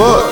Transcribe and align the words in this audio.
Five. 0.00 0.30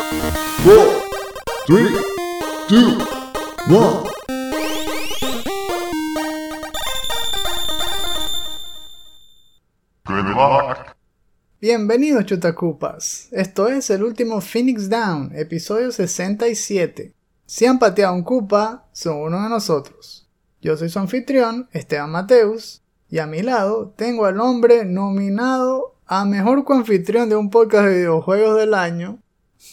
Bienvenidos 11.60 12.24
chutacupas. 12.24 13.28
Esto 13.30 13.68
es 13.68 13.90
el 13.90 14.04
último 14.04 14.40
Phoenix 14.40 14.88
Down, 14.88 15.32
episodio 15.34 15.92
67. 15.92 17.12
Si 17.44 17.66
han 17.66 17.78
pateado 17.78 18.14
un 18.14 18.22
cupa, 18.22 18.86
son 18.92 19.18
uno 19.18 19.42
de 19.42 19.50
nosotros. 19.50 20.26
Yo 20.62 20.78
soy 20.78 20.88
su 20.88 20.98
anfitrión, 20.98 21.68
Esteban 21.72 22.10
Mateus, 22.10 22.80
y 23.10 23.18
a 23.18 23.26
mi 23.26 23.42
lado 23.42 23.92
tengo 23.94 24.24
al 24.24 24.40
hombre 24.40 24.86
nominado 24.86 25.94
a 26.06 26.24
mejor 26.24 26.64
coanfitrión 26.64 27.28
de 27.28 27.36
un 27.36 27.50
podcast 27.50 27.84
de 27.84 27.96
videojuegos 27.98 28.56
del 28.56 28.72
año, 28.72 29.18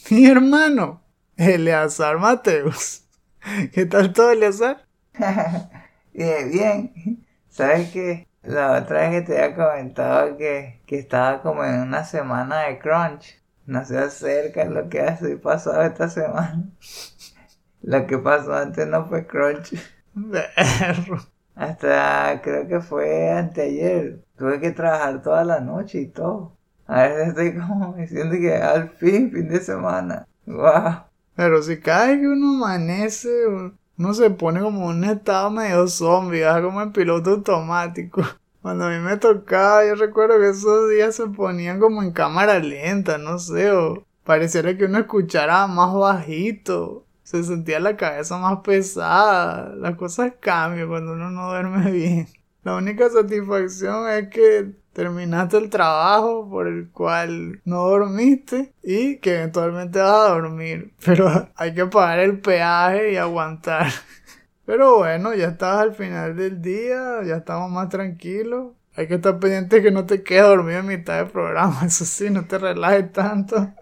mi 0.10 0.26
hermano, 0.26 1.02
Eleazar 1.38 2.18
Mateus. 2.18 3.04
¿Qué 3.74 3.86
tal 3.86 4.14
todo, 4.14 4.32
Eleazar? 4.32 4.86
bien, 6.14 6.52
bien. 6.52 7.26
¿Sabes 7.50 7.92
qué? 7.92 8.28
La 8.44 8.74
otra 8.74 9.10
vez 9.10 9.12
que 9.12 9.34
te 9.34 9.44
había 9.44 9.56
comentado 9.56 10.38
que, 10.38 10.82
que 10.86 11.00
estaba 11.00 11.42
como 11.42 11.64
en 11.64 11.82
una 11.82 12.04
semana 12.04 12.64
de 12.64 12.80
crunch. 12.80 13.42
No 13.66 13.84
se 13.86 13.98
acerca 13.98 14.66
lo 14.66 14.90
que 14.90 15.02
ha 15.02 15.18
pasado 15.42 15.82
esta 15.82 16.10
semana. 16.10 16.70
Lo 17.82 18.08
que 18.08 18.18
pasó 18.18 18.56
antes 18.56 18.88
no 18.88 19.06
fue 19.06 19.28
crunch. 19.28 19.76
Hasta 21.56 22.42
creo 22.42 22.68
que 22.68 22.80
fue 22.82 23.30
anteayer. 23.32 24.24
Tuve 24.38 24.60
que 24.60 24.72
trabajar 24.72 25.22
toda 25.22 25.44
la 25.44 25.60
noche 25.60 26.02
y 26.02 26.08
todo. 26.08 26.55
A 26.88 27.04
veces 27.04 27.28
estoy 27.30 27.56
como 27.56 27.96
diciendo 27.98 28.36
que 28.36 28.56
al 28.56 28.90
fin, 28.90 29.32
fin 29.32 29.48
de 29.50 29.60
semana. 29.60 30.28
Wow. 30.46 31.04
Pero 31.36 31.62
si 31.64 31.80
cada 31.80 32.08
vez 32.08 32.20
que 32.20 32.28
uno 32.28 32.56
amanece, 32.56 33.30
uno 33.98 34.14
se 34.14 34.30
pone 34.30 34.62
como 34.62 34.92
en 34.92 34.98
un 34.98 35.04
estado 35.06 35.50
medio 35.52 35.88
zombie, 35.88 36.44
como 36.62 36.82
en 36.82 36.92
piloto 36.92 37.32
automático. 37.32 38.22
Cuando 38.62 38.86
a 38.86 38.90
mí 38.90 39.00
me 39.00 39.18
tocaba, 39.18 39.86
yo 39.86 39.96
recuerdo 39.96 40.40
que 40.40 40.50
esos 40.50 40.90
días 40.90 41.16
se 41.16 41.28
ponían 41.28 41.80
como 41.80 42.02
en 42.02 42.12
cámara 42.12 42.58
lenta, 42.60 43.18
no 43.18 43.38
sé, 43.38 43.72
o 43.72 44.04
pareciera 44.24 44.76
que 44.76 44.86
uno 44.86 45.00
escuchara 45.00 45.68
más 45.68 45.94
bajito, 45.94 47.06
se 47.22 47.44
sentía 47.44 47.80
la 47.80 47.96
cabeza 47.96 48.38
más 48.40 48.62
pesada, 48.62 49.76
las 49.76 49.96
cosas 49.96 50.34
cambian 50.40 50.88
cuando 50.88 51.14
uno 51.14 51.30
no 51.30 51.50
duerme 51.50 51.92
bien. 51.92 52.28
La 52.64 52.76
única 52.76 53.08
satisfacción 53.10 54.10
es 54.10 54.30
que 54.30 54.74
terminaste 54.96 55.58
el 55.58 55.70
trabajo 55.70 56.50
por 56.50 56.68
el 56.68 56.90
cual 56.90 57.60
no 57.66 57.82
dormiste 57.90 58.74
y 58.82 59.18
que 59.18 59.36
eventualmente 59.36 60.00
vas 60.00 60.32
a 60.32 60.34
dormir. 60.34 60.94
Pero 61.06 61.50
hay 61.56 61.74
que 61.74 61.86
pagar 61.86 62.20
el 62.20 62.40
peaje 62.40 63.12
y 63.12 63.18
aguantar. 63.18 63.88
Pero 64.66 64.98
bueno, 64.98 65.36
ya 65.36 65.50
estás 65.50 65.80
al 65.80 65.94
final 65.94 66.36
del 66.36 66.62
día, 66.62 67.22
ya 67.24 67.36
estamos 67.36 67.70
más 67.70 67.90
tranquilos. 67.90 68.72
Hay 68.96 69.08
que 69.08 69.16
estar 69.16 69.38
pendiente 69.38 69.84
que 69.84 69.92
no 69.92 70.06
te 70.06 70.24
quedes 70.24 70.44
dormido 70.44 70.80
en 70.80 70.88
mitad 70.88 71.18
del 71.18 71.28
programa, 71.28 71.82
eso 71.86 72.06
sí, 72.06 72.30
no 72.30 72.46
te 72.46 72.58
relajes 72.58 73.12
tanto. 73.12 73.74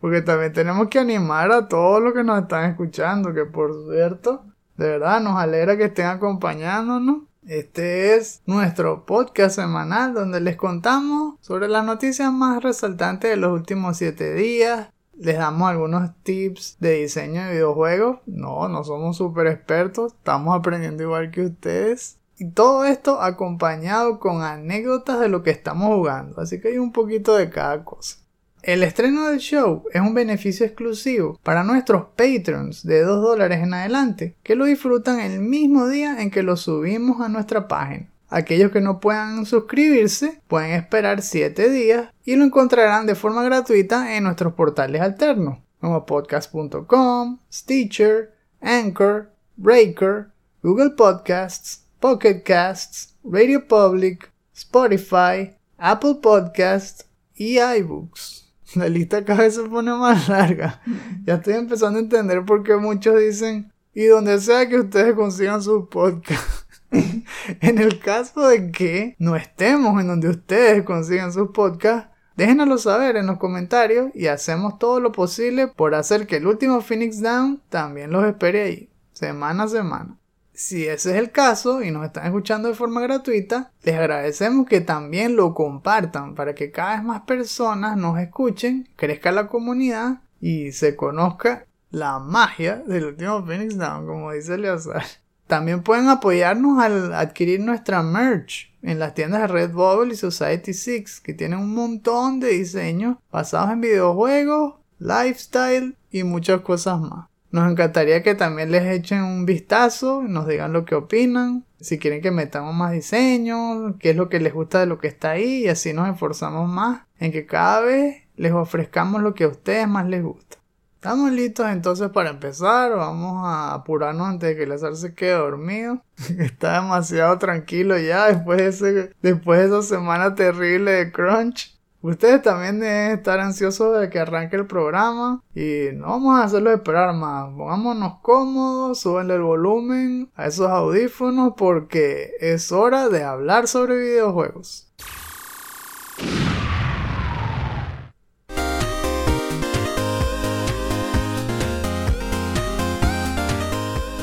Porque 0.00 0.22
también 0.22 0.52
tenemos 0.54 0.88
que 0.88 0.98
animar 0.98 1.52
a 1.52 1.68
todos 1.68 2.02
los 2.02 2.14
que 2.14 2.24
nos 2.24 2.42
están 2.42 2.70
escuchando, 2.70 3.34
que 3.34 3.44
por 3.44 3.70
cierto, 3.90 4.44
de 4.76 4.88
verdad 4.88 5.20
nos 5.20 5.36
alegra 5.38 5.76
que 5.76 5.84
estén 5.84 6.06
acompañándonos. 6.06 7.24
Este 7.46 8.14
es 8.14 8.40
nuestro 8.46 9.04
podcast 9.04 9.56
semanal 9.56 10.14
donde 10.14 10.40
les 10.40 10.56
contamos 10.56 11.34
sobre 11.42 11.68
las 11.68 11.84
noticias 11.84 12.32
más 12.32 12.62
resaltantes 12.62 13.28
de 13.28 13.36
los 13.36 13.52
últimos 13.52 13.98
7 13.98 14.32
días. 14.32 14.88
Les 15.14 15.36
damos 15.36 15.68
algunos 15.68 16.10
tips 16.22 16.78
de 16.80 17.02
diseño 17.02 17.44
de 17.44 17.52
videojuegos. 17.52 18.20
No, 18.24 18.68
no 18.68 18.82
somos 18.82 19.18
super 19.18 19.46
expertos, 19.46 20.14
estamos 20.14 20.56
aprendiendo 20.56 21.02
igual 21.02 21.30
que 21.30 21.42
ustedes. 21.42 22.16
Y 22.38 22.50
todo 22.50 22.86
esto 22.86 23.20
acompañado 23.20 24.20
con 24.20 24.40
anécdotas 24.40 25.20
de 25.20 25.28
lo 25.28 25.42
que 25.42 25.50
estamos 25.50 25.88
jugando. 25.94 26.40
Así 26.40 26.62
que 26.62 26.68
hay 26.68 26.78
un 26.78 26.92
poquito 26.92 27.36
de 27.36 27.50
cada 27.50 27.84
cosa. 27.84 28.23
El 28.66 28.82
estreno 28.82 29.28
del 29.28 29.40
show 29.40 29.84
es 29.92 30.00
un 30.00 30.14
beneficio 30.14 30.64
exclusivo 30.64 31.38
para 31.42 31.64
nuestros 31.64 32.06
patrons 32.16 32.82
de 32.82 33.02
2 33.02 33.20
dólares 33.20 33.62
en 33.62 33.74
adelante, 33.74 34.36
que 34.42 34.54
lo 34.54 34.64
disfrutan 34.64 35.20
el 35.20 35.40
mismo 35.40 35.86
día 35.86 36.22
en 36.22 36.30
que 36.30 36.42
lo 36.42 36.56
subimos 36.56 37.20
a 37.20 37.28
nuestra 37.28 37.68
página. 37.68 38.08
Aquellos 38.30 38.72
que 38.72 38.80
no 38.80 39.00
puedan 39.00 39.44
suscribirse 39.44 40.40
pueden 40.48 40.70
esperar 40.70 41.20
7 41.20 41.68
días 41.68 42.08
y 42.24 42.36
lo 42.36 42.44
encontrarán 42.46 43.04
de 43.04 43.14
forma 43.14 43.44
gratuita 43.44 44.16
en 44.16 44.24
nuestros 44.24 44.54
portales 44.54 45.02
alternos, 45.02 45.58
como 45.78 46.06
podcast.com, 46.06 47.40
Stitcher, 47.52 48.32
Anchor, 48.62 49.30
Breaker, 49.56 50.28
Google 50.62 50.92
Podcasts, 50.96 51.84
Pocket 52.00 52.42
Casts, 52.42 53.14
Radio 53.22 53.68
Public, 53.68 54.32
Spotify, 54.54 55.54
Apple 55.76 56.14
Podcasts 56.22 57.04
y 57.34 57.58
iBooks. 57.58 58.43
La 58.74 58.88
lista 58.88 59.24
cada 59.24 59.42
vez 59.42 59.54
se 59.54 59.62
pone 59.62 59.92
más 59.92 60.28
larga. 60.28 60.80
Ya 61.24 61.34
estoy 61.34 61.54
empezando 61.54 61.98
a 61.98 62.02
entender 62.02 62.44
por 62.44 62.62
qué 62.62 62.76
muchos 62.76 63.18
dicen, 63.18 63.72
y 63.94 64.06
donde 64.06 64.40
sea 64.40 64.68
que 64.68 64.80
ustedes 64.80 65.14
consigan 65.14 65.62
su 65.62 65.88
podcast. 65.88 66.64
en 66.90 67.78
el 67.78 67.98
caso 67.98 68.48
de 68.48 68.70
que 68.70 69.16
no 69.18 69.36
estemos 69.36 70.00
en 70.00 70.08
donde 70.08 70.28
ustedes 70.28 70.82
consigan 70.84 71.32
sus 71.32 71.50
podcasts, 71.50 72.10
déjenoslo 72.36 72.78
saber 72.78 73.16
en 73.16 73.26
los 73.26 73.38
comentarios 73.38 74.10
y 74.14 74.26
hacemos 74.26 74.78
todo 74.78 75.00
lo 75.00 75.12
posible 75.12 75.68
por 75.68 75.94
hacer 75.94 76.26
que 76.26 76.36
el 76.36 76.46
último 76.46 76.80
Phoenix 76.80 77.20
Down 77.20 77.62
también 77.68 78.10
los 78.10 78.24
espere 78.24 78.62
ahí, 78.62 78.90
semana 79.12 79.64
a 79.64 79.68
semana. 79.68 80.18
Si 80.54 80.86
ese 80.86 81.10
es 81.10 81.16
el 81.16 81.32
caso 81.32 81.82
y 81.82 81.90
nos 81.90 82.06
están 82.06 82.26
escuchando 82.26 82.68
de 82.68 82.76
forma 82.76 83.00
gratuita, 83.00 83.72
les 83.82 83.96
agradecemos 83.96 84.66
que 84.66 84.80
también 84.80 85.34
lo 85.34 85.52
compartan 85.52 86.36
para 86.36 86.54
que 86.54 86.70
cada 86.70 86.94
vez 86.94 87.04
más 87.04 87.22
personas 87.22 87.96
nos 87.96 88.20
escuchen, 88.20 88.88
crezca 88.94 89.32
la 89.32 89.48
comunidad 89.48 90.20
y 90.40 90.70
se 90.70 90.94
conozca 90.94 91.66
la 91.90 92.20
magia 92.20 92.76
del 92.86 93.06
último 93.06 93.44
Phoenix 93.44 93.76
Down, 93.76 94.06
como 94.06 94.30
dice 94.30 94.56
Leazar. 94.56 95.04
También 95.48 95.82
pueden 95.82 96.08
apoyarnos 96.08 96.80
al 96.80 97.12
adquirir 97.14 97.58
nuestra 97.58 98.04
merch 98.04 98.72
en 98.82 99.00
las 99.00 99.14
tiendas 99.14 99.42
de 99.42 99.48
Redbubble 99.48 100.14
y 100.14 100.16
Society 100.16 100.72
6, 100.72 101.20
que 101.20 101.34
tienen 101.34 101.58
un 101.58 101.74
montón 101.74 102.38
de 102.38 102.50
diseños 102.50 103.16
basados 103.32 103.72
en 103.72 103.80
videojuegos, 103.80 104.74
lifestyle 105.00 105.96
y 106.12 106.22
muchas 106.22 106.60
cosas 106.60 107.00
más. 107.00 107.28
Nos 107.54 107.70
encantaría 107.70 108.24
que 108.24 108.34
también 108.34 108.72
les 108.72 108.82
echen 108.84 109.22
un 109.22 109.46
vistazo, 109.46 110.22
nos 110.22 110.48
digan 110.48 110.72
lo 110.72 110.84
que 110.84 110.96
opinan, 110.96 111.64
si 111.80 112.00
quieren 112.00 112.20
que 112.20 112.32
metamos 112.32 112.74
más 112.74 112.90
diseños, 112.90 113.94
qué 114.00 114.10
es 114.10 114.16
lo 114.16 114.28
que 114.28 114.40
les 114.40 114.52
gusta 114.52 114.80
de 114.80 114.86
lo 114.86 114.98
que 114.98 115.06
está 115.06 115.30
ahí 115.30 115.58
y 115.58 115.68
así 115.68 115.92
nos 115.92 116.12
esforzamos 116.12 116.68
más 116.68 117.02
en 117.20 117.30
que 117.30 117.46
cada 117.46 117.82
vez 117.82 118.24
les 118.34 118.50
ofrezcamos 118.50 119.22
lo 119.22 119.34
que 119.34 119.44
a 119.44 119.48
ustedes 119.48 119.86
más 119.86 120.08
les 120.08 120.24
gusta. 120.24 120.56
Estamos 120.96 121.30
listos 121.30 121.68
entonces 121.68 122.08
para 122.08 122.30
empezar, 122.30 122.90
vamos 122.90 123.46
a 123.46 123.74
apurarnos 123.74 124.26
antes 124.26 124.48
de 124.48 124.56
que 124.56 124.66
Lazar 124.66 124.96
se 124.96 125.14
quede 125.14 125.34
dormido. 125.34 126.02
Está 126.40 126.80
demasiado 126.80 127.38
tranquilo 127.38 127.96
ya 127.98 128.32
después 128.32 128.58
de, 128.58 128.66
ese, 128.66 129.12
después 129.22 129.60
de 129.60 129.66
esa 129.66 129.82
semana 129.82 130.34
terrible 130.34 130.90
de 130.90 131.12
crunch. 131.12 131.73
Ustedes 132.04 132.42
también 132.42 132.80
deben 132.80 133.12
estar 133.12 133.40
ansiosos 133.40 133.98
de 133.98 134.10
que 134.10 134.18
arranque 134.18 134.56
el 134.56 134.66
programa 134.66 135.42
y 135.54 135.86
no 135.94 136.08
vamos 136.08 136.38
a 136.38 136.44
hacerlo 136.44 136.70
esperar 136.70 137.14
más. 137.14 137.48
Pongámonos 137.56 138.18
cómodos, 138.20 139.00
súbenle 139.00 139.36
el 139.36 139.40
volumen 139.40 140.30
a 140.34 140.48
esos 140.48 140.68
audífonos 140.68 141.54
porque 141.56 142.32
es 142.40 142.70
hora 142.72 143.08
de 143.08 143.24
hablar 143.24 143.68
sobre 143.68 143.96
videojuegos. 143.96 144.92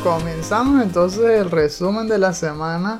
Comenzamos 0.03 0.83
entonces 0.83 1.25
el 1.25 1.49
resumen 1.49 2.07
de 2.07 2.19
la 2.19 2.33
semana 2.33 2.99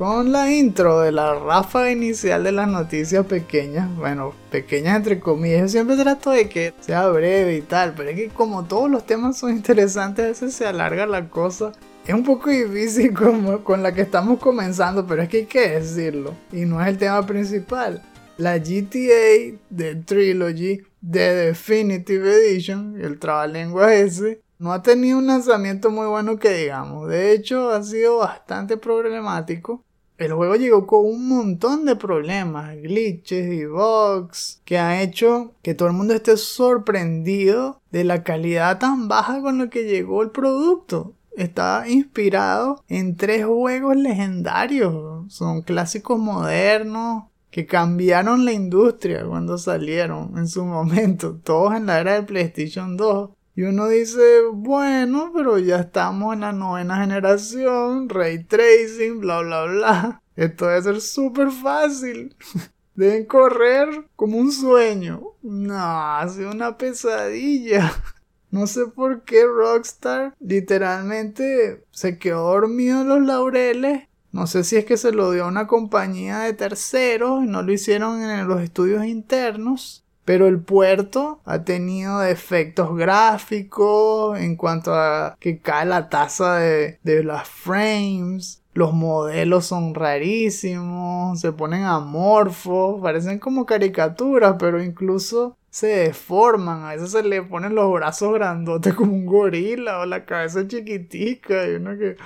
con 0.00 0.32
la 0.32 0.50
intro 0.50 1.00
de 1.00 1.12
la 1.12 1.34
ráfaga 1.34 1.90
inicial 1.90 2.42
de 2.42 2.52
las 2.52 2.66
noticias 2.66 3.26
pequeñas, 3.26 3.94
bueno, 3.96 4.32
pequeñas 4.50 4.96
entre 4.96 5.20
comillas, 5.20 5.60
yo 5.60 5.68
siempre 5.68 5.94
trato 5.98 6.30
de 6.30 6.48
que 6.48 6.72
sea 6.80 7.06
breve 7.08 7.58
y 7.58 7.60
tal, 7.60 7.92
pero 7.94 8.08
es 8.08 8.16
que 8.16 8.28
como 8.30 8.64
todos 8.64 8.90
los 8.90 9.04
temas 9.04 9.36
son 9.36 9.50
interesantes, 9.50 10.24
a 10.24 10.28
veces 10.28 10.54
se 10.54 10.66
alarga 10.66 11.04
la 11.04 11.28
cosa. 11.28 11.72
Es 12.06 12.14
un 12.14 12.24
poco 12.24 12.48
difícil 12.48 13.12
como 13.14 13.62
con 13.62 13.82
la 13.82 13.92
que 13.92 14.00
estamos 14.00 14.40
comenzando, 14.40 15.06
pero 15.06 15.20
es 15.20 15.28
que 15.28 15.36
hay 15.36 15.44
que 15.44 15.68
decirlo, 15.68 16.34
y 16.50 16.64
no 16.64 16.80
es 16.80 16.88
el 16.88 16.96
tema 16.96 17.26
principal. 17.26 18.02
La 18.38 18.56
GTA 18.56 19.58
de 19.68 19.96
Trilogy 19.96 20.80
de 21.02 21.34
Definitive 21.34 22.36
Edition, 22.36 22.98
el 22.98 23.18
trabalengua 23.18 23.92
ese, 23.92 24.40
no 24.58 24.72
ha 24.72 24.80
tenido 24.80 25.18
un 25.18 25.26
lanzamiento 25.26 25.90
muy 25.90 26.06
bueno 26.06 26.38
que 26.38 26.54
digamos. 26.54 27.06
De 27.06 27.32
hecho, 27.32 27.70
ha 27.70 27.82
sido 27.82 28.16
bastante 28.16 28.78
problemático 28.78 29.84
el 30.20 30.34
juego 30.34 30.54
llegó 30.56 30.86
con 30.86 31.06
un 31.06 31.28
montón 31.28 31.86
de 31.86 31.96
problemas, 31.96 32.76
glitches 32.76 33.52
y 33.52 33.64
bugs, 33.64 34.60
que 34.66 34.78
ha 34.78 35.02
hecho 35.02 35.52
que 35.62 35.74
todo 35.74 35.88
el 35.88 35.94
mundo 35.94 36.12
esté 36.12 36.36
sorprendido 36.36 37.80
de 37.90 38.04
la 38.04 38.22
calidad 38.22 38.78
tan 38.78 39.08
baja 39.08 39.40
con 39.40 39.58
la 39.58 39.70
que 39.70 39.84
llegó 39.84 40.22
el 40.22 40.30
producto. 40.30 41.14
Está 41.36 41.88
inspirado 41.88 42.84
en 42.88 43.16
tres 43.16 43.46
juegos 43.46 43.96
legendarios. 43.96 45.32
Son 45.32 45.62
clásicos 45.62 46.18
modernos 46.18 47.24
que 47.50 47.64
cambiaron 47.64 48.44
la 48.44 48.52
industria 48.52 49.24
cuando 49.26 49.56
salieron 49.56 50.36
en 50.36 50.48
su 50.48 50.66
momento, 50.66 51.38
todos 51.42 51.74
en 51.74 51.86
la 51.86 51.98
era 51.98 52.14
del 52.14 52.26
PlayStation 52.26 52.96
2. 52.96 53.30
Y 53.60 53.64
uno 53.64 53.88
dice, 53.88 54.40
bueno, 54.54 55.32
pero 55.34 55.58
ya 55.58 55.80
estamos 55.80 56.32
en 56.32 56.40
la 56.40 56.52
novena 56.52 56.96
generación, 56.96 58.08
ray 58.08 58.42
tracing, 58.42 59.20
bla, 59.20 59.42
bla, 59.42 59.64
bla. 59.64 60.22
Esto 60.34 60.66
debe 60.66 60.80
ser 60.80 61.00
súper 61.02 61.50
fácil. 61.50 62.34
Deben 62.94 63.26
correr 63.26 64.06
como 64.16 64.38
un 64.38 64.50
sueño. 64.50 65.34
No, 65.42 65.76
ha 65.76 66.26
sido 66.30 66.52
una 66.52 66.78
pesadilla. 66.78 67.92
No 68.50 68.66
sé 68.66 68.86
por 68.86 69.24
qué 69.24 69.44
Rockstar 69.44 70.34
literalmente 70.40 71.84
se 71.90 72.18
quedó 72.18 72.52
dormido 72.52 73.02
en 73.02 73.08
los 73.08 73.20
laureles. 73.20 74.08
No 74.32 74.46
sé 74.46 74.64
si 74.64 74.76
es 74.76 74.86
que 74.86 74.96
se 74.96 75.12
lo 75.12 75.32
dio 75.32 75.44
a 75.44 75.48
una 75.48 75.66
compañía 75.66 76.38
de 76.38 76.54
terceros 76.54 77.44
y 77.44 77.46
no 77.46 77.62
lo 77.62 77.72
hicieron 77.72 78.22
en 78.22 78.48
los 78.48 78.62
estudios 78.62 79.04
internos. 79.04 79.99
Pero 80.24 80.46
el 80.46 80.60
puerto 80.60 81.40
ha 81.44 81.64
tenido 81.64 82.20
defectos 82.20 82.96
gráficos 82.96 84.38
en 84.38 84.56
cuanto 84.56 84.94
a 84.94 85.36
que 85.40 85.58
cae 85.58 85.86
la 85.86 86.08
tasa 86.08 86.56
de, 86.56 86.98
de 87.02 87.24
las 87.24 87.48
frames. 87.48 88.62
Los 88.72 88.92
modelos 88.92 89.66
son 89.66 89.94
rarísimos, 89.94 91.40
se 91.40 91.52
ponen 91.52 91.84
amorfos, 91.84 93.00
parecen 93.02 93.38
como 93.40 93.66
caricaturas, 93.66 94.56
pero 94.58 94.82
incluso 94.82 95.56
se 95.70 95.86
deforman. 95.86 96.84
A 96.84 96.94
veces 96.94 97.12
se 97.12 97.22
le 97.22 97.42
ponen 97.42 97.74
los 97.74 97.92
brazos 97.92 98.34
grandotes 98.34 98.94
como 98.94 99.12
un 99.12 99.26
gorila 99.26 100.00
o 100.00 100.06
la 100.06 100.24
cabeza 100.24 100.66
chiquitica. 100.66 101.66
Y 101.68 101.76
uno 101.76 101.96
que, 101.96 102.16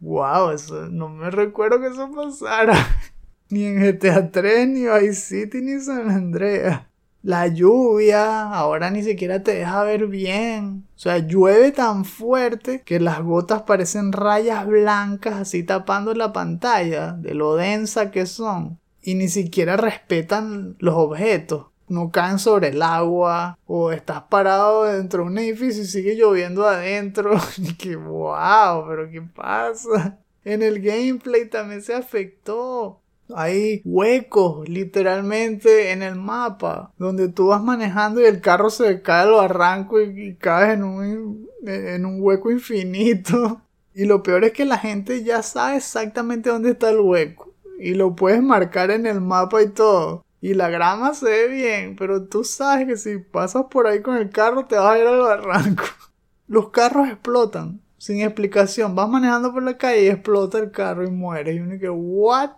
wow, 0.00 0.50
eso 0.50 0.88
no 0.88 1.08
me 1.08 1.30
recuerdo 1.30 1.80
que 1.80 1.88
eso 1.88 2.10
pasara. 2.14 2.74
ni 3.50 3.66
en 3.66 3.80
GTA 3.80 4.30
3, 4.30 4.68
ni 4.68 4.86
Vice 4.86 5.14
City, 5.14 5.60
ni 5.60 5.80
San 5.80 6.10
Andreas. 6.10 6.86
La 7.22 7.46
lluvia 7.46 8.52
ahora 8.52 8.90
ni 8.90 9.04
siquiera 9.04 9.44
te 9.44 9.54
deja 9.54 9.84
ver 9.84 10.08
bien. 10.08 10.86
O 10.96 10.98
sea, 10.98 11.18
llueve 11.18 11.70
tan 11.70 12.04
fuerte 12.04 12.82
que 12.84 12.98
las 12.98 13.22
gotas 13.22 13.62
parecen 13.62 14.10
rayas 14.12 14.66
blancas 14.66 15.34
así 15.34 15.62
tapando 15.62 16.14
la 16.14 16.32
pantalla 16.32 17.12
de 17.12 17.34
lo 17.34 17.54
densa 17.54 18.10
que 18.10 18.26
son. 18.26 18.80
Y 19.02 19.14
ni 19.14 19.28
siquiera 19.28 19.76
respetan 19.76 20.76
los 20.80 20.94
objetos. 20.94 21.66
No 21.86 22.10
caen 22.10 22.40
sobre 22.40 22.68
el 22.68 22.82
agua. 22.82 23.56
O 23.66 23.92
estás 23.92 24.22
parado 24.22 24.84
dentro 24.84 25.22
de 25.22 25.30
un 25.30 25.38
edificio 25.38 25.82
y 25.82 25.86
sigue 25.86 26.16
lloviendo 26.16 26.66
adentro. 26.66 27.38
Y 27.58 27.74
que 27.74 27.94
wow, 27.94 28.84
pero 28.88 29.08
¿qué 29.10 29.22
pasa? 29.22 30.18
En 30.44 30.62
el 30.62 30.80
gameplay 30.80 31.48
también 31.48 31.82
se 31.82 31.94
afectó. 31.94 33.01
Hay 33.36 33.82
huecos 33.84 34.68
literalmente 34.68 35.92
en 35.92 36.02
el 36.02 36.16
mapa 36.16 36.92
donde 36.98 37.28
tú 37.28 37.48
vas 37.48 37.62
manejando 37.62 38.20
y 38.20 38.24
el 38.24 38.40
carro 38.40 38.70
se 38.70 39.02
cae 39.02 39.26
lo 39.26 39.40
arranco 39.40 40.00
y, 40.00 40.36
caes 40.36 40.74
en 40.74 40.84
un, 40.84 41.48
en 41.66 42.06
un 42.06 42.20
hueco 42.20 42.50
infinito. 42.50 43.60
Y 43.94 44.06
lo 44.06 44.22
peor 44.22 44.42
es 44.44 44.52
que 44.52 44.64
la 44.64 44.78
gente 44.78 45.22
ya 45.22 45.42
sabe 45.42 45.76
exactamente 45.76 46.48
dónde 46.48 46.70
está 46.70 46.88
el 46.88 47.00
hueco 47.00 47.52
y 47.78 47.94
lo 47.94 48.14
puedes 48.14 48.42
marcar 48.42 48.90
en 48.90 49.06
el 49.06 49.20
mapa 49.20 49.60
y 49.60 49.68
todo. 49.68 50.24
Y 50.40 50.54
la 50.54 50.70
grama 50.70 51.14
se 51.14 51.26
ve 51.26 51.48
bien, 51.48 51.96
pero 51.96 52.24
tú 52.24 52.42
sabes 52.44 52.86
que 52.86 52.96
si 52.96 53.18
pasas 53.18 53.66
por 53.70 53.86
ahí 53.86 54.02
con 54.02 54.16
el 54.16 54.30
carro 54.30 54.66
te 54.66 54.76
vas 54.76 54.94
a 54.94 54.98
ir 54.98 55.06
al 55.06 55.20
barranco. 55.20 55.84
Los 56.48 56.70
carros 56.70 57.08
explotan 57.08 57.80
sin 57.98 58.20
explicación. 58.20 58.94
Vas 58.94 59.08
manejando 59.08 59.52
por 59.52 59.62
la 59.62 59.78
calle 59.78 60.04
y 60.04 60.08
explota 60.08 60.58
el 60.58 60.72
carro 60.72 61.04
y 61.04 61.10
muere. 61.10 61.54
Y 61.54 61.60
uno 61.60 61.78
que, 61.78 61.88
¿what? 61.88 62.50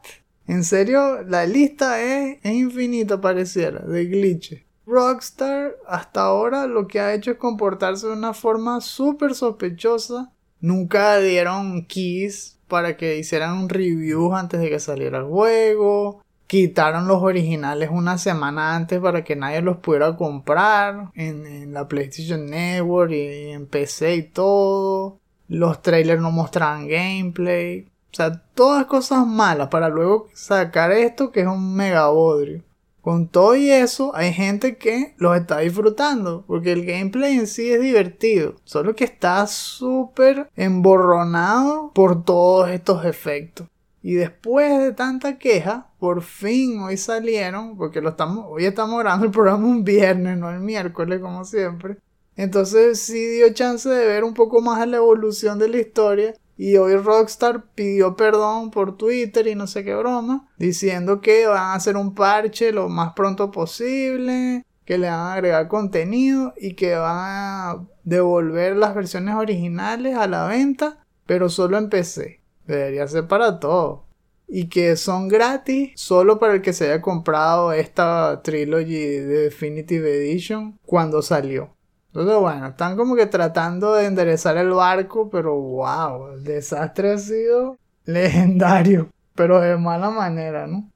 En 0.47 0.65
serio, 0.65 1.23
la 1.23 1.47
lista 1.47 2.03
es, 2.03 2.39
infinita 2.45 3.21
pareciera, 3.21 3.81
de 3.81 4.05
glitches. 4.05 4.63
Rockstar 4.87 5.77
hasta 5.87 6.23
ahora 6.23 6.67
lo 6.67 6.87
que 6.87 7.01
ha 7.01 7.15
hecho 7.15 7.31
es 7.31 7.39
comportarse 7.39 8.07
de 8.07 8.13
una 8.13 8.35
forma 8.35 8.81
súper 8.83 9.35
sospechosa. 9.35 10.31
Nunca 10.61 11.19
dieron 11.19 11.87
keys 11.87 12.59
para 12.69 12.97
que 12.97 13.19
hicieran 13.19 13.57
un 13.57 13.69
review 13.69 14.35
antes 14.35 14.61
de 14.61 14.69
que 14.69 14.81
saliera 14.81 15.19
el 15.19 15.25
juego. 15.25 16.23
Quitaron 16.47 17.09
los 17.09 17.23
originales 17.23 17.89
una 17.91 18.19
semana 18.19 18.77
antes 18.77 19.01
para 19.01 19.25
que 19.25 19.37
nadie 19.37 19.63
los 19.63 19.79
pudiera 19.79 20.17
comprar 20.17 21.11
en, 21.15 21.47
en 21.47 21.73
la 21.73 21.89
PlayStation 21.89 22.47
Network 22.47 23.13
y 23.13 23.53
en 23.53 23.67
PC 23.67 24.17
y 24.17 24.23
todo. 24.25 25.19
Los 25.49 25.81
trailers 25.81 26.21
no 26.21 26.31
mostraban 26.31 26.89
gameplay. 26.89 27.87
O 28.15 28.17
sea, 28.17 28.31
todas 28.55 28.87
cosas 28.87 29.27
malas 29.27 29.67
para 29.71 29.89
luego 29.89 30.29
sacar 30.35 30.93
esto 30.93 31.33
que 31.33 31.41
es 31.41 31.49
un 31.49 31.75
mega 31.75 32.07
bodrio. 32.11 32.63
Con 33.01 33.27
todo 33.27 33.57
y 33.57 33.73
eso, 33.73 34.15
hay 34.15 34.33
gente 34.33 34.77
que 34.77 35.17
los 35.19 35.37
está 35.37 35.59
disfrutando, 35.59 36.45
porque 36.47 36.71
el 36.71 36.87
gameplay 36.87 37.37
en 37.37 37.49
sí 37.49 37.69
es 37.73 37.81
divertido, 37.81 38.55
solo 38.63 38.95
que 38.95 39.03
está 39.03 39.49
súper 39.49 40.49
emborronado 40.55 41.91
por 41.93 42.25
todos 42.25 42.71
estos 42.71 43.05
efectos. 43.05 43.67
Y 44.01 44.15
después 44.15 44.79
de 44.79 44.93
tanta 44.93 45.37
queja, 45.37 45.89
por 45.99 46.23
fin 46.23 46.79
hoy 46.83 46.97
salieron, 46.97 47.77
porque 47.77 48.01
lo 48.01 48.11
estamos, 48.11 48.47
hoy 48.49 48.65
estamos 48.65 49.01
grabando 49.01 49.27
el 49.27 49.33
programa 49.33 49.67
un 49.67 49.83
viernes, 49.83 50.39
no 50.39 50.51
el 50.51 50.61
miércoles 50.61 51.19
como 51.19 51.45
siempre. 51.45 51.97
Entonces 52.37 53.01
sí 53.01 53.27
dio 53.27 53.53
chance 53.53 53.89
de 53.89 54.07
ver 54.07 54.23
un 54.23 54.35
poco 54.35 54.61
más 54.61 54.87
la 54.87 54.99
evolución 54.99 55.59
de 55.59 55.69
la 55.69 55.79
historia 55.79 56.35
y 56.57 56.77
hoy 56.77 56.97
Rockstar 56.97 57.65
pidió 57.75 58.17
perdón 58.17 58.71
por 58.71 58.97
Twitter 58.97 59.47
y 59.47 59.55
no 59.55 59.67
sé 59.67 59.85
qué 59.85 59.95
broma, 59.95 60.49
diciendo 60.57 61.21
que 61.21 61.47
van 61.47 61.59
a 61.59 61.75
hacer 61.75 61.97
un 61.97 62.15
parche 62.15 62.73
lo 62.73 62.89
más 62.89 63.13
pronto 63.15 63.51
posible, 63.51 64.65
que 64.85 64.99
le 64.99 65.09
van 65.09 65.19
a 65.19 65.35
agregar 65.35 65.69
contenido 65.69 66.55
y 66.57 66.75
que 66.75 66.95
van 66.95 67.17
a 67.19 67.87
devolver 68.05 68.77
las 68.77 68.95
versiones 68.95 69.35
originales 69.35 70.17
a 70.17 70.27
la 70.27 70.47
venta, 70.47 71.05
pero 71.27 71.49
solo 71.49 71.79
en 71.79 71.89
PC. 71.89 72.41
Debería 72.67 73.07
ser 73.09 73.27
para 73.27 73.59
todo. 73.59 74.05
Y 74.47 74.69
que 74.69 74.97
son 74.97 75.29
gratis 75.29 75.93
solo 75.97 76.39
para 76.39 76.55
el 76.55 76.63
que 76.63 76.75
se 76.75 76.85
haya 76.85 77.01
comprado 77.01 77.73
esta 77.73 78.43
trilogy 78.43 78.95
de 78.95 79.25
Definitive 79.45 80.19
Edition 80.19 80.79
cuando 80.85 81.23
salió. 81.23 81.71
Entonces, 82.15 82.39
bueno, 82.39 82.69
están 82.69 82.97
como 82.97 83.17
que 83.17 83.27
tratando 83.27 83.95
de 83.95 84.07
enderezar 84.07 84.57
el 84.57 84.71
barco, 84.71 85.31
pero 85.31 85.57
wow, 85.57 86.35
el 86.35 86.45
desastre 86.45 87.11
ha 87.11 87.19
sido 87.19 87.77
legendario, 88.05 89.09
pero 89.35 89.61
de 89.61 89.77
mala 89.77 90.11
manera, 90.11 90.69
¿no? 90.69 90.89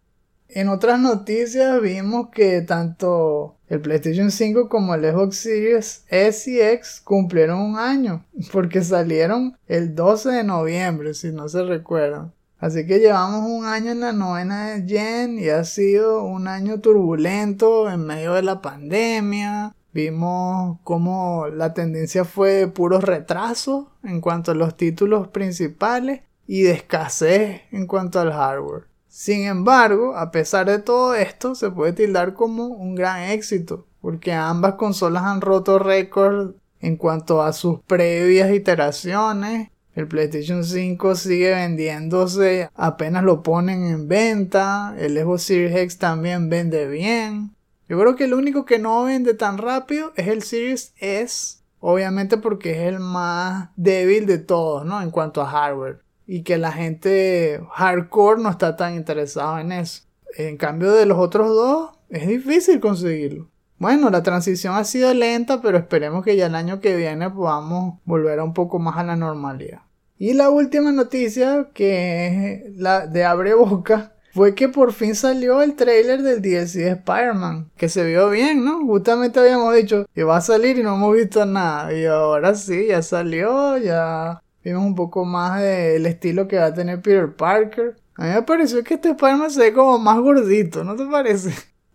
En 0.49 0.69
otras 0.69 1.01
noticias 1.01 1.83
vimos 1.83 2.29
que 2.29 2.61
tanto 2.61 3.57
el 3.67 3.81
PlayStation 3.81 4.31
5 4.31 4.69
como 4.69 4.95
el 4.95 5.11
Xbox 5.11 5.39
Series 5.39 6.05
S 6.07 6.49
y 6.49 6.61
X 6.61 7.01
cumplieron 7.03 7.59
un 7.63 7.79
año, 7.79 8.25
porque 8.53 8.83
salieron 8.83 9.59
el 9.67 9.97
12 9.97 10.31
de 10.31 10.45
noviembre, 10.45 11.15
si 11.15 11.33
no 11.33 11.49
se 11.49 11.65
recuerdan. 11.65 12.33
Así 12.61 12.87
que 12.87 13.01
llevamos 13.01 13.51
un 13.51 13.67
año 13.67 13.91
en 13.91 14.01
la 14.01 14.13
novena 14.13 14.81
gen 14.87 15.41
y 15.41 15.49
ha 15.49 15.65
sido 15.65 16.23
un 16.23 16.47
año 16.47 16.79
turbulento 16.79 17.91
en 17.91 18.07
medio 18.07 18.35
de 18.35 18.43
la 18.43 18.63
pandemia, 18.63 19.75
Vimos 19.93 20.79
cómo 20.85 21.47
la 21.49 21.75
tendencia 21.75 22.25
fue 22.25 22.69
puros 22.69 23.03
retrasos 23.05 23.87
en 24.03 24.21
cuanto 24.21 24.53
a 24.53 24.55
los 24.55 24.77
títulos 24.77 25.29
principales 25.29 26.21
y 26.47 26.63
de 26.63 26.73
escasez 26.73 27.63
en 27.73 27.87
cuanto 27.87 28.21
al 28.21 28.33
hardware. 28.33 28.85
Sin 29.09 29.45
embargo, 29.47 30.17
a 30.17 30.31
pesar 30.31 30.67
de 30.67 30.79
todo 30.79 31.15
esto, 31.15 31.55
se 31.55 31.71
puede 31.71 31.93
tildar 31.93 32.35
como 32.35 32.67
un 32.67 32.95
gran 32.95 33.23
éxito, 33.31 33.87
porque 34.01 34.33
ambas 34.33 34.75
consolas 34.75 35.25
han 35.25 35.41
roto 35.41 35.79
récords 35.79 36.55
en 36.81 36.97
cuanto 36.97 37.43
a 37.43 37.53
sus 37.53 37.81
previas 37.81 38.53
iteraciones. 38.53 39.71
El 39.95 40.07
PlayStation 40.07 40.63
5 40.63 41.17
sigue 41.17 41.51
vendiéndose, 41.51 42.71
apenas 42.75 43.25
lo 43.25 43.43
ponen 43.43 43.87
en 43.87 44.07
venta. 44.07 44.95
El 44.99 45.19
Xbox 45.19 45.43
Series 45.43 45.75
X 45.75 45.99
también 45.99 46.49
vende 46.49 46.87
bien. 46.87 47.57
Yo 47.89 47.99
creo 47.99 48.17
que 48.17 48.25
el 48.25 48.35
único 48.35 48.65
que 48.65 48.79
no 48.79 49.05
vende 49.05 49.35
tan 49.35 49.57
rápido 49.57 50.13
es 50.17 50.29
el 50.29 50.43
Series 50.43 50.93
S, 50.99 51.59
obviamente 51.81 52.37
porque 52.37 52.73
es 52.73 52.89
el 52.89 53.01
más 53.01 53.71
débil 53.77 54.27
de 54.27 54.39
todos, 54.39 54.85
¿no? 54.85 55.01
En 55.01 55.11
cuanto 55.11 55.41
a 55.41 55.47
hardware. 55.47 56.03
Y 56.27 56.43
que 56.43 56.59
la 56.59 56.73
gente 56.73 57.63
hardcore 57.73 58.43
no 58.43 58.51
está 58.51 58.77
tan 58.77 58.95
interesado 58.95 59.59
en 59.59 59.73
eso. 59.73 60.03
En 60.37 60.59
cambio 60.59 60.93
de 60.93 61.07
los 61.07 61.19
otros 61.19 61.49
dos, 61.49 61.91
es 62.11 62.29
difícil 62.29 62.79
conseguirlo. 62.81 63.49
Bueno, 63.79 64.11
la 64.11 64.23
transición 64.23 64.75
ha 64.75 64.85
sido 64.85 65.15
lenta, 65.15 65.63
pero 65.63 65.79
esperemos 65.79 66.25
que 66.25 66.37
ya 66.37 66.47
el 66.47 66.57
año 66.57 66.81
que 66.81 66.97
viene 66.97 67.31
podamos 67.31 68.01
volver 68.05 68.41
a 68.41 68.45
un 68.45 68.53
poco 68.53 68.79
más 68.79 68.99
a 68.99 69.05
la 69.05 69.17
normalidad. 69.17 69.83
Y 70.19 70.35
la 70.35 70.51
última 70.51 70.91
noticia, 70.91 71.69
que 71.73 72.65
es 72.67 72.77
la 72.77 73.07
de 73.07 73.25
abre 73.25 73.55
boca, 73.55 74.15
fue 74.33 74.55
que 74.55 74.69
por 74.69 74.93
fin 74.93 75.15
salió 75.15 75.63
el 75.63 75.75
trailer 75.75 76.23
del 76.23 76.43
DLC 76.43 76.75
de 76.75 76.91
Spider-Man, 76.91 77.71
que 77.77 77.89
se 77.89 78.05
vio 78.05 78.31
bien, 78.31 78.65
¿no? 78.65 78.85
Justamente 78.87 79.41
habíamos 79.41 79.75
dicho 79.75 80.07
que 80.15 80.25
va 80.25 80.37
a 80.37 80.41
salir 80.41 80.79
y 80.79 80.83
no 80.83 80.95
hemos 80.95 81.15
visto 81.15 81.45
nada. 81.45 81.93
Y 81.93 82.05
ahora 82.07 82.55
sí, 82.55 82.87
ya 82.89 83.03
salió, 83.03 83.77
ya 83.79 84.43
vimos 84.63 84.85
un 84.85 84.95
poco 84.95 85.25
más 85.25 85.61
del 85.63 86.07
estilo 86.07 86.47
que 86.47 86.59
va 86.59 86.67
a 86.67 86.75
tener 86.75 87.01
Peter 87.01 87.35
Parker. 87.35 87.97
A 88.17 88.25
mí 88.25 88.31
me 88.31 88.43
pareció 88.43 88.83
que 88.85 88.95
este 88.95 89.11
Spider-Man 89.11 89.51
se 89.51 89.61
ve 89.61 89.73
como 89.73 89.99
más 89.99 90.19
gordito, 90.19 90.85
¿no 90.85 90.97
te 90.97 91.07
parece? 91.07 91.53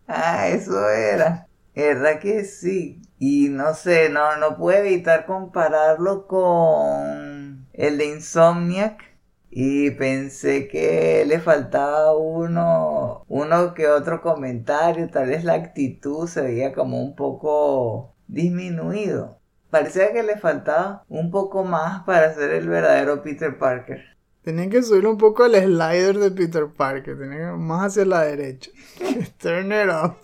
Ah, 0.08 0.50
eso 0.50 0.90
era. 0.90 1.48
¿Verdad 1.76 2.20
que 2.20 2.44
sí? 2.44 3.02
Y 3.20 3.48
no 3.50 3.74
sé, 3.74 4.10
no, 4.10 4.38
no 4.38 4.58
puedo 4.58 4.80
evitar 4.80 5.26
compararlo 5.26 6.28
con 6.28 7.68
el 7.74 7.98
de 7.98 8.06
Insomniac 8.06 9.13
y 9.56 9.92
pensé 9.92 10.68
que 10.68 11.26
le 11.28 11.40
faltaba 11.40 12.18
uno, 12.18 13.24
uno 13.28 13.74
que 13.76 13.88
otro 13.88 14.20
comentario, 14.20 15.08
tal 15.12 15.28
vez 15.28 15.44
la 15.44 15.54
actitud 15.54 16.28
se 16.28 16.42
veía 16.42 16.74
como 16.74 17.00
un 17.00 17.16
poco 17.16 18.16
disminuido. 18.28 19.40
Parecía 19.70 20.12
que 20.12 20.24
le 20.24 20.38
faltaba 20.38 21.06
un 21.08 21.30
poco 21.30 21.64
más 21.64 22.04
para 22.04 22.34
ser 22.34 22.50
el 22.50 22.68
verdadero 22.68 23.22
Peter 23.22 23.56
Parker. 23.60 24.02
Tenían 24.42 24.72
que 24.72 24.82
subir 24.82 25.06
un 25.06 25.20
poco 25.20 25.46
el 25.46 25.54
slider 25.54 26.18
de 26.18 26.32
Peter 26.32 26.68
Parker, 26.76 27.20
tenían 27.20 27.62
más 27.62 27.92
hacia 27.92 28.06
la 28.06 28.24
derecha. 28.24 28.72
Turn 29.38 29.72
it 29.72 29.90
up. 29.90 30.16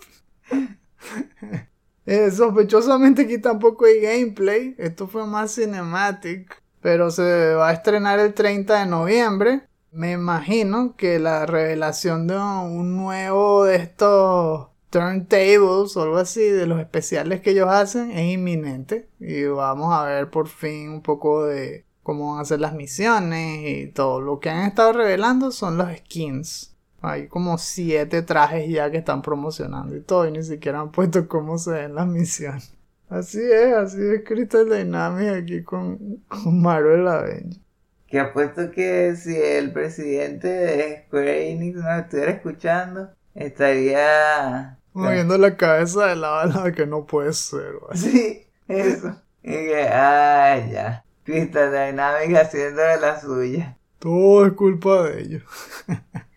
Eh, 2.06 2.30
sospechosamente 2.32 3.22
aquí 3.22 3.38
tampoco 3.38 3.84
hay 3.84 4.00
gameplay, 4.00 4.74
esto 4.78 5.06
fue 5.06 5.24
más 5.28 5.54
cinematic 5.54 6.59
pero 6.80 7.10
se 7.10 7.54
va 7.54 7.68
a 7.68 7.72
estrenar 7.72 8.18
el 8.18 8.34
30 8.34 8.80
de 8.80 8.86
noviembre. 8.86 9.62
Me 9.92 10.12
imagino 10.12 10.94
que 10.96 11.18
la 11.18 11.46
revelación 11.46 12.26
de 12.26 12.36
un 12.36 12.96
nuevo 12.96 13.64
de 13.64 13.76
estos 13.76 14.68
turntables 14.90 15.96
o 15.96 16.02
algo 16.02 16.16
así 16.18 16.42
de 16.42 16.66
los 16.66 16.80
especiales 16.80 17.40
que 17.40 17.50
ellos 17.50 17.68
hacen 17.68 18.10
es 18.12 18.32
inminente. 18.32 19.08
Y 19.18 19.44
vamos 19.44 19.92
a 19.92 20.04
ver 20.04 20.30
por 20.30 20.48
fin 20.48 20.90
un 20.90 21.02
poco 21.02 21.44
de 21.44 21.84
cómo 22.02 22.32
van 22.32 22.42
a 22.42 22.44
ser 22.44 22.60
las 22.60 22.74
misiones 22.74 23.60
y 23.66 23.86
todo. 23.88 24.20
Lo 24.20 24.40
que 24.40 24.50
han 24.50 24.66
estado 24.66 24.92
revelando 24.92 25.50
son 25.50 25.76
los 25.76 25.88
skins. 25.98 26.76
Hay 27.02 27.28
como 27.28 27.56
siete 27.58 28.22
trajes 28.22 28.68
ya 28.70 28.90
que 28.90 28.98
están 28.98 29.22
promocionando 29.22 29.96
y 29.96 30.02
todo 30.02 30.26
y 30.28 30.32
ni 30.32 30.42
siquiera 30.42 30.80
han 30.80 30.90
puesto 30.90 31.28
cómo 31.28 31.56
se 31.58 31.70
ven 31.70 31.94
las 31.94 32.06
misiones 32.06 32.79
Así 33.10 33.40
es, 33.42 33.74
así 33.74 34.00
es 34.00 34.22
Crystal 34.24 34.70
Dynamics 34.70 35.42
aquí 35.42 35.64
con, 35.64 36.22
con 36.28 36.62
Marvel 36.62 37.08
Avengers. 37.08 37.60
Que 38.06 38.20
apuesto 38.20 38.70
que 38.70 39.16
si 39.16 39.36
el 39.36 39.72
presidente 39.72 40.46
de 40.46 41.04
Square 41.06 41.50
Enix 41.50 41.76
nos 41.76 42.00
estuviera 42.02 42.30
escuchando, 42.30 43.10
estaría... 43.34 44.78
Moviendo 44.92 45.36
la 45.38 45.56
cabeza 45.56 46.06
de 46.06 46.16
lado 46.16 46.38
a 46.38 46.46
lado 46.46 46.72
que 46.72 46.86
no 46.86 47.04
puede 47.04 47.32
ser. 47.32 47.74
Sí, 47.94 48.46
eso. 48.68 49.16
Y 49.42 49.50
que, 49.50 49.88
ah, 49.92 50.56
ya. 50.70 51.04
Crystal 51.24 51.70
Dynamics 51.70 52.40
haciendo 52.40 52.80
de 52.80 53.00
la 53.00 53.20
suya. 53.20 53.76
Todo 53.98 54.46
es 54.46 54.52
culpa 54.52 55.04
de 55.08 55.20
ellos. 55.20 55.42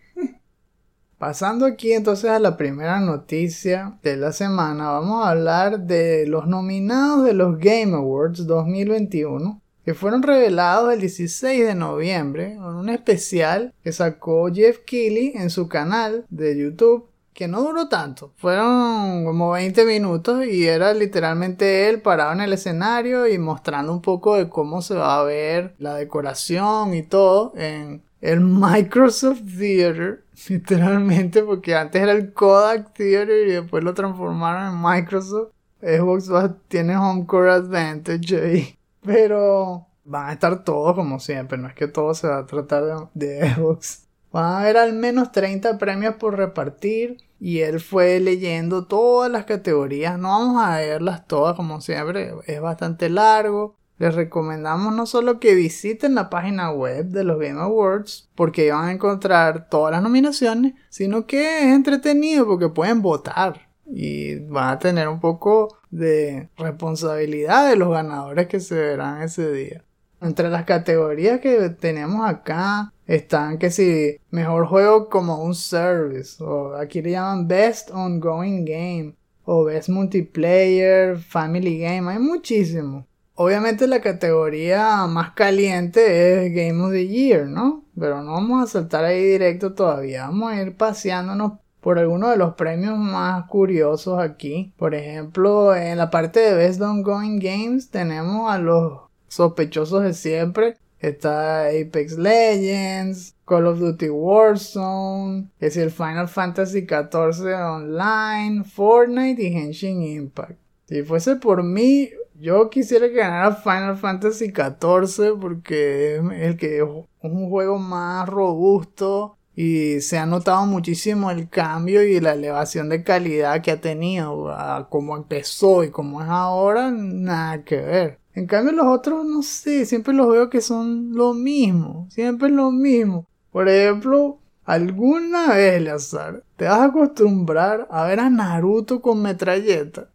Pasando 1.24 1.66
aquí 1.66 1.94
entonces 1.94 2.30
a 2.30 2.38
la 2.38 2.58
primera 2.58 3.00
noticia 3.00 3.98
de 4.04 4.18
la 4.18 4.34
semana, 4.34 4.90
vamos 4.90 5.26
a 5.26 5.30
hablar 5.30 5.80
de 5.80 6.28
los 6.28 6.48
nominados 6.48 7.24
de 7.24 7.34
los 7.34 7.60
Game 7.60 7.96
Awards 7.96 8.46
2021 8.46 9.62
que 9.86 9.94
fueron 9.94 10.22
revelados 10.22 10.92
el 10.92 11.00
16 11.00 11.66
de 11.66 11.76
noviembre 11.76 12.52
en 12.52 12.64
un 12.64 12.90
especial 12.90 13.74
que 13.86 13.94
sacó 13.94 14.52
Jeff 14.54 14.80
Keighley 14.80 15.32
en 15.36 15.50
su 15.50 15.70
canal 15.70 16.26
de 16.30 16.58
YouTube 16.60 17.08
que 17.34 17.48
no 17.48 17.62
duró 17.62 17.88
tanto, 17.88 18.34
fueron 18.36 19.24
como 19.24 19.52
20 19.52 19.86
minutos 19.86 20.46
y 20.46 20.68
era 20.68 20.94
literalmente 20.94 21.88
él 21.88 22.02
parado 22.02 22.34
en 22.34 22.42
el 22.42 22.52
escenario 22.52 23.28
y 23.30 23.38
mostrando 23.38 23.94
un 23.94 24.02
poco 24.02 24.36
de 24.36 24.50
cómo 24.50 24.82
se 24.82 24.96
va 24.96 25.22
a 25.22 25.24
ver 25.24 25.74
la 25.80 25.96
decoración 25.96 26.94
y 26.94 27.04
todo 27.04 27.54
en 27.56 28.04
el 28.20 28.40
Microsoft 28.42 29.42
Theater, 29.58 30.23
literalmente, 30.50 31.44
porque 31.44 31.76
antes 31.76 32.02
era 32.02 32.12
el 32.12 32.34
Kodak 32.34 32.94
Theater 32.94 33.48
y 33.48 33.52
después 33.52 33.84
lo 33.84 33.94
transformaron 33.94 34.74
en 34.74 34.82
Microsoft. 34.82 35.52
Xbox 35.82 36.30
tiene 36.68 36.96
Homecore 36.98 37.52
Advantage 37.52 38.42
ahí. 38.42 38.80
Pero 39.04 39.88
van 40.06 40.30
a 40.30 40.34
estar 40.34 40.64
todos 40.64 40.96
como 40.96 41.20
siempre, 41.20 41.58
no 41.58 41.68
es 41.68 41.76
que 41.76 41.88
todo 41.88 42.14
se 42.14 42.28
va 42.28 42.40
a 42.40 42.46
tratar 42.46 42.84
de, 43.14 43.40
de 43.40 43.54
Xbox. 43.54 44.08
Van 44.32 44.46
a 44.46 44.62
haber 44.62 44.78
al 44.78 44.94
menos 44.94 45.32
30 45.32 45.78
premios 45.78 46.16
por 46.16 46.38
repartir 46.38 47.18
y 47.40 47.60
él 47.60 47.80
fue 47.80 48.20
leyendo 48.20 48.88
todas 48.88 49.30
las 49.30 49.46
categorías. 49.46 50.18
No 50.18 50.30
vamos 50.30 50.64
a 50.64 50.78
verlas 50.78 51.28
todas 51.28 51.56
como 51.56 51.82
siempre, 51.82 52.34
es 52.48 52.62
bastante 52.62 53.10
largo. 53.10 53.76
Les 54.04 54.16
recomendamos 54.16 54.94
no 54.94 55.06
solo 55.06 55.40
que 55.40 55.56
visiten 55.56 56.14
la 56.14 56.30
página 56.30 56.72
web 56.72 57.06
de 57.06 57.24
los 57.24 57.40
Game 57.40 57.62
Awards, 57.62 58.30
porque 58.36 58.70
van 58.70 58.90
a 58.90 58.92
encontrar 58.92 59.70
todas 59.70 59.94
las 59.94 60.04
nominaciones, 60.04 60.74
sino 60.90 61.26
que 61.26 61.60
es 61.60 61.74
entretenido 61.74 62.46
porque 62.46 62.68
pueden 62.68 63.02
votar 63.02 63.70
y 63.86 64.40
van 64.40 64.72
a 64.72 64.80
tener 64.80 65.08
un 65.08 65.22
poco 65.22 65.78
de 65.90 66.50
responsabilidad 66.58 67.70
de 67.70 67.78
los 67.78 67.92
ganadores 67.92 68.48
que 68.48 68.60
se 68.60 68.76
verán 68.76 69.22
ese 69.22 69.50
día. 69.54 69.86
Entre 70.20 70.50
las 70.50 70.66
categorías 70.66 71.40
que 71.40 71.70
tenemos 71.70 72.30
acá 72.30 72.92
están 73.08 73.58
que 73.58 73.72
si 73.72 74.18
mejor 74.32 74.68
juego 74.68 75.08
como 75.08 75.42
un 75.42 75.56
service 75.56 76.44
o 76.44 76.76
aquí 76.76 77.02
le 77.02 77.12
llaman 77.12 77.48
best 77.48 77.90
ongoing 77.90 78.66
game 78.66 79.14
o 79.46 79.64
best 79.64 79.88
multiplayer, 79.88 81.18
family 81.18 81.80
game, 81.80 82.12
hay 82.12 82.20
muchísimos. 82.20 83.06
Obviamente 83.36 83.88
la 83.88 84.02
categoría 84.02 85.08
más 85.08 85.32
caliente 85.32 86.46
es 86.46 86.54
Game 86.54 86.84
of 86.84 86.92
the 86.92 87.08
Year, 87.08 87.48
¿no? 87.48 87.84
Pero 88.00 88.22
no 88.22 88.34
vamos 88.34 88.64
a 88.64 88.72
saltar 88.72 89.06
ahí 89.06 89.24
directo 89.24 89.74
todavía. 89.74 90.28
Vamos 90.28 90.52
a 90.52 90.62
ir 90.62 90.78
paseándonos 90.78 91.54
por 91.82 91.98
algunos 92.00 92.30
de 92.30 92.38
los 92.38 92.54
premios 92.54 92.98
más 92.98 93.46
curiosos 93.48 94.20
aquí. 94.20 94.72
Por 94.78 94.96
ejemplo, 94.96 95.76
en 95.76 95.98
la 95.98 96.12
parte 96.12 96.40
de 96.40 96.56
Best 96.56 96.82
Ongoing 96.82 97.40
Games 97.40 97.90
tenemos 97.90 98.52
a 98.52 98.60
los 98.60 99.02
sospechosos 99.28 100.04
de 100.04 100.14
siempre. 100.14 100.78
Está 101.00 101.68
Apex 101.68 102.18
Legends, 102.18 103.36
Call 103.46 103.68
of 103.68 103.80
Duty 103.80 104.10
Warzone, 104.10 105.50
es 105.60 105.76
el 105.76 105.92
Final 105.92 106.30
Fantasy 106.30 106.88
XIV 106.88 107.54
Online, 107.54 108.64
Fortnite 108.64 109.44
y 109.44 109.58
Henshin 109.58 110.02
Impact. 110.02 110.58
Si 110.88 111.04
fuese 111.04 111.36
por 111.36 111.62
mí, 111.64 112.10
yo 112.44 112.70
quisiera 112.70 113.08
que 113.08 113.16
ganara 113.16 113.56
Final 113.56 113.98
Fantasy 113.98 114.48
XIV 114.48 115.40
porque 115.40 116.18
es 116.18 116.22
el 116.42 116.58
que 116.58 116.80
es 116.80 116.84
un 117.22 117.50
juego 117.50 117.80
más 117.80 118.28
robusto 118.28 119.38
y 119.56 120.02
se 120.02 120.18
ha 120.18 120.26
notado 120.26 120.66
muchísimo 120.66 121.32
el 121.32 121.48
cambio 121.48 122.04
y 122.04 122.20
la 122.20 122.34
elevación 122.34 122.90
de 122.90 123.02
calidad 123.02 123.62
que 123.62 123.72
ha 123.72 123.80
tenido 123.80 124.50
a 124.50 124.90
como 124.90 125.16
empezó 125.16 125.86
y 125.86 125.90
como 125.90 126.22
es 126.22 126.28
ahora, 126.28 126.92
nada 126.92 127.64
que 127.64 127.78
ver. 127.78 128.20
En 128.34 128.46
cambio 128.46 128.74
los 128.74 128.88
otros 128.88 129.26
no 129.26 129.42
sé, 129.42 129.86
siempre 129.86 130.14
los 130.14 130.28
veo 130.30 130.50
que 130.50 130.60
son 130.60 131.14
lo 131.14 131.34
mismo, 131.34 132.08
siempre 132.10 132.50
lo 132.50 132.72
mismo. 132.72 133.26
Por 133.54 133.70
ejemplo, 133.70 134.40
alguna 134.66 135.54
vez, 135.54 135.82
Lazar, 135.82 136.44
te 136.58 136.66
vas 136.66 136.80
a 136.80 136.86
acostumbrar 136.86 137.88
a 137.90 138.06
ver 138.06 138.20
a 138.20 138.30
Naruto 138.30 139.02
con 139.02 139.22
metralleta. 139.22 140.10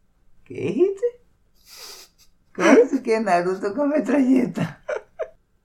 ¿Qué 0.44 0.54
dijiste? 0.54 1.07
¿Cómo 2.58 2.70
es 2.70 3.00
que 3.02 3.20
Naruto 3.20 3.72
con 3.72 3.90
metralleta? 3.90 4.82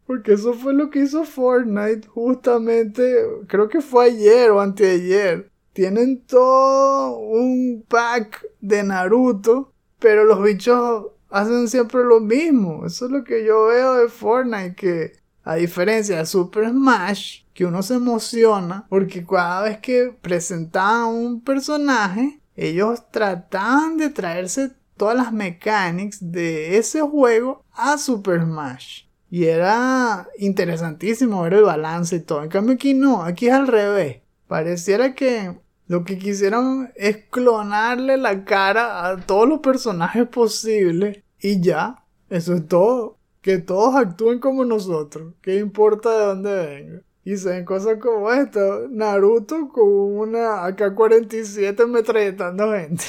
Porque 0.06 0.34
eso 0.34 0.54
fue 0.54 0.76
lo 0.76 0.92
que 0.92 1.00
hizo 1.00 1.26
Fortnite 1.26 2.08
justamente, 2.08 3.26
creo 3.48 3.68
que 3.68 3.82
fue 3.82 4.06
ayer 4.06 4.52
o 4.52 4.62
anteayer. 4.62 5.50
Tienen 5.74 6.22
todo 6.22 7.18
un 7.18 7.84
pack 7.88 8.46
de 8.62 8.84
Naruto, 8.84 9.74
pero 9.98 10.24
los 10.24 10.44
bichos 10.44 11.08
hacen 11.32 11.68
siempre 11.68 12.04
lo 12.04 12.20
mismo. 12.20 12.86
Eso 12.86 13.06
es 13.06 13.12
lo 13.12 13.24
que 13.24 13.44
yo 13.44 13.66
veo 13.66 13.96
de 13.96 14.08
Fortnite, 14.10 14.76
que 14.76 15.14
a 15.44 15.56
diferencia 15.56 16.18
de 16.20 16.28
Super 16.28 16.70
Smash, 16.70 17.42
que 17.56 17.66
uno 17.66 17.82
se 17.82 17.96
emociona 17.96 18.86
porque 18.88 19.26
cada 19.26 19.64
vez 19.64 19.80
que 19.80 20.16
presentaban 20.22 21.08
un 21.08 21.42
personaje, 21.42 22.40
ellos 22.56 23.10
trataban 23.10 23.98
de 23.98 24.12
traerse 24.12 24.74
todas 25.04 25.18
las 25.18 25.34
mechanics 25.34 26.32
de 26.32 26.78
ese 26.78 27.02
juego 27.02 27.66
a 27.74 27.98
Super 27.98 28.42
Smash. 28.42 29.02
Y 29.30 29.44
era 29.44 30.30
interesantísimo 30.38 31.42
ver 31.42 31.56
el 31.56 31.64
balance 31.64 32.16
y 32.16 32.20
todo. 32.22 32.42
En 32.42 32.50
cambio 32.50 32.76
aquí 32.76 32.94
no, 32.94 33.22
aquí 33.22 33.48
es 33.48 33.54
al 33.54 33.68
revés. 33.68 34.22
Pareciera 34.48 35.14
que 35.14 35.60
lo 35.88 36.06
que 36.06 36.18
quisieron 36.18 36.94
es 36.96 37.18
clonarle 37.30 38.16
la 38.16 38.46
cara 38.46 39.06
a 39.06 39.18
todos 39.18 39.46
los 39.46 39.60
personajes 39.60 40.26
posibles 40.30 41.22
y 41.38 41.60
ya, 41.60 42.06
eso 42.30 42.54
es 42.54 42.66
todo. 42.70 43.18
que 43.42 43.58
todos 43.58 43.96
actúen 43.96 44.40
como 44.40 44.64
nosotros. 44.64 45.34
¿Qué 45.42 45.58
importa 45.58 46.18
de 46.18 46.26
dónde 46.28 46.66
venga? 46.66 47.02
Y 47.26 47.36
se 47.36 47.50
ven 47.50 47.66
cosas 47.66 47.98
como 48.00 48.32
esto. 48.32 48.88
Naruto 48.90 49.68
con 49.68 49.84
una 50.18 50.64
AK-47 50.64 51.88
metralletando 51.88 52.72
gente. 52.72 53.04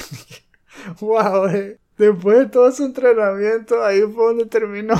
wow, 0.99 1.47
eh. 1.47 1.79
Después 1.97 2.39
de 2.39 2.45
todo 2.47 2.71
su 2.71 2.85
entrenamiento, 2.85 3.83
ahí 3.83 4.01
fue 4.01 4.25
donde 4.25 4.45
terminó. 4.45 4.95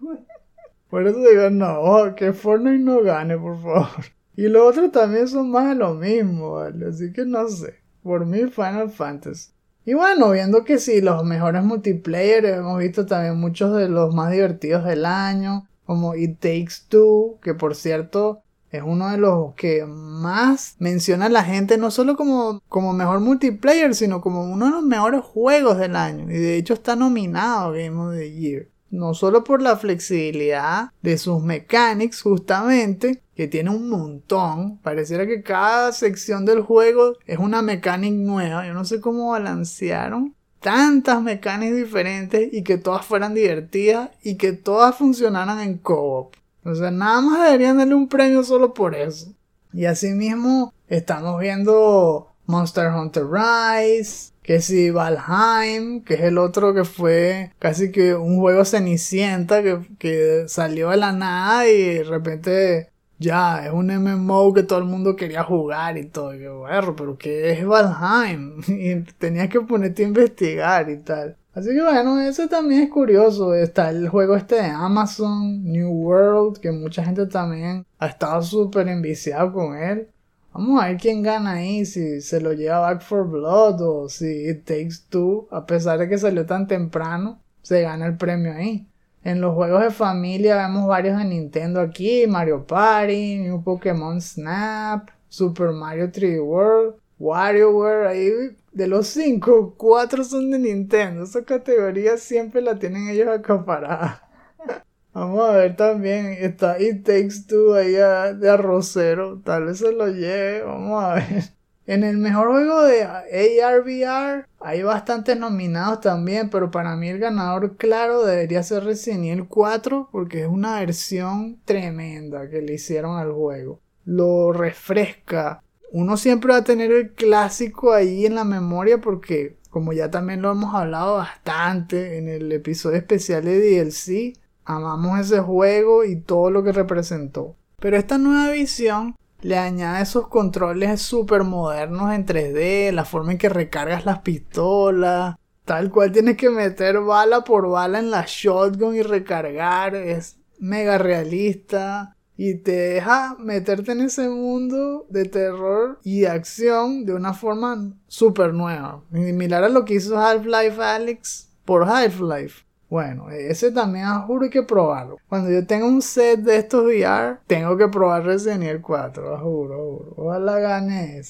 por 0.90 1.06
eso 1.06 1.18
digo, 1.18 1.50
no, 1.50 2.14
que 2.14 2.32
Fortnite 2.32 2.78
no 2.78 3.02
gane, 3.02 3.38
por 3.38 3.60
favor. 3.60 4.04
Y 4.36 4.48
los 4.48 4.68
otros 4.68 4.92
también 4.92 5.28
son 5.28 5.50
más 5.50 5.68
de 5.68 5.74
lo 5.74 5.94
mismo, 5.94 6.52
¿vale? 6.52 6.86
Así 6.86 7.12
que 7.12 7.24
no 7.24 7.48
sé. 7.48 7.80
Por 8.02 8.26
mí, 8.26 8.50
Final 8.50 8.90
Fantasy. 8.90 9.50
Y 9.84 9.94
bueno, 9.94 10.30
viendo 10.30 10.64
que 10.64 10.78
sí, 10.78 11.00
los 11.00 11.24
mejores 11.24 11.64
multiplayer, 11.64 12.44
hemos 12.44 12.78
visto 12.78 13.06
también 13.06 13.38
muchos 13.38 13.76
de 13.76 13.88
los 13.88 14.14
más 14.14 14.30
divertidos 14.30 14.84
del 14.84 15.04
año, 15.04 15.66
como 15.84 16.14
It 16.14 16.38
Takes 16.38 16.86
Two, 16.88 17.38
que 17.42 17.54
por 17.54 17.74
cierto 17.74 18.42
es 18.70 18.82
uno 18.84 19.10
de 19.10 19.18
los 19.18 19.54
que 19.54 19.84
más 19.84 20.76
menciona 20.78 21.28
la 21.28 21.44
gente, 21.44 21.76
no 21.76 21.90
solo 21.90 22.16
como, 22.16 22.62
como 22.68 22.92
mejor 22.92 23.20
multiplayer, 23.20 23.94
sino 23.94 24.20
como 24.20 24.44
uno 24.44 24.66
de 24.66 24.72
los 24.72 24.82
mejores 24.82 25.22
juegos 25.22 25.78
del 25.78 25.96
año. 25.96 26.30
Y 26.30 26.38
de 26.38 26.56
hecho 26.56 26.74
está 26.74 26.94
nominado 26.94 27.72
Game 27.72 27.98
of 27.98 28.14
the 28.14 28.32
Year. 28.32 28.68
No 28.90 29.14
solo 29.14 29.44
por 29.44 29.62
la 29.62 29.76
flexibilidad 29.76 30.90
de 31.00 31.16
sus 31.16 31.42
mechanics, 31.42 32.22
justamente, 32.22 33.22
que 33.36 33.46
tiene 33.46 33.70
un 33.70 33.88
montón. 33.88 34.78
Pareciera 34.78 35.26
que 35.26 35.42
cada 35.42 35.92
sección 35.92 36.44
del 36.44 36.60
juego 36.60 37.14
es 37.26 37.38
una 37.38 37.62
mecánica 37.62 38.16
nueva. 38.16 38.66
Yo 38.66 38.74
no 38.74 38.84
sé 38.84 39.00
cómo 39.00 39.30
balancearon 39.30 40.34
tantas 40.60 41.22
mecánicas 41.22 41.76
diferentes 41.76 42.52
y 42.52 42.62
que 42.62 42.78
todas 42.78 43.06
fueran 43.06 43.34
divertidas 43.34 44.10
y 44.22 44.36
que 44.36 44.52
todas 44.52 44.96
funcionaran 44.96 45.60
en 45.60 45.78
co-op. 45.78 46.34
O 46.64 46.74
sea, 46.74 46.90
nada 46.90 47.20
más 47.20 47.44
deberían 47.44 47.78
darle 47.78 47.94
un 47.94 48.08
premio 48.08 48.42
solo 48.44 48.74
por 48.74 48.94
eso. 48.94 49.32
Y 49.72 49.84
asimismo, 49.86 50.74
estamos 50.88 51.40
viendo 51.40 52.34
Monster 52.46 52.92
Hunter 52.92 53.24
Rise, 53.26 54.32
que 54.42 54.60
si 54.60 54.90
Valheim, 54.90 56.02
que 56.02 56.14
es 56.14 56.20
el 56.22 56.38
otro 56.38 56.74
que 56.74 56.84
fue 56.84 57.52
casi 57.58 57.92
que 57.92 58.14
un 58.14 58.38
juego 58.38 58.64
cenicienta 58.64 59.62
que, 59.62 59.80
que 59.98 60.44
salió 60.48 60.90
de 60.90 60.96
la 60.96 61.12
nada 61.12 61.68
y 61.68 61.94
de 61.94 62.04
repente 62.04 62.90
ya 63.20 63.66
es 63.66 63.72
un 63.72 63.88
MMO 63.88 64.52
que 64.54 64.62
todo 64.64 64.78
el 64.80 64.86
mundo 64.86 65.14
quería 65.14 65.44
jugar 65.44 65.98
y 65.98 66.06
todo. 66.06 66.34
Y 66.34 66.40
yo, 66.40 66.58
bueno, 66.60 66.96
pero 66.96 67.16
¿qué 67.18 67.52
es 67.52 67.64
Valheim? 67.64 68.60
Y 68.68 69.02
tenías 69.18 69.48
que 69.48 69.60
ponerte 69.60 70.04
a 70.04 70.08
investigar 70.08 70.90
y 70.90 70.98
tal. 70.98 71.36
Así 71.52 71.70
que 71.70 71.82
bueno, 71.82 72.20
eso 72.20 72.48
también 72.48 72.82
es 72.82 72.90
curioso. 72.90 73.54
Está 73.54 73.90
el 73.90 74.08
juego 74.08 74.36
este 74.36 74.56
de 74.56 74.68
Amazon, 74.68 75.64
New 75.64 75.90
World, 75.90 76.58
que 76.58 76.70
mucha 76.70 77.04
gente 77.04 77.26
también 77.26 77.84
ha 77.98 78.06
estado 78.06 78.40
súper 78.42 78.88
enviciado 78.88 79.52
con 79.52 79.76
él. 79.76 80.08
Vamos 80.52 80.82
a 80.82 80.88
ver 80.88 80.96
quién 80.96 81.22
gana 81.22 81.52
ahí, 81.52 81.84
si 81.84 82.20
se 82.20 82.40
lo 82.40 82.52
lleva 82.52 82.80
Back 82.80 83.02
for 83.02 83.28
Blood 83.28 83.80
o 83.82 84.08
si 84.08 84.48
It 84.48 84.64
Takes 84.64 85.06
Two, 85.08 85.48
a 85.50 85.64
pesar 85.64 85.98
de 85.98 86.08
que 86.08 86.18
salió 86.18 86.44
tan 86.44 86.66
temprano, 86.66 87.40
se 87.62 87.82
gana 87.82 88.06
el 88.06 88.16
premio 88.16 88.52
ahí. 88.52 88.86
En 89.22 89.40
los 89.40 89.54
juegos 89.54 89.82
de 89.82 89.90
familia 89.90 90.56
vemos 90.56 90.86
varios 90.88 91.18
de 91.18 91.24
Nintendo 91.24 91.80
aquí, 91.80 92.26
Mario 92.26 92.66
Party, 92.66 93.38
New 93.38 93.62
Pokémon 93.62 94.20
Snap, 94.20 95.10
Super 95.28 95.70
Mario 95.70 96.10
3D 96.10 96.42
World, 96.42 96.94
WarioWare, 97.18 98.08
ahí 98.08 98.30
de 98.72 98.86
los 98.86 99.08
cinco, 99.08 99.74
cuatro 99.76 100.24
son 100.24 100.50
de 100.50 100.58
Nintendo. 100.58 101.24
Esa 101.24 101.44
categoría 101.44 102.16
siempre 102.16 102.62
la 102.62 102.78
tienen 102.78 103.08
ellos 103.08 103.28
acaparada. 103.28 104.28
Vamos 105.12 105.48
a 105.48 105.52
ver 105.52 105.76
también, 105.76 106.36
está 106.38 106.80
It 106.80 107.04
Takes 107.04 107.46
Two 107.48 107.74
ahí 107.74 107.92
de 107.92 108.48
arrocero, 108.48 109.40
tal 109.44 109.66
vez 109.66 109.78
se 109.78 109.90
lo 109.92 110.06
lleve, 110.06 110.62
vamos 110.62 111.02
a 111.02 111.14
ver. 111.14 111.60
En 111.90 112.04
el 112.04 112.18
mejor 112.18 112.52
juego 112.52 112.82
de 112.82 113.02
ARVR 113.02 114.46
hay 114.60 114.82
bastantes 114.84 115.36
nominados 115.36 116.00
también, 116.00 116.48
pero 116.48 116.70
para 116.70 116.94
mí 116.94 117.08
el 117.08 117.18
ganador 117.18 117.76
claro 117.76 118.24
debería 118.24 118.62
ser 118.62 118.84
Resident 118.84 119.24
Evil 119.24 119.48
4 119.48 120.08
porque 120.12 120.42
es 120.42 120.46
una 120.46 120.78
versión 120.78 121.58
tremenda 121.64 122.48
que 122.48 122.62
le 122.62 122.74
hicieron 122.74 123.16
al 123.16 123.32
juego. 123.32 123.80
Lo 124.04 124.52
refresca, 124.52 125.64
uno 125.92 126.16
siempre 126.16 126.52
va 126.52 126.58
a 126.58 126.64
tener 126.64 126.92
el 126.92 127.12
clásico 127.12 127.92
ahí 127.92 128.26
en 128.26 128.36
la 128.36 128.44
memoria 128.44 129.00
porque 129.00 129.58
como 129.70 129.92
ya 129.92 130.10
también 130.10 130.42
lo 130.42 130.50
hemos 130.50 130.74
hablado 130.74 131.16
bastante 131.16 132.18
en 132.18 132.28
el 132.28 132.50
episodio 132.50 132.96
especial 132.96 133.44
de 133.44 133.60
DLC, 133.60 134.36
amamos 134.64 135.20
ese 135.20 135.40
juego 135.40 136.04
y 136.04 136.16
todo 136.16 136.50
lo 136.50 136.64
que 136.64 136.72
representó. 136.72 137.56
Pero 137.78 137.96
esta 137.96 138.18
nueva 138.18 138.52
visión 138.52 139.14
le 139.42 139.56
añade 139.56 140.02
esos 140.02 140.28
controles 140.28 141.00
super 141.00 141.44
modernos 141.44 142.12
en 142.12 142.26
3D, 142.26 142.92
la 142.92 143.04
forma 143.04 143.32
en 143.32 143.38
que 143.38 143.48
recargas 143.48 144.04
las 144.04 144.20
pistolas, 144.20 145.36
tal 145.64 145.90
cual 145.90 146.12
tienes 146.12 146.36
que 146.36 146.50
meter 146.50 147.00
bala 147.00 147.44
por 147.44 147.68
bala 147.68 148.00
en 148.00 148.10
la 148.10 148.24
shotgun 148.26 148.96
y 148.96 149.02
recargar, 149.02 149.94
es 149.94 150.36
mega 150.58 150.98
realista 150.98 152.16
y 152.42 152.54
te 152.54 152.72
deja 152.72 153.36
meterte 153.38 153.92
en 153.92 154.00
ese 154.00 154.26
mundo 154.30 155.04
de 155.10 155.26
terror 155.26 155.98
y 156.02 156.24
acción 156.24 157.04
de 157.04 157.12
una 157.12 157.34
forma 157.34 157.92
súper 158.06 158.54
nueva. 158.54 159.02
Similar 159.12 159.64
a 159.64 159.68
lo 159.68 159.84
que 159.84 159.96
hizo 159.96 160.18
Half-Life 160.18 160.82
Alex 160.82 161.50
por 161.66 161.86
Half-Life. 161.86 162.64
Bueno, 162.88 163.28
ese 163.28 163.70
también 163.72 164.06
juro 164.22 164.48
que 164.48 164.62
probarlo. 164.62 165.18
Cuando 165.28 165.50
yo 165.50 165.66
tenga 165.66 165.84
un 165.84 166.00
set 166.00 166.40
de 166.40 166.56
estos 166.56 166.82
VR, 166.82 167.40
tengo 167.46 167.76
que 167.76 167.88
probar 167.88 168.24
Resident 168.24 168.62
Evil 168.62 168.80
4, 168.80 169.38
juro, 169.38 169.76
juro. 169.76 170.14
Ojalá 170.16 170.58
gane. 170.60 171.20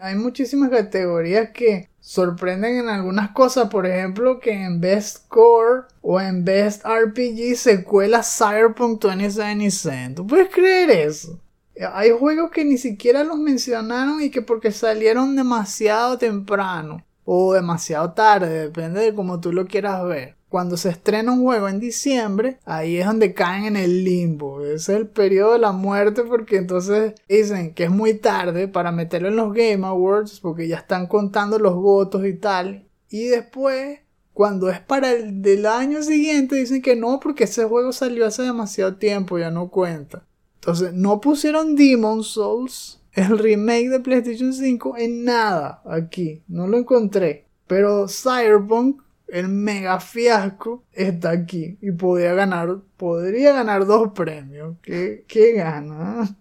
Hay 0.00 0.14
muchísimas 0.14 0.70
categorías 0.70 1.50
que 1.50 1.90
sorprenden 1.98 2.78
en 2.78 2.88
algunas 2.88 3.30
cosas, 3.30 3.68
por 3.68 3.84
ejemplo, 3.84 4.38
que 4.38 4.52
en 4.52 4.80
Best 4.80 5.26
Core 5.26 5.88
o 6.02 6.20
en 6.20 6.44
Best 6.44 6.84
RPG 6.86 7.56
se 7.56 7.82
cuela 7.82 8.22
Cyberpunk 8.22 9.02
2077. 9.02 10.14
¿Tú 10.14 10.26
puedes 10.26 10.54
creer 10.54 10.90
eso? 10.90 11.40
Hay 11.92 12.12
juegos 12.12 12.52
que 12.52 12.64
ni 12.64 12.78
siquiera 12.78 13.24
los 13.24 13.38
mencionaron 13.38 14.22
y 14.22 14.30
que 14.30 14.40
porque 14.40 14.70
salieron 14.70 15.34
demasiado 15.34 16.16
temprano 16.16 17.04
o 17.24 17.52
demasiado 17.52 18.12
tarde, 18.12 18.68
depende 18.68 19.00
de 19.00 19.14
cómo 19.14 19.40
tú 19.40 19.52
lo 19.52 19.66
quieras 19.66 20.04
ver 20.04 20.37
cuando 20.48 20.76
se 20.76 20.88
estrena 20.88 21.32
un 21.32 21.42
juego 21.42 21.68
en 21.68 21.78
diciembre, 21.78 22.58
ahí 22.64 22.96
es 22.96 23.06
donde 23.06 23.34
caen 23.34 23.64
en 23.64 23.76
el 23.76 24.04
limbo. 24.04 24.64
Es 24.64 24.88
el 24.88 25.06
periodo 25.06 25.52
de 25.52 25.58
la 25.58 25.72
muerte 25.72 26.22
porque 26.22 26.56
entonces 26.56 27.14
dicen 27.28 27.74
que 27.74 27.84
es 27.84 27.90
muy 27.90 28.14
tarde 28.14 28.68
para 28.68 28.90
meterlo 28.90 29.28
en 29.28 29.36
los 29.36 29.52
Game 29.52 29.86
Awards 29.86 30.40
porque 30.40 30.66
ya 30.66 30.76
están 30.76 31.06
contando 31.06 31.58
los 31.58 31.74
votos 31.74 32.26
y 32.26 32.34
tal. 32.34 32.88
Y 33.10 33.24
después, 33.24 34.00
cuando 34.32 34.70
es 34.70 34.80
para 34.80 35.12
el 35.12 35.42
del 35.42 35.66
año 35.66 36.02
siguiente, 36.02 36.56
dicen 36.56 36.82
que 36.82 36.96
no 36.96 37.20
porque 37.20 37.44
ese 37.44 37.64
juego 37.64 37.92
salió 37.92 38.26
hace 38.26 38.42
demasiado 38.42 38.96
tiempo, 38.96 39.38
ya 39.38 39.50
no 39.50 39.68
cuenta. 39.68 40.24
Entonces, 40.60 40.92
no 40.92 41.20
pusieron 41.20 41.76
Demon 41.76 42.24
Souls, 42.24 43.00
el 43.12 43.38
remake 43.38 43.88
de 43.88 44.00
PlayStation 44.00 44.52
5, 44.52 44.96
en 44.98 45.24
nada 45.24 45.82
aquí. 45.86 46.42
No 46.48 46.66
lo 46.66 46.78
encontré. 46.78 47.46
Pero 47.66 48.06
Cyberpunk 48.08 49.02
el 49.28 49.48
mega 49.48 50.00
fiasco 50.00 50.84
está 50.92 51.30
aquí 51.30 51.78
y 51.80 51.92
podría 51.92 52.34
ganar, 52.34 52.80
podría 52.96 53.52
ganar 53.52 53.86
dos 53.86 54.12
premios. 54.12 54.76
¿Qué, 54.82 55.24
qué 55.28 55.52
gana? 55.52 56.36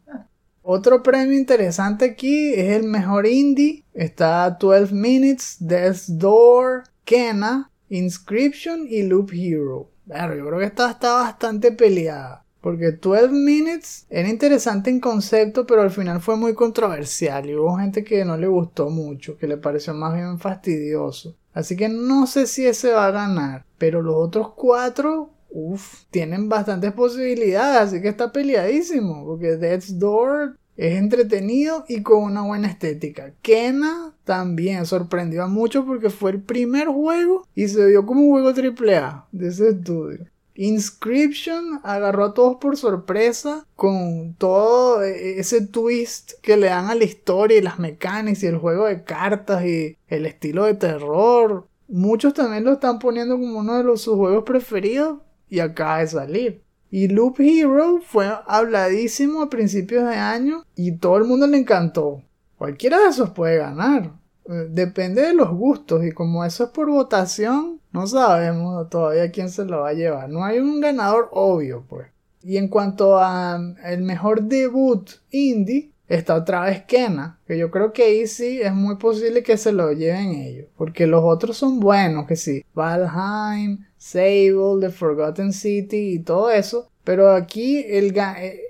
Otro 0.70 1.02
premio 1.02 1.38
interesante 1.38 2.04
aquí 2.04 2.54
es 2.54 2.74
el 2.74 2.84
mejor 2.84 3.26
indie. 3.26 3.86
Está 3.94 4.50
12 4.50 4.94
Minutes, 4.94 5.58
Death's 5.60 6.18
Door, 6.18 6.84
Kena, 7.06 7.72
Inscription 7.90 8.86
y 8.90 9.04
Loop 9.04 9.32
Hero. 9.34 9.90
Pero 10.08 10.36
yo 10.36 10.46
creo 10.46 10.60
que 10.60 10.66
esta 10.66 10.92
está 10.92 11.14
bastante 11.14 11.72
peleada. 11.72 12.44
Porque 12.60 12.92
12 12.92 13.30
Minutes 13.30 14.08
era 14.10 14.28
interesante 14.28 14.90
en 14.90 15.00
concepto, 15.00 15.66
pero 15.66 15.84
al 15.84 15.92
final 15.92 16.20
fue 16.20 16.36
muy 16.36 16.54
controversial 16.54 17.50
y 17.50 17.56
hubo 17.56 17.78
gente 17.78 18.04
que 18.04 18.26
no 18.26 18.36
le 18.36 18.48
gustó 18.48 18.90
mucho, 18.90 19.38
que 19.38 19.48
le 19.48 19.56
pareció 19.56 19.94
más 19.94 20.16
bien 20.16 20.38
fastidioso. 20.38 21.38
Así 21.58 21.76
que 21.76 21.90
no 21.90 22.28
sé 22.28 22.46
si 22.46 22.68
ese 22.68 22.92
va 22.92 23.08
a 23.08 23.12
ganar. 23.12 23.66
Pero 23.80 24.04
los 24.04 24.16
otros 24.16 24.52
cuatro, 24.56 25.32
uff, 25.50 26.04
tienen 26.12 26.50
bastantes 26.50 26.92
posibilidades. 26.92 27.82
Así 27.82 28.00
que 28.00 28.10
está 28.10 28.32
peleadísimo. 28.32 29.26
Porque 29.26 29.58
Death's 29.58 29.98
Door 29.98 30.56
es 30.76 31.00
entretenido 31.00 31.84
y 31.88 32.04
con 32.04 32.22
una 32.22 32.44
buena 32.44 32.68
estética. 32.68 33.34
Kena 33.42 34.14
también 34.24 34.86
sorprendió 34.86 35.44
a 35.44 35.48
muchos 35.48 35.84
porque 35.84 36.12
fue 36.12 36.30
el 36.30 36.42
primer 36.44 36.90
juego 36.90 37.48
y 37.56 37.68
se 37.70 37.88
vio 37.88 38.06
como 38.06 38.22
un 38.22 38.30
juego 38.30 38.50
AAA 38.50 39.28
de 39.32 39.48
ese 39.48 39.70
estudio. 39.70 40.28
Inscription 40.58 41.80
agarró 41.84 42.26
a 42.26 42.34
todos 42.34 42.58
por 42.58 42.78
sorpresa 42.78 43.66
con 43.76 44.34
todo 44.34 45.04
e-, 45.04 45.40
ese 45.40 45.66
twist 45.66 46.34
que 46.42 46.58
le 46.58 46.68
dan 46.68 46.90
a 46.90 46.96
la 46.96 47.04
historia 47.04 47.58
y 47.58 47.62
las 47.62 47.80
mecánicas 47.80 48.44
y 48.44 48.48
el 48.48 48.58
juego 48.58 48.86
de 48.86 49.04
cartas 49.04 49.64
y 49.66 49.96
el 50.08 50.26
estilo 50.26 50.66
de 50.66 50.74
terror. 50.74 51.68
Muchos 51.88 52.34
también 52.34 52.66
lo 52.66 52.74
están 52.74 53.00
poniendo 53.00 53.36
como 53.36 53.60
uno 53.60 53.82
de 53.82 53.98
sus 53.98 54.16
juegos 54.16 54.44
preferidos. 54.44 55.20
y 55.50 55.60
acaba 55.62 56.00
de 56.00 56.08
salir. 56.08 56.62
Y 56.92 57.08
Loop 57.08 57.40
Hero 57.40 58.02
fue 58.06 58.30
habladísimo 58.48 59.42
a 59.42 59.50
principios 59.50 60.04
de 60.04 60.16
año 60.16 60.66
y 60.76 60.94
todo 60.94 61.18
el 61.18 61.24
mundo 61.24 61.48
le 61.48 61.58
encantó. 61.58 62.22
Cualquiera 62.58 63.00
de 63.00 63.10
esos 63.10 63.30
puede 63.30 63.58
ganar. 63.58 64.12
Eh, 64.48 64.68
depende 64.70 65.22
de 65.22 65.34
los 65.34 65.50
gustos 65.52 66.06
y 66.06 66.12
como 66.12 66.46
eso 66.46 66.66
es 66.66 66.70
por 66.70 66.90
votación, 66.90 67.82
no 67.92 68.08
sabemos 68.08 68.90
todavía 68.90 69.32
quién 69.32 69.50
se 69.50 69.66
lo 69.66 69.82
va 69.82 69.90
a 69.90 69.94
llevar. 69.94 70.30
No 70.30 70.44
hay 70.44 70.60
un 70.60 70.80
ganador 70.80 71.30
obvio, 71.32 71.86
pues. 71.88 72.08
Y 72.44 72.58
en 72.58 72.68
cuanto 72.70 73.18
a 73.18 73.60
el 73.86 74.04
mejor 74.04 74.44
debut 74.44 75.10
indie, 75.32 75.92
está 76.08 76.36
otra 76.36 76.62
vez 76.62 76.84
Kena, 76.86 77.40
que 77.46 77.58
yo 77.58 77.70
creo 77.72 77.92
que 77.92 78.04
ahí 78.04 78.28
sí 78.28 78.62
es 78.62 78.74
muy 78.74 78.96
posible 78.96 79.44
que 79.44 79.58
se 79.58 79.74
lo 79.74 79.92
lleven 79.92 80.34
ellos, 80.34 80.68
porque 80.78 81.08
los 81.08 81.24
otros 81.24 81.58
son 81.58 81.80
buenos, 81.80 82.26
que 82.28 82.36
sí, 82.36 82.64
Valheim, 82.74 83.86
Sable, 83.98 84.80
The 84.80 84.90
Forgotten 84.90 85.52
City 85.52 86.14
y 86.14 86.20
todo 86.20 86.50
eso, 86.52 86.90
pero 87.04 87.32
aquí 87.32 87.84
el, 87.86 88.16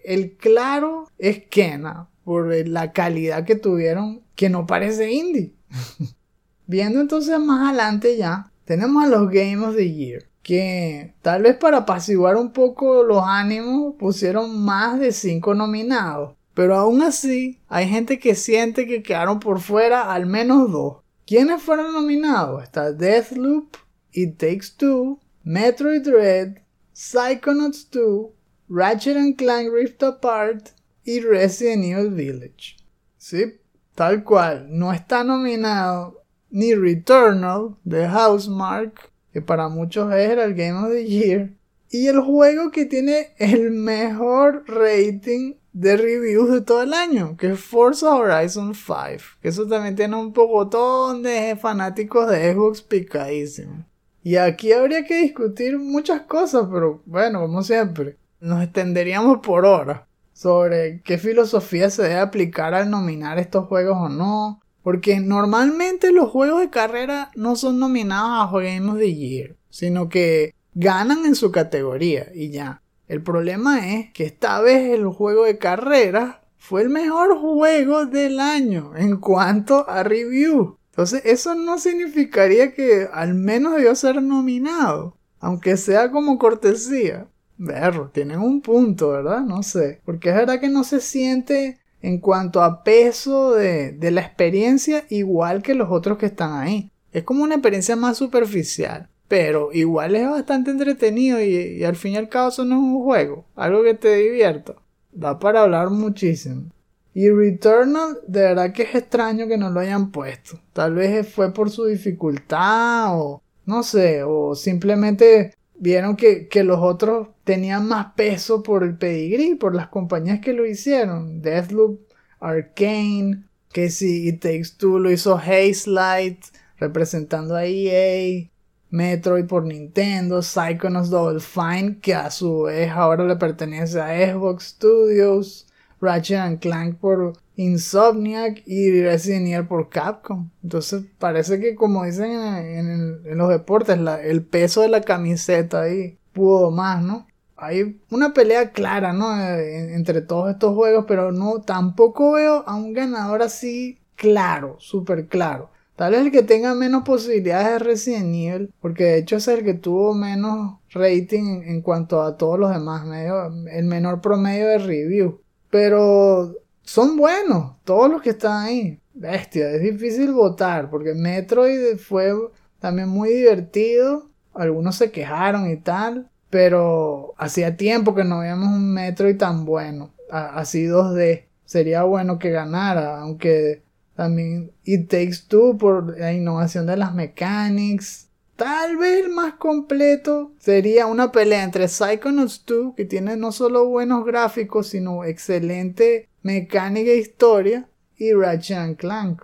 el 0.03 0.37
claro 0.37 1.07
es 1.19 1.43
Kena, 1.43 2.09
por 2.23 2.53
la 2.67 2.91
calidad 2.91 3.45
que 3.45 3.55
tuvieron, 3.55 4.21
que 4.35 4.49
no 4.49 4.65
parece 4.65 5.11
indie. 5.11 5.53
Viendo 6.67 6.99
entonces 6.99 7.39
más 7.39 7.69
adelante 7.69 8.17
ya, 8.17 8.51
tenemos 8.65 9.05
a 9.05 9.07
los 9.07 9.29
Game 9.29 9.65
of 9.65 9.75
the 9.75 9.93
Year, 9.93 10.27
que 10.43 11.13
tal 11.21 11.43
vez 11.43 11.55
para 11.55 11.77
apaciguar 11.79 12.35
un 12.35 12.51
poco 12.51 13.03
los 13.03 13.23
ánimos 13.25 13.95
pusieron 13.97 14.61
más 14.63 14.99
de 14.99 15.11
5 15.11 15.53
nominados. 15.53 16.35
Pero 16.53 16.75
aún 16.75 17.03
así, 17.03 17.59
hay 17.67 17.87
gente 17.87 18.17
que 18.17 18.33
siente 18.33 18.87
que 18.87 19.03
quedaron 19.03 19.39
por 19.39 19.59
fuera 19.61 20.11
al 20.11 20.25
menos 20.25 20.71
dos. 20.71 20.97
¿Quiénes 21.25 21.61
fueron 21.61 21.93
nominados? 21.93 22.63
Está 22.63 22.91
Deathloop, 22.91 23.75
It 24.11 24.37
Takes 24.37 24.69
Two, 24.75 25.19
Metroid 25.43 26.01
Dread, 26.01 26.57
Psychonauts 26.93 27.89
2, 27.91 28.31
Ratchet 28.69 29.37
Clank 29.37 29.69
Rift 29.71 30.01
Apart 30.01 30.69
y 31.03 31.19
Resident 31.19 31.85
Evil 31.85 32.09
Village. 32.11 32.77
Sí, 33.17 33.59
tal 33.97 34.23
cual. 34.23 34.67
No 34.69 34.93
está 34.93 35.23
nominado 35.23 36.21
ni 36.51 36.75
Returnal 36.75 37.75
de 37.83 38.07
Housemark, 38.07 39.11
que 39.33 39.41
para 39.41 39.69
muchos 39.69 40.13
era 40.13 40.43
el 40.45 40.53
Game 40.53 40.77
of 40.77 40.91
the 40.91 41.03
Year, 41.03 41.53
y 41.89 42.05
el 42.05 42.19
juego 42.19 42.69
que 42.69 42.85
tiene 42.85 43.33
el 43.39 43.71
mejor 43.71 44.65
rating 44.67 45.55
de 45.73 45.97
reviews 45.97 46.51
de 46.51 46.61
todo 46.61 46.83
el 46.83 46.93
año, 46.93 47.37
que 47.37 47.53
es 47.53 47.59
Forza 47.59 48.13
Horizon 48.13 48.75
5. 48.75 49.39
Que 49.41 49.47
eso 49.47 49.65
también 49.65 49.95
tiene 49.95 50.15
un 50.15 50.31
pocotón 50.31 51.23
de 51.23 51.57
fanáticos 51.59 52.29
de 52.29 52.53
Xbox 52.53 52.83
picadísimos. 52.83 53.83
Y 54.21 54.35
aquí 54.35 54.73
habría 54.73 55.05
que 55.05 55.21
discutir 55.21 55.79
muchas 55.79 56.21
cosas, 56.21 56.67
pero 56.71 57.01
bueno, 57.07 57.39
como 57.41 57.63
siempre, 57.63 58.17
nos 58.39 58.61
extenderíamos 58.61 59.39
por 59.39 59.65
horas 59.65 60.06
sobre 60.37 61.01
qué 61.01 61.17
filosofía 61.17 61.89
se 61.89 62.03
debe 62.03 62.19
aplicar 62.19 62.75
al 62.75 62.91
nominar 62.91 63.39
estos 63.39 63.65
juegos 63.65 63.97
o 63.97 64.07
no. 64.07 64.61
Porque 64.83 65.19
normalmente 65.19 66.11
los 66.11 66.29
juegos 66.29 66.61
de 66.61 66.69
carrera 66.69 67.31
no 67.35 67.55
son 67.55 67.79
nominados 67.79 68.53
a 68.53 68.59
Game 68.61 68.91
of 68.91 68.99
the 68.99 69.15
Year, 69.15 69.55
sino 69.71 70.09
que 70.09 70.53
ganan 70.75 71.25
en 71.25 71.33
su 71.33 71.51
categoría 71.51 72.27
y 72.35 72.51
ya. 72.51 72.83
El 73.07 73.23
problema 73.23 73.95
es 73.95 74.11
que 74.13 74.25
esta 74.25 74.61
vez 74.61 74.91
el 74.91 75.07
juego 75.07 75.45
de 75.45 75.57
carrera 75.57 76.43
fue 76.55 76.83
el 76.83 76.89
mejor 76.89 77.39
juego 77.39 78.05
del 78.05 78.39
año 78.39 78.91
en 78.95 79.17
cuanto 79.17 79.89
a 79.89 80.03
review. 80.03 80.77
Entonces 80.91 81.23
eso 81.25 81.55
no 81.55 81.79
significaría 81.79 82.73
que 82.75 83.09
al 83.11 83.33
menos 83.33 83.73
debió 83.73 83.95
ser 83.95 84.21
nominado, 84.21 85.17
aunque 85.39 85.77
sea 85.77 86.11
como 86.11 86.37
cortesía. 86.37 87.27
Berro, 87.57 88.09
tienen 88.13 88.39
un 88.39 88.61
punto, 88.61 89.09
¿verdad? 89.09 89.41
No 89.41 89.63
sé. 89.63 90.01
Porque 90.05 90.29
es 90.29 90.35
verdad 90.35 90.59
que 90.59 90.69
no 90.69 90.83
se 90.83 90.99
siente 91.01 91.79
en 92.01 92.19
cuanto 92.19 92.61
a 92.61 92.83
peso 92.83 93.53
de, 93.53 93.91
de 93.91 94.11
la 94.11 94.21
experiencia 94.21 95.05
igual 95.09 95.61
que 95.61 95.73
los 95.75 95.89
otros 95.89 96.17
que 96.17 96.27
están 96.27 96.53
ahí. 96.53 96.91
Es 97.11 97.23
como 97.23 97.43
una 97.43 97.55
experiencia 97.55 97.95
más 97.95 98.17
superficial. 98.17 99.09
Pero 99.27 99.71
igual 99.73 100.15
es 100.15 100.29
bastante 100.29 100.71
entretenido 100.71 101.41
y, 101.41 101.83
al 101.83 101.95
fin 101.95 102.13
y 102.13 102.17
al 102.17 102.29
cabo 102.29 102.49
eso 102.49 102.63
no 102.63 102.75
es 102.75 102.81
un 102.81 103.03
juego, 103.03 103.45
algo 103.55 103.83
que 103.83 103.93
te 103.93 104.15
divierta. 104.15 104.75
Da 105.11 105.37
para 105.39 105.63
hablar 105.63 105.89
muchísimo. 105.89 106.71
Y 107.13 107.29
Returnal, 107.29 108.19
de 108.27 108.41
verdad 108.41 108.71
que 108.71 108.83
es 108.83 108.95
extraño 108.95 109.47
que 109.47 109.57
no 109.57 109.69
lo 109.69 109.79
hayan 109.79 110.11
puesto. 110.11 110.59
Tal 110.71 110.93
vez 110.93 111.27
fue 111.27 111.51
por 111.53 111.71
su 111.71 111.85
dificultad 111.85 113.19
o 113.19 113.41
no 113.65 113.83
sé, 113.83 114.23
o 114.23 114.55
simplemente 114.55 115.53
vieron 115.79 116.15
que, 116.15 116.47
que 116.47 116.63
los 116.63 116.79
otros 116.79 117.29
tenían 117.43 117.87
más 117.87 118.13
peso 118.15 118.63
por 118.63 118.83
el 118.83 118.97
pedigrí, 118.97 119.55
por 119.55 119.75
las 119.75 119.87
compañías 119.87 120.39
que 120.39 120.53
lo 120.53 120.65
hicieron. 120.65 121.41
Deathloop, 121.41 121.99
Arcane, 122.39 123.43
que 123.71 123.89
si 123.89 124.27
It 124.27 124.41
Takes 124.41 124.77
Two 124.77 124.99
lo 124.99 125.11
hizo 125.11 125.37
Hazelight, 125.37 126.45
representando 126.79 127.55
a 127.55 127.65
EA. 127.65 128.49
Metroid 128.89 129.45
por 129.45 129.65
Nintendo, 129.65 130.41
Psychonauts 130.41 131.09
Double 131.09 131.41
Fine, 131.41 131.99
que 131.99 132.13
a 132.15 132.31
su 132.31 132.63
vez 132.63 132.89
ahora 132.89 133.25
le 133.25 133.35
pertenece 133.35 133.99
a 133.99 134.31
Xbox 134.31 134.63
Studios, 134.63 135.66
Ratchet 135.99 136.59
Clank 136.59 136.97
por 136.97 137.33
Insomniac 137.55 138.61
y 138.65 139.01
Resident 139.01 139.47
Evil 139.47 139.67
por 139.67 139.89
Capcom. 139.89 140.49
Entonces 140.63 141.03
parece 141.17 141.59
que 141.59 141.75
como 141.75 142.05
dicen 142.05 142.31
en, 142.31 143.37
los 143.37 143.49
deportes, 143.49 143.97
el 144.23 144.43
peso 144.43 144.81
de 144.81 144.89
la 144.89 145.01
camiseta 145.01 145.81
ahí 145.81 146.17
pudo 146.33 146.71
más, 146.71 147.01
¿no? 147.01 147.27
Hay 147.55 147.99
una 148.11 148.33
pelea 148.33 148.71
clara, 148.71 149.13
¿no? 149.13 149.35
Eh, 149.35 149.95
entre 149.95 150.21
todos 150.21 150.51
estos 150.51 150.75
juegos, 150.75 151.05
pero 151.07 151.31
no, 151.31 151.61
tampoco 151.61 152.33
veo 152.33 152.63
a 152.67 152.75
un 152.75 152.93
ganador 152.93 153.41
así 153.41 153.97
claro, 154.15 154.75
súper 154.79 155.27
claro. 155.27 155.71
Tal 155.95 156.11
vez 156.11 156.21
el 156.21 156.31
que 156.31 156.43
tenga 156.43 156.75
menos 156.75 157.01
posibilidades 157.01 157.69
de 157.69 157.79
Resident 157.79 158.35
Evil, 158.35 158.73
porque 158.79 159.05
de 159.05 159.17
hecho 159.17 159.37
es 159.37 159.47
el 159.47 159.63
que 159.63 159.73
tuvo 159.73 160.13
menos 160.13 160.77
rating 160.91 161.63
en 161.63 161.81
cuanto 161.81 162.21
a 162.21 162.37
todos 162.37 162.59
los 162.59 162.69
demás, 162.69 163.03
medio, 163.03 163.51
el 163.71 163.85
menor 163.85 164.21
promedio 164.21 164.67
de 164.67 164.77
review. 164.77 165.41
Pero 165.69 166.55
son 166.83 167.17
buenos, 167.17 167.75
todos 167.83 168.09
los 168.09 168.21
que 168.21 168.31
están 168.31 168.65
ahí. 168.65 168.99
Bestia, 169.13 169.71
es 169.71 169.81
difícil 169.81 170.31
votar, 170.31 170.89
porque 170.89 171.13
Metroid 171.13 171.97
fue 171.97 172.33
también 172.79 173.09
muy 173.09 173.29
divertido. 173.29 174.29
Algunos 174.53 174.95
se 174.95 175.11
quejaron 175.11 175.69
y 175.69 175.77
tal, 175.77 176.29
pero 176.49 177.33
hacía 177.37 177.77
tiempo 177.77 178.15
que 178.15 178.23
no 178.23 178.39
veíamos 178.39 178.69
un 178.69 178.93
Metroid 178.93 179.37
tan 179.37 179.65
bueno, 179.65 180.13
así 180.29 180.85
2D. 180.85 181.45
Sería 181.65 182.03
bueno 182.03 182.39
que 182.39 182.51
ganara, 182.51 183.19
aunque 183.19 183.83
también 184.15 184.71
It 184.83 185.09
Takes 185.09 185.47
Two 185.47 185.77
por 185.77 186.17
la 186.17 186.33
innovación 186.33 186.85
de 186.85 186.97
las 186.97 187.13
mechanics. 187.13 188.29
Tal 188.57 188.97
vez 188.97 189.23
el 189.25 189.31
más 189.31 189.53
completo 189.53 190.51
sería 190.59 191.05
una 191.05 191.31
pelea 191.31 191.63
entre 191.63 191.87
Psychonauts 191.87 192.65
2, 192.65 192.95
que 192.95 193.05
tiene 193.05 193.37
no 193.37 193.51
solo 193.51 193.85
buenos 193.85 194.25
gráficos, 194.25 194.87
sino 194.87 195.23
excelente 195.23 196.27
mecánica 196.41 197.11
e 197.11 197.17
historia, 197.17 197.87
y 198.17 198.33
Ratchet 198.33 198.97
Clank. 198.97 199.43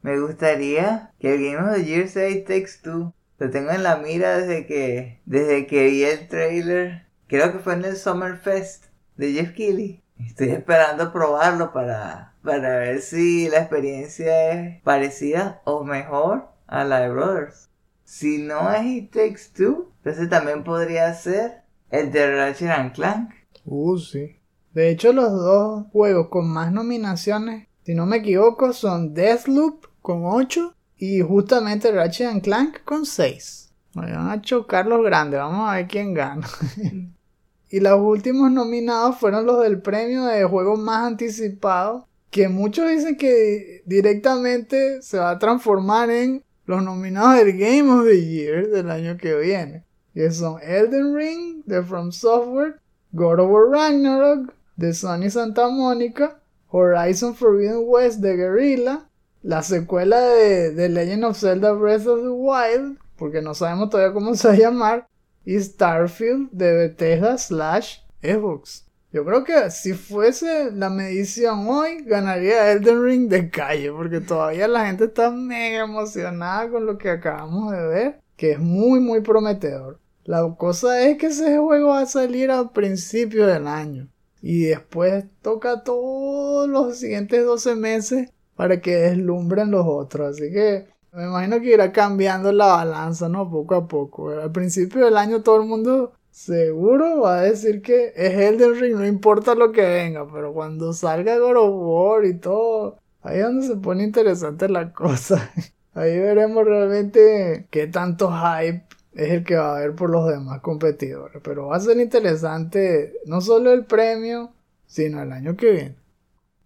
Me 0.00 0.18
gustaría 0.18 1.12
que 1.20 1.34
el 1.34 1.44
Game 1.44 1.70
of 1.70 1.76
the 1.76 1.84
Year 1.84 2.08
sea 2.08 2.28
Takes 2.44 2.80
Two. 2.82 3.12
Lo 3.38 3.50
tengo 3.50 3.70
en 3.70 3.82
la 3.82 3.96
mira 3.96 4.38
desde 4.38 4.66
que, 4.66 5.20
desde 5.26 5.66
que 5.66 5.84
vi 5.84 6.04
el 6.04 6.26
trailer. 6.28 7.06
Creo 7.26 7.52
que 7.52 7.58
fue 7.58 7.74
en 7.74 7.84
el 7.84 7.96
Summer 7.96 8.36
Fest 8.38 8.86
de 9.16 9.32
Jeff 9.32 9.52
Keighley. 9.52 10.02
Estoy 10.18 10.50
esperando 10.50 11.12
probarlo 11.12 11.72
para 11.72 12.34
para 12.44 12.78
ver 12.78 13.00
si 13.00 13.48
la 13.48 13.58
experiencia 13.58 14.52
es 14.52 14.82
parecida 14.82 15.62
o 15.64 15.82
mejor 15.82 16.48
a 16.66 16.84
la 16.84 17.00
de 17.00 17.08
Brothers. 17.08 17.70
Si 18.16 18.38
no 18.38 18.72
es 18.72 18.86
It 18.86 19.10
Takes 19.10 19.40
Two, 19.56 19.90
entonces 19.96 20.30
también 20.30 20.62
podría 20.62 21.12
ser 21.14 21.64
el 21.90 22.12
de 22.12 22.32
Ratchet 22.32 22.92
Clank. 22.94 23.30
Uh, 23.64 23.98
sí. 23.98 24.36
De 24.72 24.90
hecho, 24.90 25.12
los 25.12 25.32
dos 25.32 25.86
juegos 25.90 26.28
con 26.28 26.48
más 26.48 26.70
nominaciones, 26.70 27.66
si 27.82 27.92
no 27.92 28.06
me 28.06 28.18
equivoco, 28.18 28.72
son 28.72 29.14
Deathloop 29.14 29.86
con 30.00 30.26
8 30.26 30.76
y 30.96 31.22
justamente 31.22 31.90
Ratchet 31.90 32.40
Clank 32.40 32.84
con 32.84 33.04
6. 33.04 33.72
Me 33.94 34.12
van 34.12 34.30
a 34.30 34.40
chocar 34.40 34.86
los 34.86 35.04
grandes, 35.04 35.40
vamos 35.40 35.68
a 35.68 35.74
ver 35.74 35.88
quién 35.88 36.14
gana. 36.14 36.46
y 37.68 37.80
los 37.80 37.98
últimos 37.98 38.52
nominados 38.52 39.18
fueron 39.18 39.44
los 39.44 39.60
del 39.60 39.82
premio 39.82 40.26
de 40.26 40.44
juegos 40.44 40.78
más 40.78 41.04
anticipados 41.04 42.04
que 42.30 42.48
muchos 42.48 42.88
dicen 42.88 43.16
que 43.16 43.82
directamente 43.86 45.02
se 45.02 45.18
va 45.18 45.30
a 45.30 45.38
transformar 45.40 46.10
en 46.10 46.44
los 46.66 46.82
nominados 46.82 47.36
del 47.36 47.58
Game 47.58 47.90
of 47.90 48.04
the 48.04 48.20
Year 48.20 48.68
del 48.68 48.90
año 48.90 49.16
que 49.16 49.34
viene. 49.36 49.84
Que 50.14 50.30
son 50.30 50.60
Elden 50.62 51.14
Ring 51.14 51.62
de 51.66 51.82
From 51.82 52.12
Software, 52.12 52.80
God 53.12 53.40
of 53.40 53.50
War 53.50 53.68
Ragnarok 53.70 54.54
de 54.76 54.92
Sony 54.92 55.30
Santa 55.30 55.68
Mónica, 55.68 56.40
Horizon 56.68 57.34
Forbidden 57.34 57.82
West 57.86 58.20
de 58.20 58.36
Guerrilla, 58.36 59.08
la 59.42 59.62
secuela 59.62 60.20
de 60.20 60.72
The 60.74 60.88
Legend 60.88 61.24
of 61.24 61.36
Zelda 61.36 61.72
Breath 61.72 62.06
of 62.06 62.20
the 62.22 62.30
Wild, 62.30 62.98
porque 63.16 63.42
no 63.42 63.54
sabemos 63.54 63.90
todavía 63.90 64.14
cómo 64.14 64.34
se 64.34 64.48
va 64.48 64.54
a 64.54 64.56
llamar, 64.56 65.08
y 65.44 65.60
Starfield 65.60 66.50
de 66.50 66.72
Bethesda 66.72 67.38
slash 67.38 67.98
Xbox. 68.22 68.83
Yo 69.14 69.24
creo 69.24 69.44
que 69.44 69.70
si 69.70 69.92
fuese 69.92 70.72
la 70.72 70.90
medición 70.90 71.68
hoy, 71.68 72.02
ganaría 72.02 72.72
Elden 72.72 73.04
Ring 73.04 73.28
de 73.28 73.48
calle, 73.48 73.92
porque 73.92 74.20
todavía 74.20 74.66
la 74.66 74.86
gente 74.86 75.04
está 75.04 75.30
mega 75.30 75.84
emocionada 75.84 76.68
con 76.68 76.84
lo 76.84 76.98
que 76.98 77.10
acabamos 77.10 77.70
de 77.70 77.86
ver, 77.86 78.20
que 78.36 78.50
es 78.50 78.58
muy, 78.58 78.98
muy 78.98 79.20
prometedor. 79.20 80.00
La 80.24 80.42
cosa 80.58 81.00
es 81.00 81.16
que 81.16 81.26
ese 81.26 81.58
juego 81.58 81.90
va 81.90 82.00
a 82.00 82.06
salir 82.06 82.50
a 82.50 82.72
principios 82.72 83.46
del 83.46 83.68
año. 83.68 84.08
Y 84.42 84.64
después 84.64 85.26
toca 85.42 85.84
todos 85.84 86.68
los 86.68 86.98
siguientes 86.98 87.44
12 87.44 87.76
meses 87.76 88.30
para 88.56 88.80
que 88.80 88.96
deslumbren 88.96 89.70
los 89.70 89.86
otros. 89.86 90.30
Así 90.30 90.50
que 90.50 90.88
me 91.12 91.26
imagino 91.26 91.60
que 91.60 91.72
irá 91.72 91.92
cambiando 91.92 92.50
la 92.50 92.66
balanza, 92.66 93.28
¿no? 93.28 93.48
Poco 93.48 93.76
a 93.76 93.86
poco. 93.86 94.30
Al 94.30 94.50
principio 94.50 95.04
del 95.04 95.16
año 95.16 95.44
todo 95.44 95.62
el 95.62 95.68
mundo 95.68 96.14
seguro 96.34 97.20
va 97.20 97.38
a 97.38 97.42
decir 97.42 97.80
que 97.80 98.12
es 98.16 98.34
Elden 98.34 98.74
Ring, 98.74 98.96
no 98.96 99.06
importa 99.06 99.54
lo 99.54 99.70
que 99.70 99.82
venga. 99.82 100.26
Pero 100.30 100.52
cuando 100.52 100.92
salga 100.92 101.38
God 101.38 101.56
of 101.56 101.72
War 101.74 102.24
y 102.24 102.34
todo, 102.34 102.98
ahí 103.22 103.38
es 103.38 103.44
donde 103.44 103.66
se 103.66 103.76
pone 103.76 104.02
interesante 104.02 104.68
la 104.68 104.92
cosa. 104.92 105.50
Ahí 105.96 106.18
veremos 106.18 106.64
realmente 106.64 107.68
qué 107.70 107.86
tanto 107.86 108.28
hype 108.32 108.82
es 109.14 109.30
el 109.30 109.44
que 109.44 109.54
va 109.54 109.74
a 109.74 109.76
haber 109.76 109.94
por 109.94 110.10
los 110.10 110.28
demás 110.28 110.60
competidores. 110.60 111.40
Pero 111.40 111.68
va 111.68 111.76
a 111.76 111.80
ser 111.80 111.98
interesante 111.98 113.12
no 113.26 113.40
solo 113.40 113.72
el 113.72 113.84
premio, 113.84 114.50
sino 114.88 115.22
el 115.22 115.30
año 115.30 115.56
que 115.56 115.70
viene. 115.70 115.96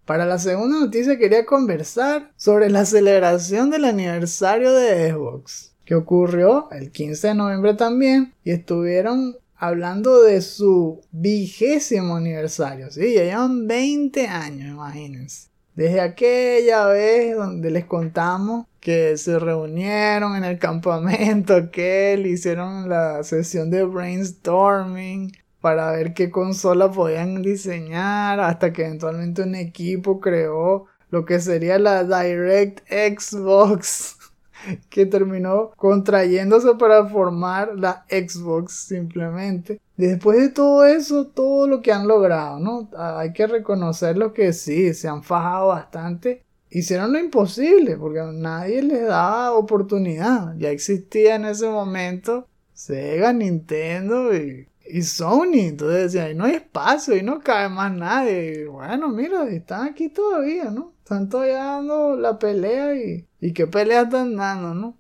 Para 0.07 0.25
la 0.25 0.39
segunda 0.39 0.81
noticia 0.81 1.19
quería 1.19 1.45
conversar 1.45 2.33
sobre 2.37 2.71
la 2.71 2.87
celebración 2.87 3.69
del 3.69 3.85
aniversario 3.85 4.73
de 4.73 5.11
Xbox, 5.13 5.75
que 5.85 5.95
ocurrió 5.95 6.71
el 6.71 6.91
15 6.91 7.29
de 7.29 7.35
noviembre 7.35 7.75
también, 7.75 8.33
y 8.45 8.53
estuvieron 8.53 9.37
hablando 9.59 10.23
de 10.23 10.41
su 10.41 11.01
vigésimo 11.11 12.17
aniversario. 12.17 12.91
Sí, 12.91 13.15
ya 13.15 13.25
llevan 13.25 13.67
20 13.67 14.27
años, 14.27 14.71
imagínense. 14.71 15.49
Desde 15.75 16.01
aquella 16.01 16.87
vez 16.87 17.37
donde 17.37 17.71
les 17.71 17.85
contamos 17.85 18.67
que 18.81 19.17
se 19.17 19.39
reunieron 19.39 20.37
en 20.37 20.45
el 20.45 20.59
campamento 20.59 21.55
aquel, 21.57 22.27
hicieron 22.27 22.89
la 22.89 23.23
sesión 23.23 23.71
de 23.71 23.85
brainstorming 23.85 25.33
para 25.61 25.93
ver 25.93 26.15
qué 26.15 26.31
consola 26.31 26.91
podían 26.91 27.43
diseñar, 27.43 28.41
hasta 28.41 28.73
que 28.73 28.87
eventualmente 28.87 29.43
un 29.43 29.55
equipo 29.55 30.21
creó 30.21 30.87
lo 31.11 31.25
que 31.25 31.41
sería 31.41 31.79
la 31.79 32.05
Direct 32.05 32.81
Xbox, 32.89 34.18
que 34.91 35.07
terminó 35.07 35.71
contrayéndose 35.77 36.75
para 36.75 37.07
formar 37.07 37.75
la 37.77 38.05
Xbox 38.09 38.73
simplemente. 38.73 39.81
Después 39.97 40.39
de 40.39 40.49
todo 40.51 40.85
eso, 40.85 41.27
todo 41.27 41.67
lo 41.67 41.83
que 41.83 41.93
han 41.93 42.07
logrado, 42.07 42.61
¿no? 42.61 42.89
Hay 42.97 43.33
que 43.33 43.47
reconocer 43.47 44.17
lo 44.17 44.33
que 44.33 44.53
sí, 44.53 44.95
se 44.95 45.09
han 45.09 45.23
fajado 45.23 45.69
bastante 45.69 46.43
hicieron 46.71 47.13
lo 47.13 47.19
imposible 47.19 47.97
porque 47.97 48.21
nadie 48.35 48.83
les 48.83 49.07
daba 49.07 49.53
oportunidad. 49.53 50.55
Ya 50.59 50.71
existía 50.71 51.37
en 51.37 51.47
ese 51.47 51.69
momento 51.69 52.47
Sega, 52.73 53.33
Nintendo 53.33 54.35
y, 54.35 54.69
Sony. 55.03 55.69
Entonces 55.69 56.13
decían, 56.13 56.37
no 56.37 56.45
hay 56.45 56.55
espacio 56.55 57.17
y 57.17 57.23
no 57.23 57.41
cabe 57.41 57.69
más 57.69 57.93
nadie. 57.93 58.63
Y 58.63 58.65
bueno, 58.67 59.09
mira, 59.09 59.49
están 59.49 59.89
aquí 59.89 60.09
todavía, 60.09 60.71
¿no? 60.71 60.93
Están 61.03 61.29
todavía 61.29 61.65
dando 61.65 62.17
la 62.17 62.39
pelea 62.39 62.95
y, 62.95 63.27
y 63.41 63.53
qué 63.53 63.67
pelea 63.67 64.03
están 64.03 64.37
dando, 64.37 64.75
¿no? 64.75 64.97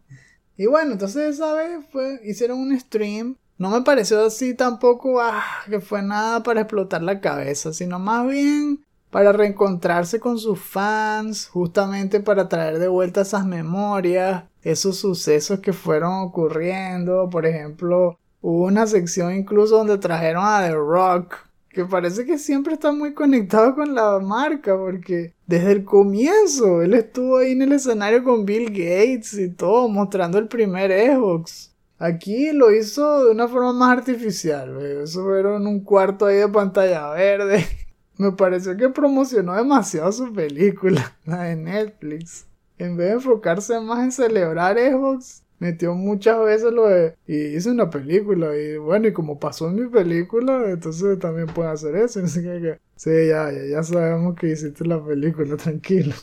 Y 0.56 0.66
bueno, 0.66 0.92
entonces 0.92 1.36
esa 1.36 1.54
vez 1.54 1.86
fue, 1.90 2.20
hicieron 2.24 2.58
un 2.58 2.78
stream. 2.78 3.36
No 3.58 3.70
me 3.70 3.82
pareció 3.82 4.24
así 4.24 4.54
tampoco 4.54 5.20
ah, 5.20 5.42
que 5.68 5.80
fue 5.80 6.02
nada 6.02 6.42
para 6.42 6.62
explotar 6.62 7.02
la 7.02 7.20
cabeza, 7.20 7.72
sino 7.72 7.98
más 7.98 8.28
bien 8.28 8.84
para 9.10 9.32
reencontrarse 9.32 10.20
con 10.20 10.38
sus 10.38 10.60
fans, 10.60 11.48
justamente 11.48 12.20
para 12.20 12.48
traer 12.48 12.78
de 12.78 12.88
vuelta 12.88 13.22
esas 13.22 13.46
memorias, 13.46 14.44
esos 14.62 14.98
sucesos 14.98 15.60
que 15.60 15.72
fueron 15.72 16.14
ocurriendo. 16.14 17.28
Por 17.30 17.46
ejemplo, 17.46 18.18
hubo 18.40 18.66
una 18.66 18.86
sección 18.86 19.34
incluso 19.34 19.76
donde 19.76 19.98
trajeron 19.98 20.44
a 20.44 20.66
The 20.66 20.74
Rock, 20.74 21.36
que 21.70 21.84
parece 21.84 22.24
que 22.24 22.38
siempre 22.38 22.74
está 22.74 22.92
muy 22.92 23.14
conectado 23.14 23.74
con 23.74 23.94
la 23.94 24.18
marca, 24.18 24.76
porque 24.76 25.34
desde 25.46 25.72
el 25.72 25.84
comienzo 25.84 26.82
él 26.82 26.94
estuvo 26.94 27.38
ahí 27.38 27.52
en 27.52 27.62
el 27.62 27.72
escenario 27.72 28.24
con 28.24 28.44
Bill 28.44 28.70
Gates 28.70 29.34
y 29.34 29.50
todo, 29.50 29.88
mostrando 29.88 30.38
el 30.38 30.48
primer 30.48 30.90
Xbox. 30.90 31.74
Aquí 31.98 32.52
lo 32.52 32.72
hizo 32.72 33.24
de 33.24 33.32
una 33.32 33.48
forma 33.48 33.72
más 33.72 33.98
artificial, 33.98 34.80
eso 35.02 35.24
fueron 35.24 35.66
un 35.66 35.80
cuarto 35.80 36.26
ahí 36.26 36.36
de 36.36 36.48
pantalla 36.48 37.10
verde. 37.10 37.66
Me 38.18 38.32
pareció 38.32 38.76
que 38.76 38.88
promocionó 38.88 39.54
demasiado 39.54 40.10
su 40.10 40.32
película, 40.32 41.16
la 41.24 41.44
de 41.44 41.56
Netflix. 41.56 42.46
En 42.78 42.96
vez 42.96 43.08
de 43.08 43.14
enfocarse 43.14 43.78
más 43.80 44.04
en 44.04 44.12
celebrar 44.12 44.78
Xbox, 44.78 45.42
metió 45.58 45.94
muchas 45.94 46.38
veces 46.40 46.72
lo 46.72 46.86
de 46.88 47.16
y 47.26 47.56
hice 47.56 47.70
una 47.70 47.90
película 47.90 48.56
y 48.56 48.76
bueno 48.76 49.08
y 49.08 49.12
como 49.12 49.38
pasó 49.38 49.68
en 49.68 49.76
mi 49.76 49.88
película 49.88 50.70
entonces 50.70 51.18
también 51.18 51.46
puede 51.46 51.70
hacer 51.70 51.96
eso 51.96 52.20
así 52.24 52.42
que, 52.42 52.78
sí 52.96 53.10
ya, 53.28 53.50
ya 53.50 53.64
ya 53.70 53.82
sabemos 53.82 54.36
que 54.36 54.50
hiciste 54.50 54.86
la 54.86 55.04
película 55.04 55.56
tranquilo 55.62 56.14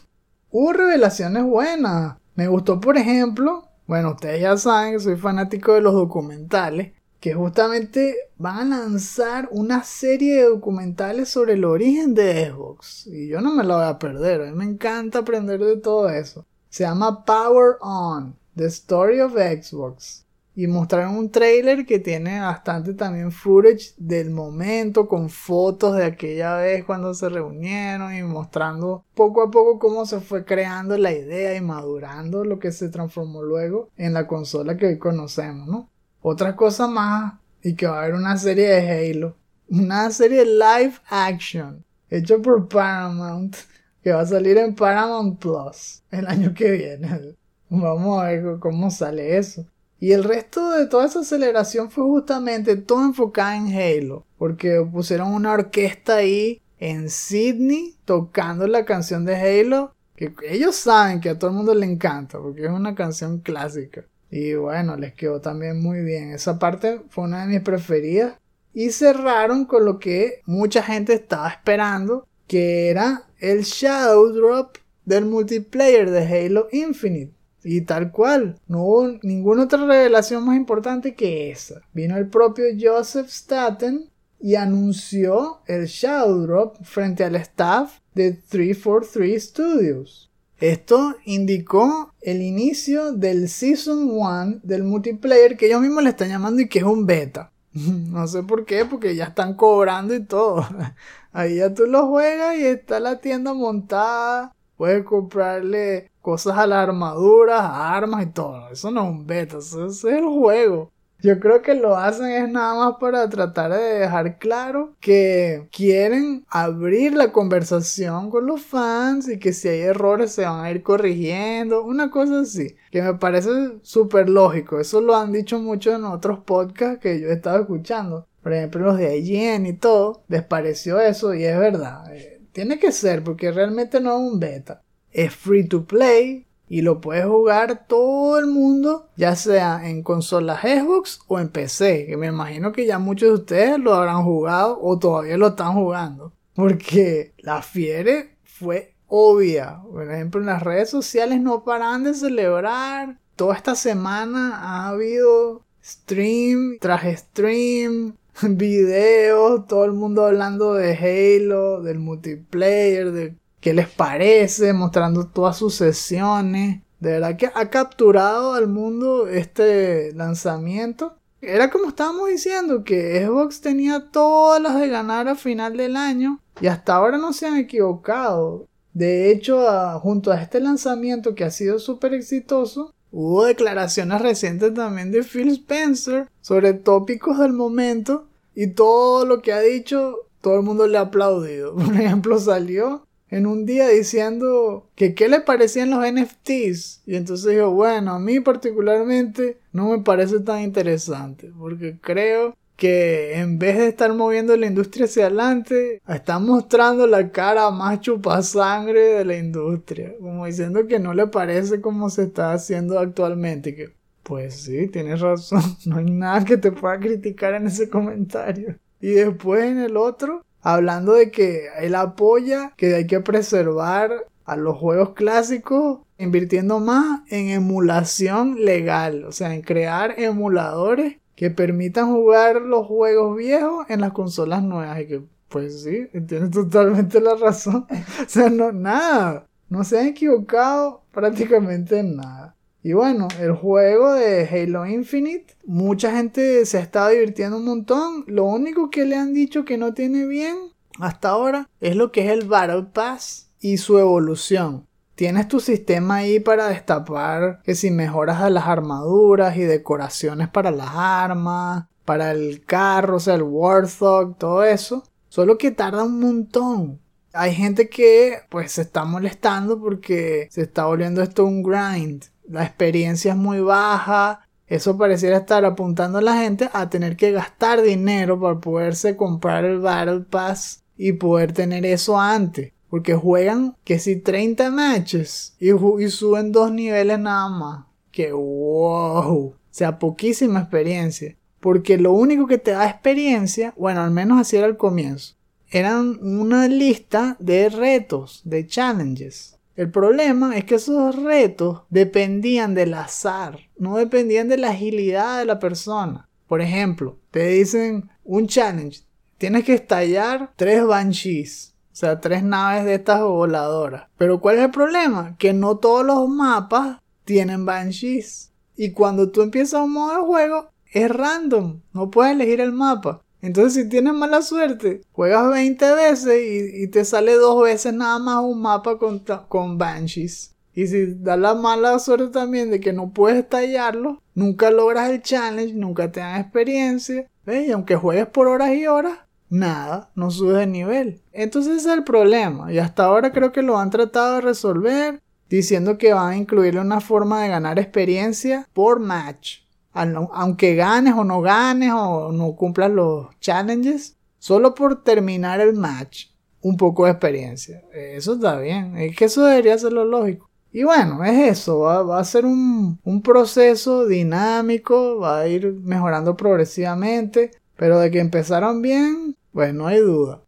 hubo 0.51 0.73
revelaciones 0.73 1.43
buenas 1.43 2.17
me 2.35 2.47
gustó 2.47 2.79
por 2.79 2.97
ejemplo 2.97 3.67
bueno 3.87 4.11
ustedes 4.11 4.41
ya 4.41 4.57
saben 4.57 4.93
que 4.93 4.99
soy 4.99 5.15
fanático 5.15 5.73
de 5.73 5.81
los 5.81 5.93
documentales 5.93 6.93
que 7.25 7.33
justamente 7.33 8.15
van 8.37 8.71
a 8.71 8.81
lanzar 8.81 9.49
una 9.51 9.83
serie 9.83 10.35
de 10.35 10.49
documentales 10.49 11.27
sobre 11.27 11.53
el 11.53 11.65
origen 11.65 12.13
de 12.13 12.51
Xbox. 12.51 13.07
Y 13.07 13.29
yo 13.29 13.41
no 13.41 13.51
me 13.51 13.63
la 13.63 13.77
voy 13.77 13.85
a 13.85 13.97
perder, 13.97 14.41
a 14.41 14.51
mí 14.51 14.55
me 14.55 14.65
encanta 14.65 15.19
aprender 15.19 15.59
de 15.59 15.77
todo 15.77 16.07
eso. 16.07 16.45
Se 16.69 16.83
llama 16.83 17.25
Power 17.25 17.77
On, 17.81 18.35
The 18.55 18.65
Story 18.67 19.19
of 19.21 19.33
Xbox. 19.33 20.25
Y 20.57 20.67
mostraron 20.67 21.17
un 21.17 21.29
trailer 21.29 21.85
que 21.85 21.99
tiene 21.99 22.39
bastante 22.39 22.93
también 22.93 23.33
footage 23.33 23.93
del 23.97 24.29
momento, 24.29 25.05
con 25.05 25.29
fotos 25.29 25.97
de 25.97 26.05
aquella 26.05 26.55
vez 26.55 26.85
cuando 26.85 27.13
se 27.13 27.27
reunieron 27.27 28.15
y 28.15 28.23
mostrando 28.23 29.03
poco 29.13 29.41
a 29.43 29.51
poco 29.51 29.77
cómo 29.79 30.05
se 30.05 30.21
fue 30.21 30.45
creando 30.45 30.97
la 30.97 31.11
idea 31.11 31.55
y 31.57 31.61
madurando 31.61 32.45
lo 32.45 32.57
que 32.57 32.71
se 32.71 32.87
transformó 32.87 33.43
luego 33.43 33.89
en 33.97 34.13
la 34.13 34.27
consola 34.27 34.77
que 34.77 34.85
hoy 34.87 34.97
conocemos, 34.97 35.67
¿no? 35.67 35.89
Otra 36.21 36.55
cosa 36.55 36.87
más, 36.87 37.33
y 37.61 37.75
que 37.75 37.87
va 37.87 37.97
a 37.97 38.03
haber 38.03 38.13
una 38.13 38.37
serie 38.37 38.67
de 38.69 39.11
Halo. 39.11 39.35
Una 39.67 40.09
serie 40.11 40.45
live 40.45 40.93
action, 41.09 41.83
hecha 42.09 42.37
por 42.37 42.69
Paramount, 42.69 43.57
que 44.01 44.13
va 44.13 44.21
a 44.21 44.25
salir 44.25 44.57
en 44.57 44.73
Paramount 44.73 45.39
Plus 45.39 46.03
el 46.11 46.27
año 46.27 46.53
que 46.53 46.71
viene. 46.71 47.35
Vamos 47.69 48.21
a 48.21 48.25
ver 48.27 48.59
cómo 48.59 48.91
sale 48.91 49.37
eso. 49.37 49.65
Y 49.99 50.11
el 50.11 50.23
resto 50.23 50.71
de 50.71 50.87
toda 50.87 51.05
esa 51.05 51.23
celebración 51.23 51.89
fue 51.89 52.03
justamente 52.03 52.75
todo 52.75 53.03
enfocado 53.03 53.53
en 53.53 53.73
Halo, 53.73 54.25
porque 54.37 54.85
pusieron 54.91 55.33
una 55.33 55.53
orquesta 55.53 56.17
ahí 56.17 56.61
en 56.79 57.09
Sydney 57.09 57.95
tocando 58.05 58.67
la 58.67 58.85
canción 58.85 59.25
de 59.25 59.35
Halo, 59.35 59.93
que 60.15 60.33
ellos 60.49 60.75
saben 60.75 61.21
que 61.21 61.29
a 61.29 61.39
todo 61.39 61.49
el 61.49 61.57
mundo 61.57 61.73
le 61.73 61.85
encanta, 61.85 62.39
porque 62.39 62.65
es 62.65 62.71
una 62.71 62.93
canción 62.93 63.39
clásica. 63.39 64.05
Y 64.29 64.53
bueno, 64.55 64.97
les 64.97 65.13
quedó 65.13 65.39
también 65.39 65.81
muy 65.81 66.01
bien. 66.01 66.31
Esa 66.31 66.59
parte 66.59 67.01
fue 67.09 67.23
una 67.25 67.41
de 67.41 67.47
mis 67.47 67.61
preferidas. 67.61 68.35
Y 68.73 68.89
cerraron 68.89 69.65
con 69.65 69.85
lo 69.85 69.99
que 69.99 70.41
mucha 70.45 70.83
gente 70.83 71.13
estaba 71.13 71.47
esperando, 71.49 72.27
que 72.47 72.89
era 72.89 73.23
el 73.39 73.61
Shadow 73.63 74.27
Drop 74.33 74.77
del 75.05 75.25
multiplayer 75.25 76.11
de 76.11 76.25
Halo 76.27 76.67
Infinite. 76.71 77.34
Y 77.67 77.81
tal 77.81 78.11
cual, 78.11 78.59
no 78.67 78.83
hubo 78.83 79.19
ninguna 79.23 79.63
otra 79.63 79.87
revelación 79.87 80.45
más 80.45 80.55
importante 80.55 81.15
que 81.15 81.49
esa. 81.49 81.81
Vino 81.93 82.15
el 82.15 82.29
propio 82.29 82.65
Joseph 82.79 83.27
Staten 83.27 84.11
y 84.39 84.53
anunció 84.53 85.61
el 85.65 85.87
Shadow 85.87 86.41
Drop 86.41 86.83
frente 86.83 87.23
al 87.23 87.35
staff 87.37 87.97
de 88.13 88.33
343 88.33 89.43
Studios. 89.43 90.31
Esto 90.59 91.15
indicó 91.25 92.13
el 92.21 92.43
inicio 92.43 93.11
del 93.13 93.49
Season 93.49 94.11
1 94.11 94.59
del 94.61 94.83
multiplayer 94.83 95.57
que 95.57 95.65
ellos 95.65 95.81
mismos 95.81 96.03
le 96.03 96.11
están 96.11 96.29
llamando 96.29 96.61
y 96.61 96.69
que 96.69 96.79
es 96.79 96.85
un 96.85 97.07
beta. 97.07 97.51
No 98.11 98.27
sé 98.27 98.43
por 98.43 98.65
qué, 98.65 98.85
porque 98.85 99.15
ya 99.15 99.25
están 99.25 99.55
cobrando 99.55 100.15
y 100.15 100.23
todo. 100.23 100.65
Ahí 101.33 101.57
ya 101.57 101.73
tú 101.73 101.85
lo 101.85 102.07
juegas 102.07 102.55
y 102.57 102.65
está 102.65 102.99
la 102.99 103.19
tienda 103.19 103.53
montada. 103.53 104.54
Puedes 104.77 105.03
comprarle 105.03 106.11
cosas 106.21 106.57
a 106.57 106.67
las 106.67 106.87
armaduras, 106.87 107.61
armas 107.61 108.23
y 108.23 108.27
todo. 108.27 108.69
Eso 108.69 108.91
no 108.91 109.03
es 109.03 109.09
un 109.09 109.27
beta, 109.27 109.57
eso 109.59 109.85
es 109.85 110.03
el 110.03 110.25
juego. 110.25 110.91
Yo 111.25 111.39
creo 111.39 111.61
que 111.61 111.73
lo 111.73 111.95
hacen 111.95 112.29
es 112.29 112.49
nada 112.51 112.75
más 112.75 112.97
para 112.99 113.27
tratar 113.29 113.71
de 113.71 113.99
dejar 113.99 114.37
claro 114.37 114.93
que 114.99 115.67
quieren 115.71 116.45
abrir 116.49 117.15
la 117.15 117.31
conversación 117.31 118.29
con 118.29 118.45
los 118.45 118.61
fans 118.61 119.27
y 119.27 119.39
que 119.39 119.53
si 119.53 119.67
hay 119.69 119.81
errores 119.81 120.33
se 120.33 120.45
van 120.45 120.63
a 120.63 120.69
ir 120.69 120.83
corrigiendo, 120.83 121.83
una 121.83 122.11
cosa 122.11 122.41
así, 122.41 122.75
que 122.91 123.01
me 123.01 123.15
parece 123.15 123.49
súper 123.81 124.29
lógico. 124.29 124.79
Eso 124.79 125.01
lo 125.01 125.15
han 125.15 125.31
dicho 125.31 125.57
mucho 125.57 125.95
en 125.95 126.03
otros 126.03 126.39
podcasts 126.39 126.99
que 126.99 127.19
yo 127.19 127.29
he 127.29 127.33
estado 127.33 127.61
escuchando. 127.61 128.27
Por 128.43 128.53
ejemplo, 128.53 128.81
los 128.85 128.97
de 128.97 129.17
IGN 129.17 129.65
y 129.65 129.73
todo, 129.73 130.21
les 130.27 130.43
pareció 130.43 130.99
eso 130.99 131.33
y 131.33 131.45
es 131.45 131.57
verdad. 131.57 132.13
Eh, 132.13 132.34
tiene 132.55 132.79
que 132.79 132.93
ser 132.93 133.21
porque 133.21 133.51
realmente 133.51 133.99
no 133.99 134.15
es 134.15 134.31
un 134.31 134.39
beta. 134.39 134.81
Es 135.11 135.35
free 135.35 135.67
to 135.67 135.83
play, 135.83 136.45
y 136.69 136.81
lo 136.81 137.01
puede 137.01 137.23
jugar 137.25 137.85
todo 137.85 138.39
el 138.39 138.47
mundo, 138.47 139.09
ya 139.17 139.35
sea 139.35 139.87
en 139.87 140.01
consolas 140.01 140.61
Xbox 140.61 141.19
o 141.27 141.37
en 141.37 141.49
PC, 141.49 142.05
que 142.07 142.17
me 142.17 142.27
imagino 142.27 142.71
que 142.71 142.85
ya 142.85 142.97
muchos 142.97 143.29
de 143.29 143.35
ustedes 143.35 143.79
lo 143.79 143.93
habrán 143.93 144.23
jugado 144.23 144.79
o 144.81 144.97
todavía 144.97 145.37
lo 145.37 145.49
están 145.49 145.73
jugando, 145.73 146.31
porque 146.55 147.33
la 147.39 147.61
fiere 147.61 148.37
fue 148.45 148.95
obvia. 149.07 149.81
Por 149.91 150.09
ejemplo, 150.09 150.39
en 150.39 150.47
las 150.47 150.63
redes 150.63 150.89
sociales 150.89 151.41
no 151.41 151.65
paran 151.65 152.05
de 152.05 152.13
celebrar. 152.13 153.19
Toda 153.35 153.55
esta 153.55 153.75
semana 153.75 154.57
ha 154.61 154.87
habido 154.87 155.65
stream 155.83 156.77
tras 156.79 157.19
stream, 157.19 158.15
videos, 158.49 159.67
todo 159.67 159.85
el 159.85 159.93
mundo 159.93 160.25
hablando 160.25 160.73
de 160.73 160.93
Halo, 160.95 161.81
del 161.81 161.99
multiplayer, 161.99 163.11
de 163.11 163.35
qué 163.59 163.73
les 163.73 163.89
parece, 163.89 164.73
mostrando 164.73 165.27
todas 165.27 165.57
sus 165.57 165.75
sesiones. 165.75 166.81
De 166.99 167.11
verdad 167.11 167.37
que 167.37 167.51
ha 167.53 167.69
capturado 167.69 168.53
al 168.53 168.67
mundo 168.67 169.27
este 169.27 170.13
lanzamiento. 170.13 171.15
Era 171.41 171.69
como 171.69 171.89
estábamos 171.89 172.29
diciendo, 172.29 172.83
que 172.83 173.23
Xbox 173.23 173.61
tenía 173.61 174.09
todas 174.11 174.61
las 174.61 174.79
de 174.79 174.87
ganar 174.87 175.27
a 175.27 175.35
final 175.35 175.77
del 175.77 175.95
año 175.95 176.39
y 176.59 176.67
hasta 176.67 176.95
ahora 176.95 177.17
no 177.17 177.33
se 177.33 177.45
han 177.45 177.57
equivocado. 177.57 178.67
De 178.93 179.29
hecho, 179.29 179.67
junto 179.99 180.31
a 180.31 180.41
este 180.41 180.59
lanzamiento 180.61 181.35
que 181.35 181.43
ha 181.43 181.51
sido 181.51 181.79
súper 181.79 182.13
exitoso, 182.13 182.94
hubo 183.17 183.45
declaraciones 183.45 184.21
recientes 184.21 184.73
también 184.73 185.09
de 185.09 185.23
Phil 185.23 185.47
Spencer 185.47 186.27
sobre 186.41 186.73
tópicos 186.73 187.39
del 187.39 187.53
momento 187.53 188.27
y 188.53 188.67
todo 188.67 189.25
lo 189.25 189.41
que 189.41 189.53
ha 189.53 189.61
dicho, 189.61 190.17
todo 190.41 190.57
el 190.57 190.63
mundo 190.63 190.85
le 190.85 190.97
ha 190.97 191.01
aplaudido. 191.01 191.75
Por 191.75 191.95
ejemplo, 191.95 192.37
salió 192.39 193.07
en 193.29 193.47
un 193.47 193.65
día 193.65 193.87
diciendo 193.87 194.89
que 194.95 195.15
qué 195.15 195.29
le 195.29 195.39
parecían 195.39 195.91
los 195.91 196.05
NFTs. 196.05 197.03
Y 197.05 197.15
entonces 197.15 197.53
dijo, 197.53 197.71
bueno, 197.71 198.11
a 198.11 198.19
mí 198.19 198.41
particularmente 198.41 199.59
no 199.71 199.91
me 199.91 199.99
parece 199.99 200.41
tan 200.41 200.61
interesante, 200.61 201.53
porque 201.57 201.97
creo 202.01 202.53
que 202.75 203.39
en 203.39 203.57
vez 203.57 203.77
de 203.77 203.87
estar 203.87 204.13
moviendo 204.13 204.55
la 204.57 204.67
industria 204.67 205.05
hacia 205.05 205.27
adelante, 205.27 206.01
está 206.07 206.39
mostrando 206.39 207.07
la 207.07 207.31
cara 207.31 207.69
más 207.71 208.01
chupasangre 208.01 208.99
de 208.99 209.25
la 209.25 209.37
industria, 209.37 210.13
como 210.19 210.45
diciendo 210.45 210.85
que 210.87 210.99
no 210.99 211.13
le 211.13 211.27
parece 211.27 211.81
como 211.81 212.09
se 212.09 212.23
está 212.23 212.53
haciendo 212.53 212.99
actualmente. 212.99 213.75
Que, 213.75 213.93
pues 214.23 214.55
sí, 214.63 214.87
tienes 214.87 215.21
razón, 215.21 215.61
no 215.85 215.97
hay 215.97 216.05
nada 216.05 216.43
que 216.43 216.57
te 216.57 216.71
pueda 216.71 216.99
criticar 216.99 217.53
en 217.53 217.67
ese 217.67 217.89
comentario. 217.89 218.75
Y 218.99 219.11
después 219.11 219.63
en 219.63 219.79
el 219.79 219.97
otro, 219.97 220.43
hablando 220.61 221.13
de 221.13 221.31
que 221.31 221.67
él 221.79 221.95
apoya 221.95 222.73
que 222.75 222.95
hay 222.95 223.07
que 223.07 223.19
preservar 223.19 224.25
a 224.45 224.55
los 224.55 224.77
juegos 224.77 225.13
clásicos 225.13 225.99
invirtiendo 226.17 226.79
más 226.79 227.21
en 227.29 227.49
emulación 227.49 228.63
legal, 228.63 229.25
o 229.25 229.31
sea, 229.31 229.53
en 229.53 229.61
crear 229.61 230.19
emuladores 230.19 231.17
que 231.35 231.49
permitan 231.51 232.11
jugar 232.13 232.61
los 232.61 232.87
juegos 232.87 233.35
viejos 233.35 233.85
en 233.89 234.01
las 234.01 234.13
consolas 234.13 234.63
nuevas 234.63 234.99
y 235.01 235.07
que 235.07 235.23
pues 235.49 235.83
sí, 235.83 236.07
tienes 236.27 236.51
totalmente 236.51 237.21
la 237.21 237.35
razón. 237.35 237.85
o 238.25 238.27
sea, 238.27 238.49
no 238.49 238.71
nada, 238.71 239.47
no 239.69 239.83
se 239.83 239.99
han 239.99 240.07
equivocado 240.07 241.03
prácticamente 241.11 241.99
en 241.99 242.17
nada. 242.17 242.55
Y 242.83 242.93
bueno, 242.93 243.27
el 243.39 243.53
juego 243.53 244.13
de 244.13 244.47
Halo 244.47 244.85
Infinite, 244.85 245.55
mucha 245.65 246.11
gente 246.11 246.65
se 246.65 246.77
ha 246.77 246.81
estado 246.81 247.09
divirtiendo 247.09 247.57
un 247.57 247.65
montón. 247.65 248.25
Lo 248.27 248.45
único 248.45 248.91
que 248.91 249.05
le 249.05 249.15
han 249.15 249.33
dicho 249.33 249.65
que 249.65 249.77
no 249.77 249.93
tiene 249.93 250.27
bien 250.27 250.55
hasta 250.99 251.29
ahora 251.29 251.67
es 251.81 251.95
lo 251.95 252.11
que 252.11 252.25
es 252.25 252.31
el 252.31 252.47
Battle 252.47 252.87
Pass 252.93 253.49
y 253.59 253.77
su 253.77 253.97
evolución. 253.97 254.85
Tienes 255.15 255.47
tu 255.47 255.59
sistema 255.59 256.15
ahí 256.17 256.39
para 256.39 256.67
destapar 256.67 257.61
que 257.63 257.75
si 257.75 257.89
mejoras 257.89 258.41
a 258.41 258.49
las 258.49 258.67
armaduras 258.67 259.55
y 259.57 259.61
decoraciones 259.61 260.49
para 260.49 260.71
las 260.71 260.89
armas, 260.93 261.85
para 262.03 262.31
el 262.31 262.63
carro, 262.65 263.17
o 263.17 263.19
sea, 263.19 263.35
el 263.35 263.43
Warthog, 263.43 264.37
todo 264.37 264.63
eso. 264.63 265.03
Solo 265.29 265.57
que 265.57 265.71
tarda 265.71 266.03
un 266.03 266.19
montón. 266.19 266.99
Hay 267.33 267.53
gente 267.53 267.89
que 267.89 268.39
pues 268.49 268.73
se 268.73 268.83
está 268.83 269.03
molestando 269.05 269.79
porque 269.79 270.47
se 270.51 270.61
está 270.61 270.85
volviendo 270.85 271.21
esto 271.21 271.45
un 271.45 271.63
grind 271.63 272.25
la 272.47 272.63
experiencia 272.63 273.31
es 273.31 273.37
muy 273.37 273.59
baja. 273.59 274.41
Eso 274.67 274.97
pareciera 274.97 275.37
estar 275.37 275.63
apuntando 275.63 276.17
a 276.17 276.23
la 276.23 276.37
gente 276.37 276.69
a 276.73 276.89
tener 276.89 277.15
que 277.17 277.31
gastar 277.31 277.81
dinero 277.81 278.39
para 278.39 278.59
poderse 278.59 279.15
comprar 279.15 279.63
el 279.63 279.79
Battle 279.79 280.21
Pass 280.21 280.83
y 280.97 281.13
poder 281.13 281.53
tener 281.53 281.85
eso 281.85 282.19
antes. 282.19 282.73
Porque 282.95 283.13
juegan 283.13 283.75
que 283.83 283.99
si 283.99 284.15
30 284.15 284.71
matches 284.71 285.53
y, 285.59 285.71
y 285.71 286.09
suben 286.09 286.53
dos 286.53 286.71
niveles 286.71 287.19
nada 287.19 287.49
más. 287.49 287.85
Que 288.09 288.31
wow. 288.31 289.47
O 289.47 289.55
sea, 289.69 289.99
poquísima 289.99 290.61
experiencia. 290.61 291.35
Porque 291.59 291.97
lo 291.97 292.13
único 292.13 292.47
que 292.47 292.57
te 292.57 292.71
da 292.71 292.87
experiencia, 292.87 293.73
bueno, 293.75 293.99
al 293.99 294.11
menos 294.11 294.39
así 294.39 294.55
era 294.55 294.67
el 294.67 294.77
comienzo, 294.77 295.35
eran 295.69 296.19
una 296.21 296.69
lista 296.69 297.35
de 297.41 297.67
retos, 297.67 298.39
de 298.45 298.65
challenges. 298.65 299.59
El 299.75 299.91
problema 299.91 300.55
es 300.55 300.63
que 300.63 300.75
esos 300.75 301.21
retos 301.21 301.81
dependían 301.89 302.75
del 302.75 302.93
azar, 302.93 303.59
no 303.77 303.97
dependían 303.97 304.47
de 304.47 304.57
la 304.57 304.69
agilidad 304.69 305.39
de 305.39 305.45
la 305.45 305.59
persona. 305.59 306.29
Por 306.47 306.61
ejemplo, 306.61 307.19
te 307.29 307.45
dicen 307.47 308.09
un 308.23 308.47
challenge, 308.47 309.01
tienes 309.37 309.65
que 309.65 309.73
estallar 309.73 310.53
tres 310.55 310.87
banshees, 310.87 311.74
o 311.95 311.97
sea, 311.97 312.19
tres 312.19 312.43
naves 312.43 312.83
de 312.83 312.95
estas 312.95 313.21
voladoras. 313.21 314.09
Pero 314.17 314.41
¿cuál 314.41 314.57
es 314.57 314.65
el 314.65 314.71
problema? 314.71 315.37
Que 315.39 315.53
no 315.53 315.77
todos 315.77 316.05
los 316.05 316.27
mapas 316.27 316.97
tienen 317.23 317.65
banshees. 317.65 318.51
Y 318.75 318.91
cuando 318.91 319.31
tú 319.31 319.41
empiezas 319.41 319.81
un 319.81 319.93
modo 319.93 320.13
de 320.13 320.25
juego, 320.25 320.69
es 320.91 321.09
random, 321.09 321.79
no 321.93 322.11
puedes 322.11 322.33
elegir 322.33 322.59
el 322.59 322.73
mapa. 322.73 323.21
Entonces, 323.41 323.83
si 323.83 323.87
tienes 323.87 324.13
mala 324.13 324.41
suerte, 324.41 325.03
juegas 325.13 325.49
20 325.49 325.95
veces 325.95 326.73
y, 326.73 326.87
te 326.89 327.05
sale 327.05 327.35
dos 327.35 327.63
veces 327.63 327.93
nada 327.93 328.19
más 328.19 328.43
un 328.43 328.61
mapa 328.61 328.97
con, 328.97 329.23
con 329.47 329.77
Banshees. 329.77 330.53
Y 330.73 330.87
si 330.87 331.13
da 331.13 331.37
la 331.37 331.55
mala 331.55 331.97
suerte 331.99 332.27
también 332.27 332.71
de 332.71 332.81
que 332.81 332.91
no 332.91 333.11
puedes 333.11 333.41
estallarlo, 333.41 334.21
nunca 334.33 334.69
logras 334.69 335.11
el 335.11 335.21
challenge, 335.21 335.73
nunca 335.75 336.11
te 336.11 336.19
dan 336.19 336.41
experiencia. 336.41 337.25
Y 337.47 337.71
aunque 337.71 337.95
juegues 337.95 338.27
por 338.27 338.47
horas 338.47 338.73
y 338.73 338.85
horas, 338.85 339.19
nada, 339.49 340.11
no 340.15 340.31
subes 340.31 340.57
de 340.57 340.67
nivel. 340.67 341.21
Entonces 341.31 341.77
ese 341.77 341.89
es 341.89 341.97
el 341.97 342.03
problema. 342.03 342.71
Y 342.71 342.79
hasta 342.79 343.05
ahora 343.05 343.31
creo 343.31 343.51
que 343.51 343.61
lo 343.61 343.77
han 343.77 343.89
tratado 343.89 344.35
de 344.35 344.41
resolver 344.41 345.21
diciendo 345.49 345.97
que 345.97 346.13
van 346.13 346.31
a 346.31 346.37
incluirle 346.37 346.81
una 346.81 347.01
forma 347.01 347.41
de 347.41 347.49
ganar 347.49 347.79
experiencia 347.79 348.67
por 348.73 348.99
match 348.99 349.65
aunque 349.95 350.75
ganes 350.75 351.13
o 351.15 351.23
no 351.23 351.41
ganes 351.41 351.91
o 351.93 352.31
no 352.31 352.55
cumplas 352.55 352.91
los 352.91 353.27
challenges, 353.39 354.17
solo 354.37 354.75
por 354.75 355.03
terminar 355.03 355.61
el 355.61 355.73
match, 355.73 356.27
un 356.61 356.75
poco 356.75 357.05
de 357.05 357.11
experiencia. 357.11 357.81
Eso 357.93 358.33
está 358.33 358.59
bien, 358.59 358.97
es 358.97 359.15
que 359.15 359.25
eso 359.25 359.45
debería 359.45 359.77
ser 359.77 359.93
lo 359.93 360.05
lógico. 360.05 360.49
Y 360.71 360.83
bueno, 360.83 361.23
es 361.23 361.59
eso, 361.59 361.79
va, 361.79 362.19
a 362.19 362.23
ser 362.25 362.45
un, 362.45 362.99
proceso 363.23 364.05
dinámico, 364.05 365.19
va 365.19 365.39
a 365.39 365.47
ir 365.47 365.71
mejorando 365.71 366.35
progresivamente, 366.35 367.51
pero 367.75 367.99
de 367.99 368.11
que 368.11 368.19
empezaron 368.19 368.81
bien, 368.81 369.35
pues 369.51 369.73
no 369.73 369.87
hay 369.87 369.99
duda. 369.99 370.41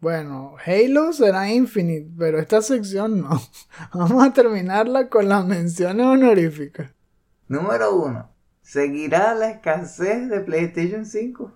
Bueno, 0.00 0.54
Halo 0.64 1.12
será 1.12 1.50
Infinite, 1.50 2.08
pero 2.16 2.38
esta 2.38 2.62
sección 2.62 3.22
no. 3.22 3.40
Vamos 3.94 4.24
a 4.24 4.32
terminarla 4.32 5.08
con 5.08 5.28
las 5.28 5.44
menciones 5.44 6.06
honoríficas. 6.06 6.90
Número 7.48 7.96
1. 7.96 8.30
¿Seguirá 8.62 9.34
la 9.34 9.50
escasez 9.50 10.28
de 10.28 10.40
PlayStation 10.40 11.04
5? 11.04 11.52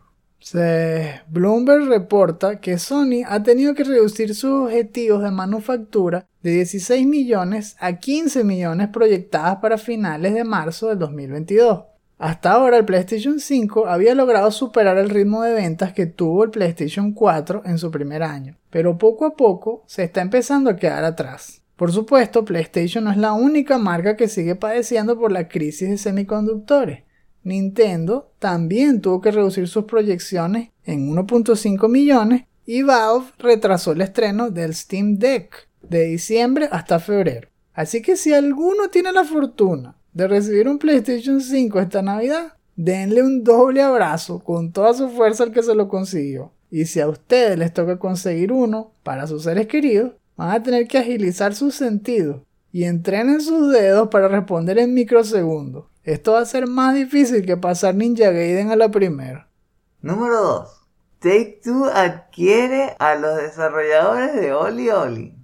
Bloomberg 1.29 1.89
reporta 1.89 2.59
que 2.59 2.79
Sony 2.79 3.23
ha 3.27 3.43
tenido 3.43 3.75
que 3.75 3.85
reducir 3.85 4.35
sus 4.35 4.65
objetivos 4.65 5.23
de 5.23 5.31
manufactura 5.31 6.27
de 6.43 6.51
16 6.51 7.07
millones 7.07 7.77
a 7.79 7.99
15 7.99 8.43
millones 8.43 8.89
proyectadas 8.89 9.59
para 9.59 9.79
finales 9.79 10.35
de 10.35 10.43
marzo 10.43 10.89
del 10.89 10.99
2022. 10.99 11.85
Hasta 12.23 12.53
ahora 12.53 12.79
el 12.79 12.85
PlayStation 12.85 13.41
5 13.41 13.89
había 13.89 14.15
logrado 14.15 14.53
superar 14.53 14.97
el 14.97 15.11
ritmo 15.11 15.43
de 15.43 15.55
ventas 15.55 15.93
que 15.93 16.07
tuvo 16.07 16.45
el 16.45 16.51
PlayStation 16.53 17.15
4 17.15 17.63
en 17.65 17.79
su 17.79 17.91
primer 17.91 18.23
año, 18.23 18.57
pero 18.71 18.97
poco 18.97 19.27
a 19.27 19.35
poco 19.35 19.83
se 19.89 20.05
está 20.05 20.21
empezando 20.21 20.71
a 20.71 20.77
quedar 20.77 21.03
atrás. 21.03 21.63
Por 21.75 21.91
supuesto, 21.91 22.45
PlayStation 22.45 23.03
no 23.03 23.11
es 23.11 23.17
la 23.17 23.33
única 23.33 23.77
marca 23.77 24.17
que 24.17 24.29
sigue 24.29 24.55
padeciendo 24.55 25.19
por 25.19 25.33
la 25.33 25.49
crisis 25.49 25.91
de 25.91 25.99
semiconductores. 25.99 27.03
Nintendo 27.43 28.31
también 28.39 29.01
tuvo 29.01 29.21
que 29.21 29.33
reducir 29.33 29.67
sus 29.67 29.87
proyecciones 29.87 30.71
en 30.85 31.13
1.5 31.13 31.89
millones 31.89 32.45
y 32.65 32.83
Valve 32.83 33.33
retrasó 33.41 33.91
el 33.91 34.01
estreno 34.01 34.51
del 34.51 34.77
Steam 34.77 35.19
Deck 35.19 35.69
de 35.83 36.05
diciembre 36.05 36.69
hasta 36.71 37.01
febrero. 37.01 37.49
Así 37.75 38.01
que 38.01 38.15
si 38.15 38.33
alguno 38.33 38.91
tiene 38.91 39.11
la 39.11 39.25
fortuna 39.25 39.97
de 40.13 40.29
recibir 40.29 40.69
un 40.69 40.79
PlayStation 40.79 41.41
5 41.41 41.81
esta 41.81 42.03
Navidad, 42.03 42.55
denle 42.77 43.23
un 43.23 43.45
doble 43.45 43.83
abrazo 43.83 44.41
con 44.41 44.73
toda 44.73 44.95
su 44.95 45.09
fuerza 45.09 45.45
al 45.45 45.53
que 45.53 45.63
se 45.63 45.75
lo 45.75 45.89
consiguió. 45.89 46.53
Y 46.71 46.87
si 46.87 47.01
a 47.01 47.09
ustedes 47.09 47.59
les 47.59 47.73
toca 47.73 47.99
conseguir 47.99 48.53
uno 48.53 48.93
para 49.03 49.27
sus 49.27 49.43
seres 49.45 49.67
queridos, 49.67 50.13
van 50.37 50.51
a 50.51 50.63
tener 50.63 50.89
que 50.89 50.99
agilizar 50.99 51.55
sus 51.55 51.75
sentidos 51.75 52.43
y 52.73 52.85
entrenen 52.85 53.41
sus 53.41 53.71
dedos 53.71 54.09
para 54.09 54.29
responder 54.29 54.79
en 54.79 54.95
microsegundos. 54.95 55.85
Esto 56.05 56.33
va 56.33 56.41
a 56.41 56.47
ser 56.47 56.67
más 56.67 56.95
difícil 56.95 57.45
que 57.45 57.57
pasar 57.57 57.95
Ninja 57.95 58.31
Gaiden 58.31 58.71
a 58.71 58.77
la 58.77 58.91
primera. 58.91 59.49
Número 60.01 60.43
2. 60.43 60.69
Take 61.21 61.61
Two 61.63 61.85
adquiere 61.85 62.97
a 62.99 63.15
los 63.15 63.37
desarrolladores 63.37 64.35
de 64.35 64.53
Oli 64.53 64.91
Oli. 64.91 65.42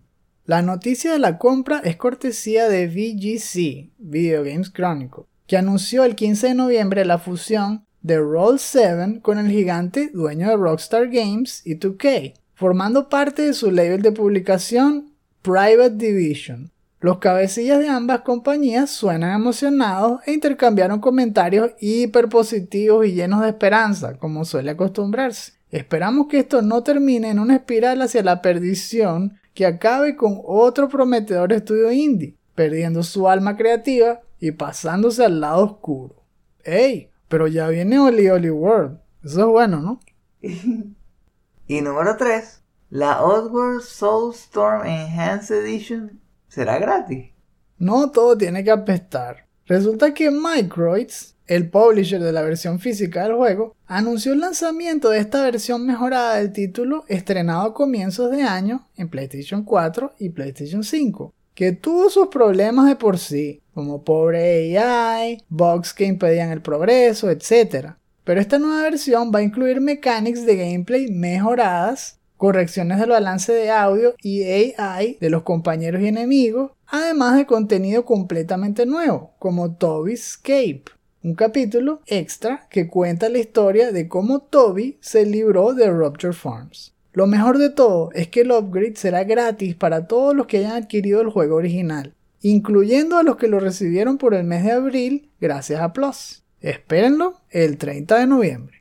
La 0.49 0.63
noticia 0.63 1.13
de 1.13 1.19
la 1.19 1.37
compra 1.37 1.83
es 1.85 1.97
cortesía 1.97 2.71
de 2.71 2.87
VGC, 2.87 3.93
Video 3.99 4.43
Games 4.43 4.73
Chronicle, 4.73 5.25
que 5.47 5.59
anunció 5.59 6.05
el 6.05 6.15
15 6.15 6.47
de 6.47 6.55
noviembre 6.55 7.05
la 7.05 7.19
fusión 7.19 7.85
de 8.01 8.19
Roll7 8.19 9.21
con 9.21 9.37
el 9.37 9.51
gigante 9.51 10.09
dueño 10.09 10.49
de 10.49 10.57
Rockstar 10.57 11.09
Games 11.11 11.61
y 11.67 11.79
2K, 11.79 12.33
formando 12.55 13.11
parte 13.11 13.43
de 13.43 13.53
su 13.53 13.71
label 13.71 14.01
de 14.01 14.11
publicación 14.13 15.13
Private 15.43 15.97
Division. 15.97 16.71
Los 16.99 17.19
cabecillas 17.19 17.81
de 17.81 17.91
ambas 17.91 18.23
compañías 18.23 18.89
suenan 18.89 19.39
emocionados 19.39 20.23
e 20.25 20.33
intercambiaron 20.33 21.01
comentarios 21.01 21.73
hiperpositivos 21.79 23.05
y 23.05 23.13
llenos 23.13 23.43
de 23.43 23.49
esperanza, 23.49 24.15
como 24.15 24.47
suele 24.47 24.71
acostumbrarse. 24.71 25.53
Esperamos 25.71 26.29
que 26.29 26.39
esto 26.39 26.63
no 26.63 26.83
termine 26.83 27.29
en 27.29 27.39
una 27.39 27.57
espiral 27.57 28.01
hacia 28.01 28.23
la 28.23 28.41
perdición 28.41 29.39
que 29.59 29.67
acabe 29.67 30.15
con 30.15 30.41
otro 30.45 30.89
prometedor 30.89 31.53
estudio 31.53 31.91
indie, 31.91 32.37
perdiendo 32.55 33.03
su 33.03 33.29
alma 33.29 33.57
creativa 33.57 34.21
y 34.39 34.53
pasándose 34.53 35.25
al 35.25 35.41
lado 35.41 35.65
oscuro. 35.65 36.23
¡Ey! 36.63 37.11
Pero 37.27 37.49
ya 37.49 37.67
viene 37.67 37.99
Oli 37.99 38.29
Oli 38.29 38.51
World. 38.51 39.01
Eso 39.25 39.41
es 39.41 39.47
bueno, 39.47 39.81
¿no? 39.81 40.01
y 41.67 41.81
número 41.81 42.17
3. 42.17 42.63
La 42.91 43.25
Oddworld 43.25 43.83
Soulstorm 43.83 44.87
Enhanced 44.87 45.57
Edition 45.57 46.21
será 46.47 46.79
gratis. 46.79 47.33
No 47.79 48.13
todo 48.13 48.39
tiene 48.39 48.63
que 48.63 48.71
apestar. 48.71 49.49
Resulta 49.67 50.15
que 50.15 50.31
Microids, 50.31 51.35
el 51.49 51.69
publisher 51.71 52.23
de 52.23 52.33
la 52.33 52.43
versión 52.43 52.79
física 52.79 53.25
del 53.25 53.35
juego, 53.35 53.75
anunció 53.87 54.35
el 54.35 54.41
lanzamiento 54.41 55.11
de 55.11 55.19
esta 55.19 55.43
versión 55.43 55.85
mejorada 55.85 56.37
del 56.37 56.53
título 56.53 57.05
estrenado 57.09 57.63
a 57.63 57.75
comienzos 57.75 58.31
de 58.31 58.43
año 58.43 58.87
en 58.97 59.09
PlayStation 59.09 59.65
4 59.65 60.15
y 60.19 60.29
PlayStation 60.29 60.85
5, 60.85 61.35
que 61.55 61.73
tuvo 61.73 62.11
sus 62.11 62.29
problemas 62.29 62.87
de 62.87 62.97
por 62.97 63.19
sí, 63.19 63.63
como 63.75 64.05
pobre 64.05 64.79
AI, 64.79 65.43
bugs 65.49 65.95
que 65.95 66.05
impedían 66.05 66.51
el 66.51 66.63
progreso, 66.63 67.31
etc. 67.31 67.95
Pero 68.25 68.41
esta 68.41 68.59
nueva 68.59 68.83
versión 68.83 69.33
va 69.35 69.41
a 69.41 69.43
incluir 69.43 69.81
mechanics 69.81 70.45
de 70.45 70.57
gameplay 70.57 71.11
mejoradas 71.11 72.19
correcciones 72.37 72.99
del 73.01 73.11
balance 73.11 73.53
de 73.53 73.71
audio 73.71 74.15
y 74.23 74.45
AI 74.45 75.19
de 75.21 75.29
los 75.29 75.43
compañeros 75.43 76.01
y 76.01 76.07
enemigos, 76.07 76.71
además 76.87 77.37
de 77.37 77.47
contenido 77.47 78.05
completamente 78.05 78.87
nuevo, 78.87 79.33
como 79.39 79.75
Toby's 79.75 80.31
Escape, 80.31 80.85
un 81.23 81.35
capítulo 81.35 82.01
extra 82.07 82.67
que 82.71 82.89
cuenta 82.89 83.29
la 83.29 83.39
historia 83.39 83.93
de 83.93 84.09
cómo 84.09 84.41
Toby 84.41 84.99
se 85.01 85.27
libró 85.27 85.75
de 85.75 85.91
Rupture 85.91 86.33
Farms. 86.33 86.95
Lo 87.13 87.27
mejor 87.27 87.59
de 87.59 87.71
todo 87.71 88.11
es 88.13 88.29
que 88.29 88.43
el 88.43 88.53
upgrade 88.53 88.97
será 88.97 89.25
gratis 89.25 89.75
para 89.75 90.07
todos 90.07 90.37
los 90.37 90.47
que 90.47 90.59
hayan 90.59 90.83
adquirido 90.83 91.21
el 91.21 91.31
juego 91.31 91.57
original, 91.57 92.15
incluyendo 92.43 93.19
a 93.19 93.25
los 93.25 93.37
que 93.37 93.49
lo 93.49 93.59
recibieron 93.59 94.19
por 94.19 94.35
el 94.35 94.45
mes 94.45 94.63
de 94.63 94.73
abril 94.73 95.29
gracias 95.41 95.81
a 95.81 95.93
Plus. 95.93 96.45
Espérenlo 96.61 97.41
el 97.51 97.79
30 97.79 98.19
de 98.19 98.27
noviembre. 98.27 98.79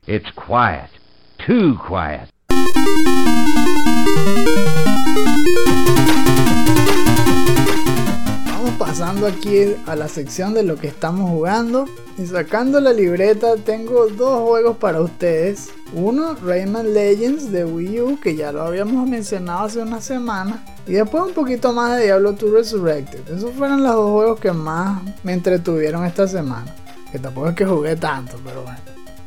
Pasando 8.78 9.26
aquí 9.26 9.76
a 9.88 9.96
la 9.96 10.08
sección 10.08 10.54
de 10.54 10.64
lo 10.64 10.76
que 10.76 10.88
estamos 10.88 11.30
jugando. 11.30 11.86
Y 12.18 12.26
sacando 12.26 12.80
la 12.80 12.94
libreta 12.94 13.56
tengo 13.56 14.08
dos 14.08 14.48
juegos 14.48 14.78
para 14.78 15.02
ustedes. 15.02 15.70
Uno, 15.94 16.36
Rayman 16.36 16.94
Legends 16.94 17.52
de 17.52 17.66
Wii 17.66 18.02
U, 18.02 18.20
que 18.20 18.36
ya 18.36 18.52
lo 18.52 18.62
habíamos 18.64 19.08
mencionado 19.08 19.66
hace 19.66 19.80
una 19.80 20.02
semana. 20.02 20.64
Y 20.86 20.94
después 20.94 21.24
un 21.24 21.34
poquito 21.34 21.74
más 21.74 21.98
de 21.98 22.06
Diablo 22.06 22.34
2 22.34 22.52
Resurrected. 22.52 23.28
Esos 23.36 23.52
fueron 23.54 23.84
los 23.84 23.94
dos 23.94 24.12
juegos 24.12 24.40
que 24.40 24.52
más 24.52 25.02
me 25.24 25.34
entretuvieron 25.34 26.06
esta 26.06 26.28
semana. 26.28 26.74
Que 27.12 27.20
tampoco 27.20 27.50
es 27.50 27.56
que 27.56 27.66
jugué 27.66 27.96
tanto, 27.96 28.38
pero 28.44 28.64
bueno. 28.64 28.80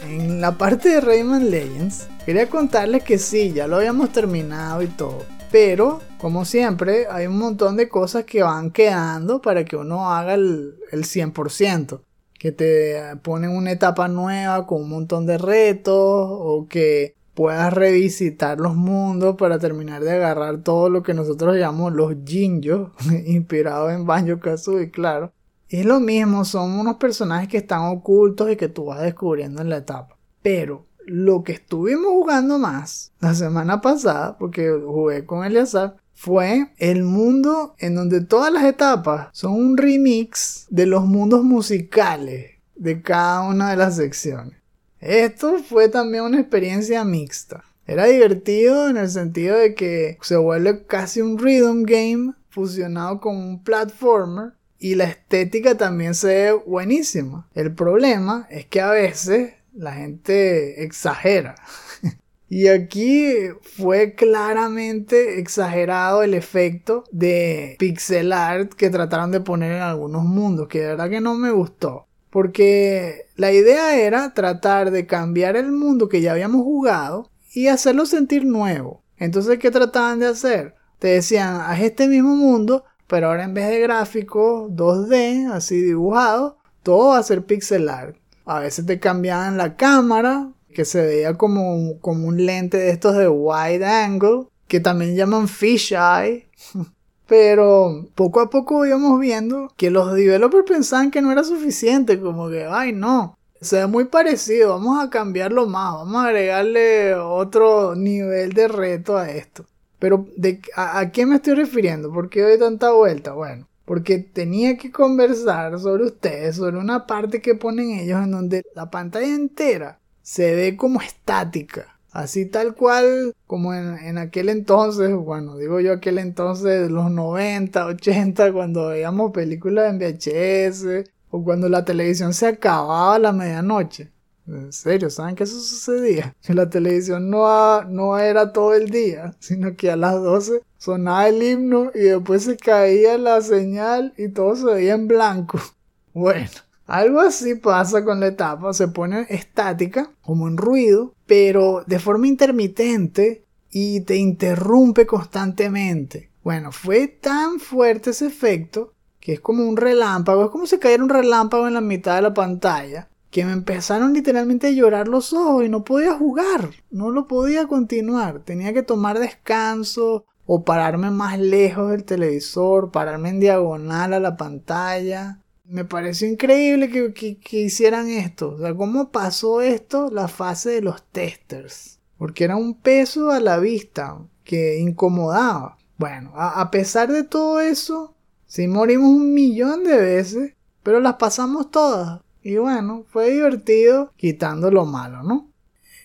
En 0.02 0.40
la 0.40 0.52
parte 0.52 0.88
de 0.90 1.00
Rayman 1.00 1.50
Legends, 1.50 2.06
quería 2.24 2.48
contarles 2.48 3.02
que 3.02 3.18
sí, 3.18 3.52
ya 3.52 3.66
lo 3.66 3.76
habíamos 3.76 4.10
terminado 4.10 4.82
y 4.82 4.86
todo. 4.86 5.24
Pero, 5.50 6.00
como 6.18 6.44
siempre, 6.44 7.06
hay 7.10 7.26
un 7.26 7.38
montón 7.38 7.76
de 7.76 7.88
cosas 7.88 8.24
que 8.24 8.42
van 8.42 8.70
quedando 8.70 9.42
para 9.42 9.64
que 9.64 9.76
uno 9.76 10.10
haga 10.10 10.34
el, 10.34 10.76
el 10.92 11.04
100%. 11.04 12.00
Que 12.38 12.52
te 12.52 13.16
ponen 13.22 13.50
una 13.50 13.72
etapa 13.72 14.08
nueva 14.08 14.66
con 14.66 14.82
un 14.82 14.90
montón 14.90 15.26
de 15.26 15.38
retos 15.38 15.94
o 15.94 16.66
que 16.68 17.14
puedas 17.34 17.72
revisitar 17.72 18.60
los 18.60 18.76
mundos 18.76 19.36
para 19.36 19.58
terminar 19.58 20.02
de 20.02 20.12
agarrar 20.12 20.62
todo 20.62 20.90
lo 20.90 21.02
que 21.02 21.14
nosotros 21.14 21.56
llamamos 21.56 21.92
los 21.94 22.14
Jinjos, 22.24 22.90
inspirados 23.26 23.92
en 23.92 24.06
Banjo 24.06 24.38
Kazooie, 24.38 24.90
claro. 24.90 25.32
Es 25.68 25.86
lo 25.86 26.00
mismo, 26.00 26.44
son 26.44 26.72
unos 26.72 26.96
personajes 26.96 27.48
que 27.48 27.58
están 27.58 27.82
ocultos 27.82 28.50
y 28.50 28.56
que 28.56 28.68
tú 28.68 28.86
vas 28.86 29.00
descubriendo 29.02 29.62
en 29.62 29.70
la 29.70 29.78
etapa. 29.78 30.16
Pero 30.42 30.86
lo 31.10 31.42
que 31.42 31.52
estuvimos 31.52 32.06
jugando 32.06 32.58
más 32.58 33.12
la 33.20 33.34
semana 33.34 33.80
pasada, 33.80 34.38
porque 34.38 34.70
jugué 34.70 35.26
con 35.26 35.44
Eliazar, 35.44 35.96
fue 36.14 36.70
el 36.78 37.02
mundo 37.02 37.74
en 37.78 37.94
donde 37.94 38.20
todas 38.20 38.52
las 38.52 38.64
etapas 38.64 39.28
son 39.32 39.52
un 39.52 39.76
remix 39.76 40.66
de 40.70 40.86
los 40.86 41.06
mundos 41.06 41.42
musicales 41.42 42.52
de 42.76 43.02
cada 43.02 43.42
una 43.48 43.70
de 43.70 43.76
las 43.76 43.96
secciones. 43.96 44.54
Esto 45.00 45.58
fue 45.58 45.88
también 45.88 46.24
una 46.24 46.40
experiencia 46.40 47.04
mixta. 47.04 47.64
Era 47.86 48.04
divertido 48.04 48.88
en 48.88 48.96
el 48.96 49.10
sentido 49.10 49.56
de 49.56 49.74
que 49.74 50.18
se 50.22 50.36
vuelve 50.36 50.84
casi 50.86 51.22
un 51.22 51.38
rhythm 51.38 51.82
game 51.82 52.34
fusionado 52.50 53.20
con 53.20 53.36
un 53.36 53.64
platformer 53.64 54.52
y 54.78 54.94
la 54.94 55.04
estética 55.04 55.76
también 55.76 56.14
se 56.14 56.28
ve 56.28 56.52
buenísima. 56.52 57.48
El 57.54 57.74
problema 57.74 58.46
es 58.50 58.66
que 58.66 58.80
a 58.80 58.90
veces 58.90 59.54
la 59.74 59.92
gente 59.92 60.84
exagera. 60.84 61.54
y 62.48 62.68
aquí 62.68 63.32
fue 63.62 64.14
claramente 64.14 65.38
exagerado 65.38 66.22
el 66.22 66.34
efecto 66.34 67.04
de 67.10 67.76
pixel 67.78 68.32
art 68.32 68.74
que 68.74 68.90
trataron 68.90 69.30
de 69.30 69.40
poner 69.40 69.72
en 69.72 69.82
algunos 69.82 70.24
mundos, 70.24 70.68
que 70.68 70.80
de 70.80 70.86
verdad 70.88 71.10
que 71.10 71.20
no 71.20 71.34
me 71.34 71.50
gustó. 71.50 72.06
Porque 72.30 73.26
la 73.36 73.52
idea 73.52 73.98
era 73.98 74.34
tratar 74.34 74.90
de 74.92 75.06
cambiar 75.06 75.56
el 75.56 75.72
mundo 75.72 76.08
que 76.08 76.20
ya 76.20 76.32
habíamos 76.32 76.62
jugado 76.62 77.30
y 77.52 77.66
hacerlo 77.66 78.06
sentir 78.06 78.44
nuevo. 78.44 79.02
Entonces, 79.16 79.58
¿qué 79.58 79.70
trataban 79.70 80.20
de 80.20 80.26
hacer? 80.26 80.74
Te 80.98 81.08
decían, 81.08 81.60
haz 81.60 81.80
este 81.80 82.06
mismo 82.06 82.36
mundo, 82.36 82.84
pero 83.06 83.28
ahora 83.28 83.44
en 83.44 83.54
vez 83.54 83.68
de 83.68 83.80
gráficos 83.80 84.70
2D, 84.70 85.50
así 85.52 85.80
dibujados, 85.80 86.54
todo 86.82 87.08
va 87.08 87.18
a 87.18 87.22
ser 87.22 87.44
pixel 87.44 87.88
art. 87.88 88.16
A 88.50 88.58
veces 88.58 88.84
te 88.84 88.98
cambiaban 88.98 89.56
la 89.56 89.76
cámara, 89.76 90.50
que 90.74 90.84
se 90.84 91.06
veía 91.06 91.34
como, 91.34 92.00
como 92.00 92.26
un 92.26 92.44
lente 92.44 92.78
de 92.78 92.90
estos 92.90 93.16
de 93.16 93.28
wide 93.28 93.86
angle, 93.86 94.48
que 94.66 94.80
también 94.80 95.14
llaman 95.14 95.46
fish 95.46 95.92
eye. 95.92 96.48
Pero 97.28 98.08
poco 98.16 98.40
a 98.40 98.50
poco 98.50 98.84
íbamos 98.84 99.20
viendo 99.20 99.72
que 99.76 99.92
los 99.92 100.12
developers 100.14 100.64
pensaban 100.66 101.12
que 101.12 101.22
no 101.22 101.30
era 101.30 101.44
suficiente, 101.44 102.20
como 102.20 102.48
que, 102.50 102.64
ay 102.64 102.92
no, 102.92 103.38
se 103.60 103.76
ve 103.76 103.86
muy 103.86 104.06
parecido, 104.06 104.70
vamos 104.70 105.00
a 105.00 105.10
cambiarlo 105.10 105.66
más, 105.68 105.94
vamos 105.94 106.16
a 106.16 106.26
agregarle 106.26 107.14
otro 107.14 107.94
nivel 107.94 108.52
de 108.52 108.66
reto 108.66 109.16
a 109.16 109.30
esto. 109.30 109.64
Pero 110.00 110.26
¿de, 110.36 110.60
a, 110.74 111.08
qué 111.12 111.24
me 111.24 111.36
estoy 111.36 111.54
refiriendo? 111.54 112.12
¿Por 112.12 112.28
qué 112.28 112.42
doy 112.42 112.58
tanta 112.58 112.90
vuelta? 112.90 113.30
Bueno, 113.30 113.68
porque 113.90 114.20
tenía 114.20 114.76
que 114.76 114.92
conversar 114.92 115.80
sobre 115.80 116.04
ustedes, 116.04 116.54
sobre 116.54 116.78
una 116.78 117.08
parte 117.08 117.42
que 117.42 117.56
ponen 117.56 117.98
ellos 117.98 118.22
en 118.22 118.30
donde 118.30 118.62
la 118.72 118.88
pantalla 118.88 119.34
entera 119.34 119.98
se 120.22 120.54
ve 120.54 120.76
como 120.76 121.00
estática. 121.00 121.98
Así 122.12 122.46
tal 122.46 122.76
cual 122.76 123.34
como 123.48 123.74
en, 123.74 123.98
en, 123.98 124.16
aquel 124.18 124.48
entonces, 124.48 125.12
bueno, 125.12 125.56
digo 125.56 125.80
yo 125.80 125.94
aquel 125.94 126.18
entonces 126.18 126.88
los 126.88 127.10
90, 127.10 127.84
80, 127.86 128.52
cuando 128.52 128.90
veíamos 128.90 129.32
películas 129.32 129.92
en 129.92 129.98
VHS 129.98 131.10
O 131.32 131.42
cuando 131.42 131.68
la 131.68 131.84
televisión 131.84 132.32
se 132.32 132.46
acababa 132.46 133.16
a 133.16 133.18
la 133.18 133.32
medianoche. 133.32 134.12
En 134.46 134.72
serio, 134.72 135.10
¿saben 135.10 135.34
que 135.34 135.44
eso 135.44 135.60
sucedía? 135.60 136.34
Que 136.42 136.54
la 136.54 136.68
televisión 136.68 137.30
no, 137.30 137.84
no 137.84 138.18
era 138.18 138.52
todo 138.52 138.74
el 138.74 138.90
día, 138.90 139.34
sino 139.38 139.76
que 139.76 139.90
a 139.90 139.96
las 139.96 140.14
12 140.14 140.62
sonaba 140.78 141.28
el 141.28 141.42
himno 141.42 141.90
y 141.94 142.00
después 142.00 142.44
se 142.44 142.56
caía 142.56 143.18
la 143.18 143.40
señal 143.42 144.14
y 144.16 144.28
todo 144.28 144.56
se 144.56 144.64
veía 144.64 144.94
en 144.94 145.08
blanco. 145.08 145.60
Bueno, 146.12 146.50
algo 146.88 147.20
así 147.20 147.54
pasa 147.54 148.04
con 148.04 148.18
la 148.18 148.26
etapa, 148.26 148.72
se 148.72 148.88
pone 148.88 149.24
estática, 149.28 150.10
como 150.22 150.48
en 150.48 150.56
ruido, 150.56 151.14
pero 151.24 151.84
de 151.86 152.00
forma 152.00 152.26
intermitente 152.26 153.44
y 153.70 154.00
te 154.00 154.16
interrumpe 154.16 155.06
constantemente. 155.06 156.30
Bueno, 156.42 156.72
fue 156.72 157.06
tan 157.06 157.60
fuerte 157.60 158.10
ese 158.10 158.26
efecto 158.26 158.92
que 159.20 159.34
es 159.34 159.40
como 159.40 159.68
un 159.68 159.76
relámpago, 159.76 160.46
es 160.46 160.50
como 160.50 160.66
si 160.66 160.78
cayera 160.78 161.04
un 161.04 161.10
relámpago 161.10 161.68
en 161.68 161.74
la 161.74 161.80
mitad 161.80 162.16
de 162.16 162.22
la 162.22 162.34
pantalla, 162.34 163.09
que 163.30 163.44
me 163.44 163.52
empezaron 163.52 164.12
literalmente 164.12 164.66
a 164.66 164.72
llorar 164.72 165.06
los 165.08 165.32
ojos 165.32 165.64
y 165.64 165.68
no 165.68 165.84
podía 165.84 166.14
jugar, 166.14 166.70
no 166.90 167.10
lo 167.10 167.28
podía 167.28 167.66
continuar, 167.68 168.40
tenía 168.40 168.72
que 168.72 168.82
tomar 168.82 169.18
descanso 169.18 170.26
o 170.46 170.64
pararme 170.64 171.12
más 171.12 171.38
lejos 171.38 171.92
del 171.92 172.04
televisor, 172.04 172.90
pararme 172.90 173.28
en 173.28 173.40
diagonal 173.40 174.14
a 174.14 174.20
la 174.20 174.36
pantalla. 174.36 175.38
Me 175.64 175.84
pareció 175.84 176.28
increíble 176.28 176.90
que, 176.90 177.38
que 177.38 177.60
hicieran 177.60 178.08
esto, 178.08 178.54
o 178.54 178.58
sea, 178.58 178.74
cómo 178.74 179.12
pasó 179.12 179.60
esto 179.60 180.10
la 180.10 180.26
fase 180.26 180.70
de 180.70 180.82
los 180.82 181.04
testers, 181.04 182.00
porque 182.18 182.42
era 182.42 182.56
un 182.56 182.74
peso 182.74 183.30
a 183.30 183.38
la 183.38 183.58
vista 183.58 184.18
que 184.42 184.80
incomodaba. 184.80 185.78
Bueno, 185.96 186.32
a, 186.34 186.60
a 186.60 186.72
pesar 186.72 187.12
de 187.12 187.22
todo 187.22 187.60
eso, 187.60 188.16
sí 188.46 188.66
morimos 188.66 189.08
un 189.08 189.32
millón 189.32 189.84
de 189.84 189.96
veces, 189.96 190.54
pero 190.82 190.98
las 190.98 191.14
pasamos 191.14 191.70
todas. 191.70 192.22
Y 192.42 192.56
bueno, 192.56 193.04
fue 193.10 193.30
divertido 193.30 194.12
quitando 194.16 194.70
lo 194.70 194.86
malo, 194.86 195.22
¿no? 195.22 195.50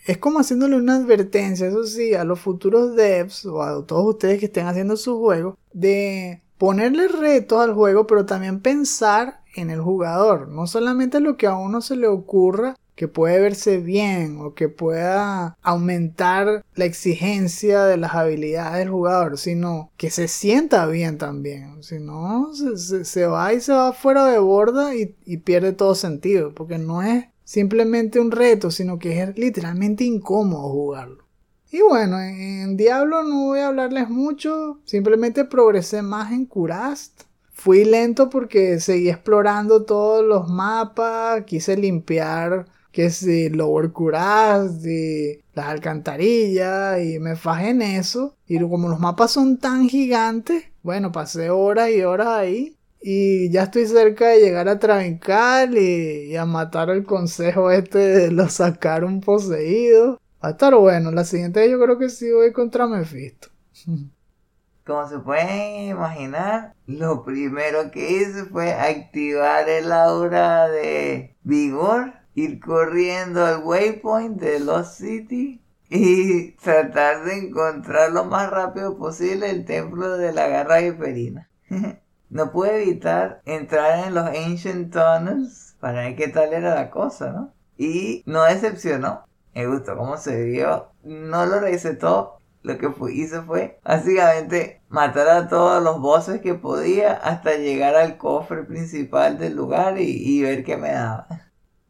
Es 0.05 0.17
como 0.17 0.39
haciéndole 0.39 0.75
una 0.75 0.97
advertencia, 0.97 1.67
eso 1.67 1.83
sí, 1.85 2.13
a 2.13 2.23
los 2.23 2.39
futuros 2.39 2.95
devs 2.95 3.45
o 3.45 3.63
a 3.63 3.85
todos 3.85 4.05
ustedes 4.05 4.39
que 4.39 4.45
estén 4.45 4.67
haciendo 4.67 4.97
sus 4.97 5.17
juegos, 5.17 5.55
de 5.73 6.41
ponerle 6.57 7.07
retos 7.07 7.59
al 7.59 7.73
juego, 7.73 8.05
pero 8.05 8.25
también 8.25 8.59
pensar 8.59 9.41
en 9.55 9.69
el 9.69 9.81
jugador. 9.81 10.47
No 10.49 10.67
solamente 10.67 11.19
lo 11.19 11.37
que 11.37 11.47
a 11.47 11.55
uno 11.55 11.81
se 11.81 11.95
le 11.95 12.07
ocurra 12.07 12.75
que 12.95 13.07
puede 13.07 13.39
verse 13.39 13.77
bien 13.77 14.37
o 14.39 14.53
que 14.53 14.69
pueda 14.69 15.57
aumentar 15.61 16.63
la 16.75 16.85
exigencia 16.85 17.83
de 17.83 17.97
las 17.97 18.15
habilidades 18.15 18.79
del 18.79 18.89
jugador, 18.89 19.37
sino 19.37 19.91
que 19.97 20.09
se 20.09 20.27
sienta 20.27 20.87
bien 20.87 21.17
también. 21.17 21.83
Si 21.83 21.99
no, 21.99 22.51
se, 22.53 23.25
va 23.27 23.53
y 23.53 23.59
se 23.59 23.73
va 23.73 23.91
fuera 23.93 24.25
de 24.25 24.39
borda 24.39 24.95
y, 24.95 25.15
y 25.25 25.37
pierde 25.37 25.73
todo 25.73 25.93
sentido, 25.93 26.53
porque 26.53 26.77
no 26.77 27.01
es 27.03 27.25
simplemente 27.43 28.19
un 28.19 28.31
reto, 28.31 28.71
sino 28.71 28.97
que 28.97 29.21
es 29.21 29.37
literalmente 29.37 30.05
incómodo 30.05 30.69
jugarlo. 30.69 31.25
Y 31.71 31.81
bueno, 31.81 32.21
en 32.21 32.77
Diablo 32.77 33.23
no 33.23 33.47
voy 33.47 33.59
a 33.59 33.67
hablarles 33.67 34.09
mucho, 34.09 34.79
simplemente 34.85 35.43
progresé 35.43 36.01
más 36.01 36.31
en 36.31 36.45
Curast. 36.45 37.23
Fui 37.51 37.83
lento 37.83 38.29
porque 38.29 38.79
seguí 38.79 39.09
explorando 39.09 39.83
todos 39.83 40.23
los 40.23 40.47
mapas, 40.47 41.43
quise 41.45 41.75
limpiar 41.75 42.65
que 42.95 43.09
si 43.09 43.49
Lower 43.49 43.91
Curaz, 43.91 44.81
de 44.81 45.43
las 45.53 45.65
alcantarillas, 45.65 47.03
y 47.03 47.19
me 47.19 47.35
fajé 47.35 47.71
en 47.71 47.81
eso. 47.81 48.37
Y 48.47 48.57
como 48.57 48.87
los 48.87 49.01
mapas 49.01 49.31
son 49.31 49.57
tan 49.57 49.89
gigantes, 49.89 50.63
bueno, 50.81 51.11
pasé 51.11 51.49
horas 51.49 51.89
y 51.89 52.03
horas 52.03 52.27
ahí. 52.29 52.77
Y 53.01 53.51
ya 53.51 53.63
estoy 53.63 53.85
cerca 53.85 54.29
de 54.29 54.39
llegar 54.39 54.69
a 54.69 54.79
Travincal 54.79 55.77
y, 55.77 56.37
a 56.37 56.45
matar 56.45 56.89
al 56.89 57.03
consejo 57.03 57.69
este 57.69 57.99
de 57.99 58.31
lo 58.31 58.47
sacaron 58.47 59.19
poseído. 59.19 60.21
Va 60.41 60.47
a 60.47 60.51
estar 60.51 60.73
bueno. 60.73 61.11
La 61.11 61.25
siguiente 61.25 61.69
yo 61.69 61.77
creo 61.81 61.99
que 61.99 62.07
sí 62.07 62.31
voy 62.31 62.53
contra 62.53 62.87
Mephisto. 62.87 63.49
Como 64.85 65.09
se 65.09 65.19
pueden 65.19 65.89
imaginar, 65.89 66.73
lo 66.85 67.25
primero 67.25 67.91
que 67.91 68.21
hice 68.21 68.45
fue 68.45 68.71
activar 68.71 69.67
el 69.67 69.91
aura 69.91 70.69
de 70.69 71.35
vigor 71.43 72.24
ir 72.35 72.59
corriendo 72.59 73.43
al 73.43 73.63
waypoint 73.63 74.39
de 74.39 74.59
Lost 74.59 74.99
City 74.99 75.61
y 75.89 76.51
tratar 76.63 77.23
de 77.23 77.37
encontrar 77.37 78.11
lo 78.11 78.25
más 78.25 78.49
rápido 78.51 78.97
posible 78.97 79.49
el 79.49 79.65
templo 79.65 80.17
de 80.17 80.33
la 80.33 80.47
garra 80.47 80.81
hiperina. 80.81 81.49
no 82.29 82.51
pude 82.51 82.83
evitar 82.83 83.41
entrar 83.45 84.07
en 84.07 84.13
los 84.13 84.25
Ancient 84.25 84.91
Tunnels 84.91 85.75
para 85.79 86.01
ver 86.01 86.15
qué 86.15 86.27
tal 86.27 86.53
era 86.53 86.75
la 86.75 86.89
cosa, 86.91 87.31
¿no? 87.31 87.53
Y 87.77 88.23
no 88.25 88.43
decepcionó. 88.43 89.25
Me 89.53 89.67
gustó 89.67 89.95
cómo 89.95 90.17
se 90.17 90.43
vio. 90.43 90.91
No 91.03 91.45
lo 91.45 91.61
todo. 91.97 92.39
Lo 92.61 92.79
que 92.79 92.91
hice 93.13 93.41
fue 93.43 93.79
básicamente 93.83 94.81
matar 94.89 95.27
a 95.29 95.47
todos 95.47 95.83
los 95.83 96.01
bosses 96.01 96.41
que 96.41 96.55
podía 96.55 97.13
hasta 97.13 97.55
llegar 97.57 97.95
al 97.95 98.17
cofre 98.17 98.63
principal 98.63 99.37
del 99.37 99.55
lugar 99.55 99.99
y 99.99 100.41
ver 100.41 100.63
qué 100.63 100.75
me 100.75 100.91
daba. 100.91 101.27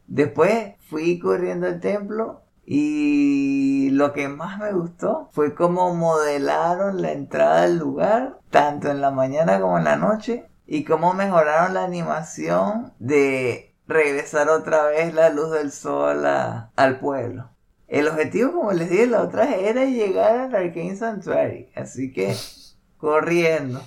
Después 0.06 0.74
fui 0.88 1.18
corriendo 1.18 1.66
al 1.66 1.80
templo 1.80 2.42
y 2.64 3.90
lo 3.92 4.12
que 4.12 4.28
más 4.28 4.58
me 4.58 4.72
gustó 4.72 5.28
fue 5.32 5.54
cómo 5.54 5.94
modelaron 5.94 7.00
la 7.00 7.12
entrada 7.12 7.62
al 7.62 7.78
lugar, 7.78 8.40
tanto 8.50 8.90
en 8.90 9.00
la 9.00 9.10
mañana 9.10 9.60
como 9.60 9.78
en 9.78 9.84
la 9.84 9.96
noche, 9.96 10.46
y 10.66 10.84
cómo 10.84 11.14
mejoraron 11.14 11.74
la 11.74 11.84
animación 11.84 12.92
de 12.98 13.74
regresar 13.86 14.48
otra 14.48 14.86
vez 14.86 15.14
la 15.14 15.30
luz 15.30 15.52
del 15.52 15.70
sol 15.70 16.26
al 16.26 16.98
pueblo. 16.98 17.50
El 17.86 18.08
objetivo, 18.08 18.52
como 18.52 18.72
les 18.72 18.90
dije 18.90 19.06
la 19.06 19.22
otra 19.22 19.54
era 19.54 19.84
llegar 19.84 20.36
al 20.36 20.54
Arcane 20.54 20.96
Sanctuary, 20.96 21.70
así 21.76 22.12
que 22.12 22.34
corriendo. 22.98 23.80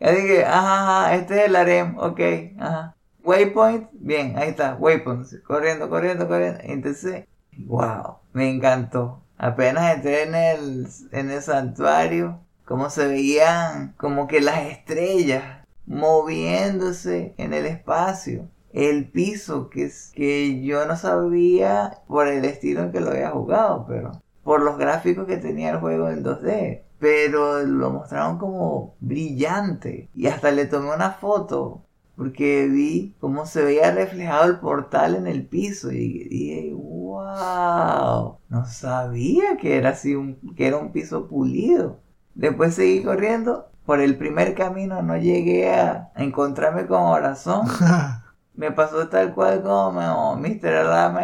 Así 0.00 0.26
que, 0.26 0.44
ajá, 0.44 1.04
ajá, 1.04 1.14
este 1.14 1.38
es 1.38 1.46
el 1.46 1.56
harem, 1.56 1.96
ok, 1.98 2.20
ajá. 2.58 2.96
Waypoint, 3.24 3.88
bien, 3.92 4.36
ahí 4.36 4.50
está, 4.50 4.76
waypoint, 4.78 5.26
corriendo, 5.44 5.88
corriendo, 5.88 6.28
corriendo. 6.28 6.60
Entonces, 6.62 7.24
wow, 7.56 8.18
me 8.34 8.50
encantó. 8.50 9.22
Apenas 9.38 9.94
entré 9.94 10.24
en 10.24 10.34
el, 10.34 10.88
en 11.10 11.30
el 11.30 11.40
santuario, 11.40 12.40
como 12.66 12.90
se 12.90 13.06
veían 13.06 13.94
como 13.96 14.28
que 14.28 14.42
las 14.42 14.66
estrellas 14.66 15.64
moviéndose 15.86 17.34
en 17.38 17.54
el 17.54 17.64
espacio. 17.64 18.48
El 18.74 19.10
piso, 19.10 19.70
que, 19.70 19.84
es, 19.84 20.12
que 20.14 20.62
yo 20.62 20.84
no 20.86 20.96
sabía 20.96 22.02
por 22.06 22.28
el 22.28 22.44
estilo 22.44 22.82
en 22.82 22.92
que 22.92 23.00
lo 23.00 23.10
había 23.10 23.30
jugado, 23.30 23.86
pero 23.88 24.12
por 24.42 24.60
los 24.62 24.76
gráficos 24.76 25.26
que 25.26 25.38
tenía 25.38 25.70
el 25.70 25.78
juego 25.78 26.10
en 26.10 26.22
2D. 26.22 26.82
Pero 26.98 27.62
lo 27.62 27.90
mostraron 27.90 28.38
como 28.38 28.96
brillante. 29.00 30.10
Y 30.14 30.26
hasta 30.26 30.50
le 30.50 30.66
tomé 30.66 30.94
una 30.94 31.12
foto 31.12 31.84
porque 32.16 32.68
vi 32.68 33.14
cómo 33.20 33.46
se 33.46 33.62
veía 33.62 33.90
reflejado 33.90 34.46
el 34.46 34.60
portal 34.60 35.16
en 35.16 35.26
el 35.26 35.46
piso 35.46 35.90
y 35.90 36.28
dije, 36.28 36.72
wow, 36.74 38.38
no 38.48 38.66
sabía 38.66 39.56
que 39.56 39.76
era 39.76 39.90
así, 39.90 40.14
un, 40.14 40.36
que 40.56 40.66
era 40.68 40.76
un 40.76 40.92
piso 40.92 41.26
pulido. 41.28 42.00
Después 42.34 42.74
seguí 42.74 43.02
corriendo, 43.02 43.68
por 43.84 44.00
el 44.00 44.16
primer 44.16 44.54
camino 44.54 45.02
no 45.02 45.16
llegué 45.16 45.72
a, 45.72 46.12
encontrarme 46.16 46.86
con 46.86 47.02
Horazón. 47.02 47.66
me 48.54 48.70
pasó 48.70 49.08
tal 49.08 49.34
cual 49.34 49.62
como 49.62 50.36
Mr. 50.36 50.68
Alama 50.68 51.22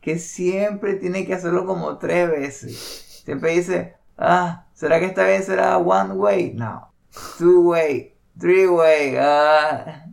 que 0.00 0.18
siempre 0.18 0.94
tiene 0.94 1.26
que 1.26 1.34
hacerlo 1.34 1.66
como 1.66 1.98
tres 1.98 2.30
veces. 2.30 3.22
Siempre 3.24 3.52
dice, 3.52 3.96
ah, 4.16 4.66
¿será 4.72 4.98
que 5.00 5.06
esta 5.06 5.24
vez 5.24 5.44
será 5.46 5.76
one 5.78 6.14
way? 6.14 6.54
No, 6.54 6.92
two 7.38 7.70
way, 7.70 8.14
three 8.38 8.66
way, 8.66 9.16
ah. 9.18 10.06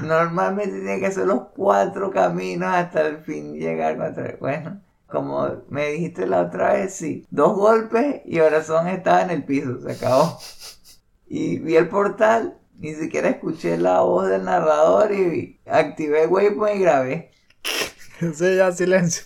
Normalmente 0.00 0.80
tiene 0.80 1.00
que 1.00 1.06
hacer 1.06 1.26
los 1.26 1.48
cuatro 1.54 2.10
caminos 2.10 2.68
hasta 2.74 3.06
el 3.06 3.18
fin 3.18 3.54
llegar 3.54 3.96
contra 3.96 4.36
Bueno, 4.40 4.80
como 5.06 5.62
me 5.68 5.88
dijiste 5.88 6.26
la 6.26 6.42
otra 6.42 6.74
vez, 6.74 6.94
sí. 6.94 7.26
Dos 7.30 7.56
golpes 7.56 8.22
y 8.24 8.40
Horazón 8.40 8.88
estaba 8.88 9.22
en 9.22 9.30
el 9.30 9.44
piso, 9.44 9.80
se 9.80 9.92
acabó. 9.92 10.38
Y 11.28 11.58
vi 11.58 11.76
el 11.76 11.88
portal, 11.88 12.58
ni 12.78 12.94
siquiera 12.94 13.28
escuché 13.28 13.76
la 13.76 14.00
voz 14.00 14.28
del 14.28 14.44
narrador 14.44 15.12
y 15.12 15.60
activé 15.66 16.26
Waypoint 16.26 16.76
y 16.76 16.80
grabé. 16.80 17.30
Sí, 18.34 18.56
ya 18.56 18.72
silencio. 18.72 19.24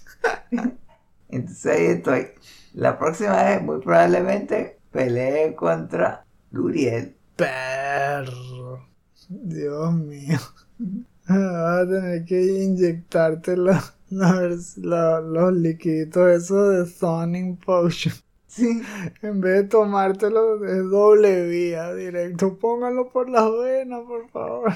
Entonces 1.29 1.67
ahí 1.67 1.87
estoy. 1.87 2.29
La 2.75 2.99
próxima 2.99 3.43
vez, 3.43 3.63
muy 3.63 3.81
probablemente, 3.81 4.79
peleé 4.93 5.55
contra 5.55 6.25
Duriel. 6.51 7.17
Perro. 7.37 8.60
Dios 9.31 9.95
mío. 9.95 10.39
Vas 11.29 11.83
a 11.83 11.87
tener 11.89 12.25
que 12.25 12.65
inyectarte 12.65 13.57
los, 13.57 13.95
los, 14.11 15.53
liquiditos 15.53 16.29
esos 16.31 16.75
de 16.75 16.93
Zoning 16.93 17.57
Potion. 17.57 18.15
Sí. 18.49 18.83
En 19.23 19.41
vez 19.41 19.63
de 19.63 19.65
tomártelo 19.69 20.59
de 20.59 20.83
doble 20.83 21.47
vía 21.47 21.95
directo, 21.95 22.59
póngalo 22.59 23.09
por 23.09 23.31
las 23.31 23.49
venas, 23.63 24.01
por 24.05 24.29
favor. 24.31 24.73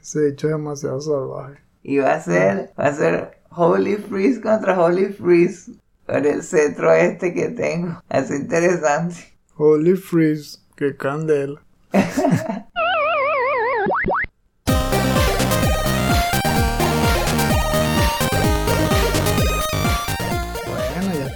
Ese 0.00 0.28
hecho 0.28 0.46
es 0.46 0.54
demasiado 0.54 1.02
salvaje. 1.02 1.60
Y 1.82 1.98
va 1.98 2.14
a 2.14 2.20
ser, 2.22 2.72
va 2.80 2.86
a 2.86 2.94
ser 2.94 3.42
Holy 3.50 3.96
Freeze 3.96 4.40
contra 4.40 4.80
Holy 4.80 5.12
Freeze. 5.12 5.72
Por 6.06 6.26
el 6.26 6.42
cetro 6.42 6.94
este 6.94 7.34
que 7.34 7.50
tengo. 7.50 8.02
Así 8.08 8.34
interesante. 8.36 9.16
Holy 9.56 9.96
Freeze, 9.96 10.60
qué 10.74 10.96
candela. 10.96 11.62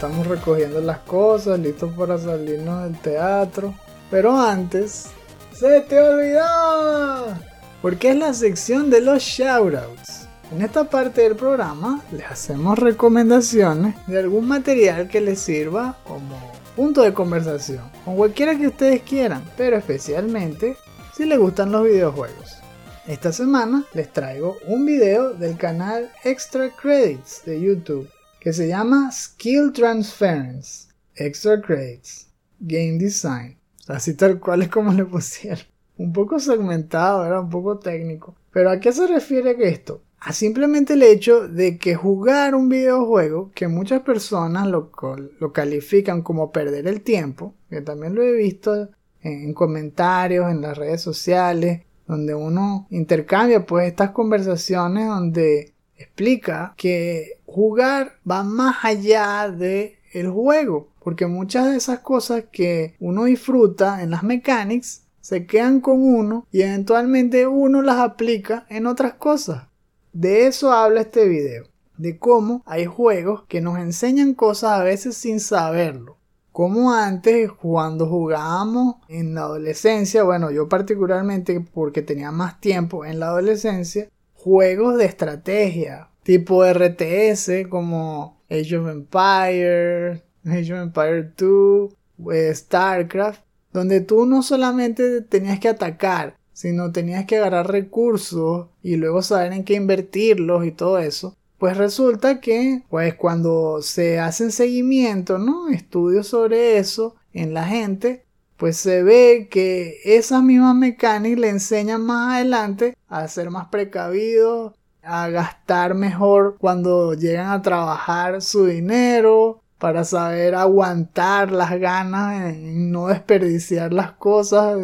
estamos 0.04 0.26
recogiendo 0.26 0.82
las 0.82 0.98
cosas, 0.98 1.58
listos 1.58 1.90
para 1.96 2.18
salirnos 2.18 2.84
del 2.84 3.00
teatro. 3.00 3.74
Pero 4.10 4.38
antes, 4.38 5.06
¡se 5.54 5.80
te 5.80 5.98
olvidó! 5.98 7.34
Porque 7.80 8.10
es 8.10 8.16
la 8.16 8.34
sección 8.34 8.90
de 8.90 9.00
los 9.00 9.22
shoutouts. 9.22 10.28
En 10.52 10.60
esta 10.60 10.84
parte 10.84 11.22
del 11.22 11.36
programa 11.36 12.02
les 12.12 12.26
hacemos 12.26 12.78
recomendaciones 12.78 13.94
de 14.06 14.18
algún 14.18 14.46
material 14.46 15.08
que 15.08 15.22
les 15.22 15.40
sirva 15.40 15.96
como 16.06 16.52
punto 16.76 17.00
de 17.00 17.14
conversación 17.14 17.84
con 18.04 18.16
cualquiera 18.16 18.58
que 18.58 18.66
ustedes 18.66 19.00
quieran, 19.02 19.42
pero 19.56 19.78
especialmente 19.78 20.76
si 21.16 21.24
les 21.24 21.38
gustan 21.38 21.72
los 21.72 21.84
videojuegos. 21.84 22.58
Esta 23.06 23.32
semana 23.32 23.86
les 23.94 24.12
traigo 24.12 24.58
un 24.66 24.84
video 24.84 25.32
del 25.32 25.56
canal 25.56 26.12
Extra 26.24 26.68
Credits 26.76 27.42
de 27.46 27.58
YouTube 27.58 28.13
que 28.44 28.52
se 28.52 28.68
llama 28.68 29.10
Skill 29.10 29.72
Transference 29.72 30.88
Extra 31.16 31.62
Credits 31.62 32.30
Game 32.60 32.98
Design. 32.98 33.56
Así 33.88 34.12
tal 34.12 34.38
cual 34.38 34.60
es 34.60 34.68
como 34.68 34.92
le 34.92 35.06
pusieron. 35.06 35.64
Un 35.96 36.12
poco 36.12 36.38
segmentado, 36.38 37.24
era 37.24 37.40
un 37.40 37.48
poco 37.48 37.78
técnico. 37.78 38.36
Pero 38.52 38.68
¿a 38.70 38.80
qué 38.80 38.92
se 38.92 39.06
refiere 39.06 39.56
esto? 39.66 40.02
A 40.20 40.34
simplemente 40.34 40.92
el 40.92 41.04
hecho 41.04 41.48
de 41.48 41.78
que 41.78 41.94
jugar 41.94 42.54
un 42.54 42.68
videojuego, 42.68 43.50
que 43.54 43.66
muchas 43.66 44.02
personas 44.02 44.66
lo, 44.66 44.92
lo 45.40 45.52
califican 45.54 46.20
como 46.20 46.52
perder 46.52 46.86
el 46.86 47.00
tiempo, 47.00 47.54
que 47.70 47.80
también 47.80 48.14
lo 48.14 48.22
he 48.22 48.32
visto 48.32 48.90
en 49.22 49.54
comentarios, 49.54 50.50
en 50.50 50.60
las 50.60 50.76
redes 50.76 51.00
sociales, 51.00 51.80
donde 52.06 52.34
uno 52.34 52.86
intercambia 52.90 53.64
pues 53.64 53.86
estas 53.86 54.10
conversaciones 54.10 55.08
donde 55.08 55.73
explica 55.96 56.74
que 56.76 57.38
jugar 57.46 58.18
va 58.28 58.42
más 58.42 58.84
allá 58.84 59.50
de 59.50 59.98
el 60.12 60.30
juego, 60.30 60.88
porque 61.02 61.26
muchas 61.26 61.66
de 61.66 61.76
esas 61.76 62.00
cosas 62.00 62.44
que 62.50 62.94
uno 63.00 63.24
disfruta 63.24 64.02
en 64.02 64.10
las 64.10 64.22
mechanics 64.22 65.02
se 65.20 65.46
quedan 65.46 65.80
con 65.80 66.02
uno 66.02 66.46
y 66.52 66.62
eventualmente 66.62 67.46
uno 67.46 67.82
las 67.82 67.98
aplica 67.98 68.66
en 68.68 68.86
otras 68.86 69.14
cosas. 69.14 69.68
De 70.12 70.46
eso 70.46 70.72
habla 70.72 71.00
este 71.00 71.26
video, 71.26 71.64
de 71.96 72.18
cómo 72.18 72.62
hay 72.66 72.86
juegos 72.86 73.44
que 73.48 73.60
nos 73.60 73.78
enseñan 73.78 74.34
cosas 74.34 74.72
a 74.72 74.84
veces 74.84 75.16
sin 75.16 75.40
saberlo. 75.40 76.18
Como 76.52 76.92
antes, 76.92 77.50
cuando 77.50 78.06
jugábamos 78.06 78.96
en 79.08 79.34
la 79.34 79.40
adolescencia, 79.40 80.22
bueno, 80.22 80.52
yo 80.52 80.68
particularmente 80.68 81.58
porque 81.58 82.00
tenía 82.00 82.30
más 82.30 82.60
tiempo 82.60 83.04
en 83.04 83.18
la 83.18 83.26
adolescencia, 83.26 84.08
juegos 84.44 84.98
de 84.98 85.06
estrategia, 85.06 86.10
tipo 86.22 86.62
RTS 86.62 87.66
como 87.70 88.42
Age 88.50 88.76
of 88.76 88.88
Empires, 88.90 90.22
Age 90.44 90.74
of 90.74 90.80
Empires 90.80 91.26
2, 91.34 91.94
eh, 92.30 92.54
StarCraft, 92.54 93.40
donde 93.72 94.02
tú 94.02 94.26
no 94.26 94.42
solamente 94.42 95.22
tenías 95.22 95.58
que 95.60 95.68
atacar, 95.68 96.36
sino 96.52 96.92
tenías 96.92 97.24
que 97.24 97.38
agarrar 97.38 97.70
recursos 97.70 98.68
y 98.82 98.96
luego 98.96 99.22
saber 99.22 99.54
en 99.54 99.64
qué 99.64 99.76
invertirlos 99.76 100.66
y 100.66 100.72
todo 100.72 100.98
eso. 100.98 101.34
Pues 101.56 101.78
resulta 101.78 102.38
que, 102.40 102.82
pues 102.90 103.14
cuando 103.14 103.80
se 103.80 104.18
hacen 104.18 104.52
seguimiento, 104.52 105.38
¿no? 105.38 105.68
Estudios 105.70 106.26
sobre 106.26 106.76
eso 106.76 107.14
en 107.32 107.54
la 107.54 107.64
gente, 107.64 108.26
pues 108.64 108.78
se 108.78 109.02
ve 109.02 109.48
que 109.50 109.98
esas 110.06 110.42
mismas 110.42 110.74
mecánicas 110.74 111.38
le 111.38 111.50
enseñan 111.50 112.00
más 112.00 112.36
adelante 112.36 112.96
a 113.10 113.28
ser 113.28 113.50
más 113.50 113.68
precavidos, 113.68 114.72
a 115.02 115.28
gastar 115.28 115.92
mejor 115.92 116.56
cuando 116.58 117.12
llegan 117.12 117.50
a 117.50 117.60
trabajar 117.60 118.40
su 118.40 118.64
dinero, 118.64 119.60
para 119.76 120.02
saber 120.04 120.54
aguantar 120.54 121.52
las 121.52 121.78
ganas 121.78 122.54
en 122.54 122.90
no 122.90 123.08
desperdiciar 123.08 123.92
las 123.92 124.12
cosas 124.12 124.78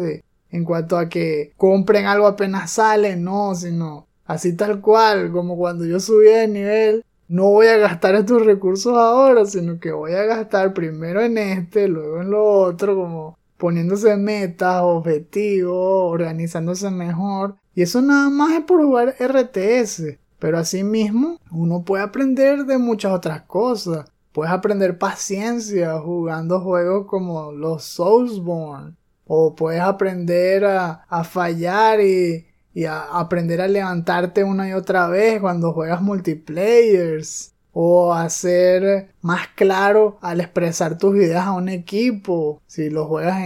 en 0.51 0.63
cuanto 0.63 0.95
a 0.95 1.09
que 1.09 1.51
compren 1.57 2.05
algo 2.05 2.27
apenas 2.27 2.69
sale, 2.69 3.15
no, 3.15 3.55
sino 3.55 4.05
así 4.27 4.55
tal 4.55 4.79
cual, 4.79 5.31
como 5.31 5.57
cuando 5.57 5.85
yo 5.85 5.99
subí 5.99 6.27
de 6.27 6.47
nivel, 6.47 7.03
no 7.27 7.45
voy 7.45 7.65
a 7.65 7.77
gastar 7.77 8.13
estos 8.13 8.45
recursos 8.45 8.95
ahora, 8.95 9.43
sino 9.47 9.79
que 9.79 9.91
voy 9.91 10.13
a 10.13 10.25
gastar 10.25 10.71
primero 10.71 11.19
en 11.21 11.39
este, 11.39 11.87
luego 11.87 12.21
en 12.21 12.29
lo 12.29 12.45
otro, 12.45 12.95
como 12.95 13.40
poniéndose 13.61 14.17
metas, 14.17 14.81
objetivos, 14.81 16.11
organizándose 16.11 16.89
mejor. 16.89 17.57
Y 17.75 17.83
eso 17.83 18.01
nada 18.01 18.27
más 18.31 18.53
es 18.53 18.65
por 18.65 18.83
jugar 18.83 19.15
RTS. 19.19 20.17
Pero 20.39 20.57
asimismo, 20.57 21.37
uno 21.51 21.83
puede 21.83 22.03
aprender 22.03 22.65
de 22.65 22.79
muchas 22.79 23.11
otras 23.13 23.43
cosas. 23.43 24.11
Puedes 24.31 24.51
aprender 24.51 24.97
paciencia 24.97 25.99
jugando 25.99 26.59
juegos 26.59 27.05
como 27.05 27.51
los 27.51 27.83
Soulsborne. 27.83 28.95
O 29.27 29.53
puedes 29.53 29.81
aprender 29.81 30.65
a, 30.65 31.23
fallar 31.23 32.01
y, 32.01 32.47
y 32.73 32.85
a 32.85 33.03
aprender 33.11 33.61
a 33.61 33.67
levantarte 33.67 34.43
una 34.43 34.67
y 34.69 34.73
otra 34.73 35.07
vez 35.07 35.39
cuando 35.39 35.71
juegas 35.71 36.01
multiplayers. 36.01 37.50
O 37.73 38.13
hacer 38.13 39.13
más 39.21 39.47
claro 39.55 40.17
al 40.21 40.41
expresar 40.41 40.97
tus 40.97 41.15
ideas 41.15 41.45
a 41.45 41.53
un 41.53 41.69
equipo. 41.69 42.61
Si 42.67 42.89
lo 42.89 43.05
juegas 43.05 43.43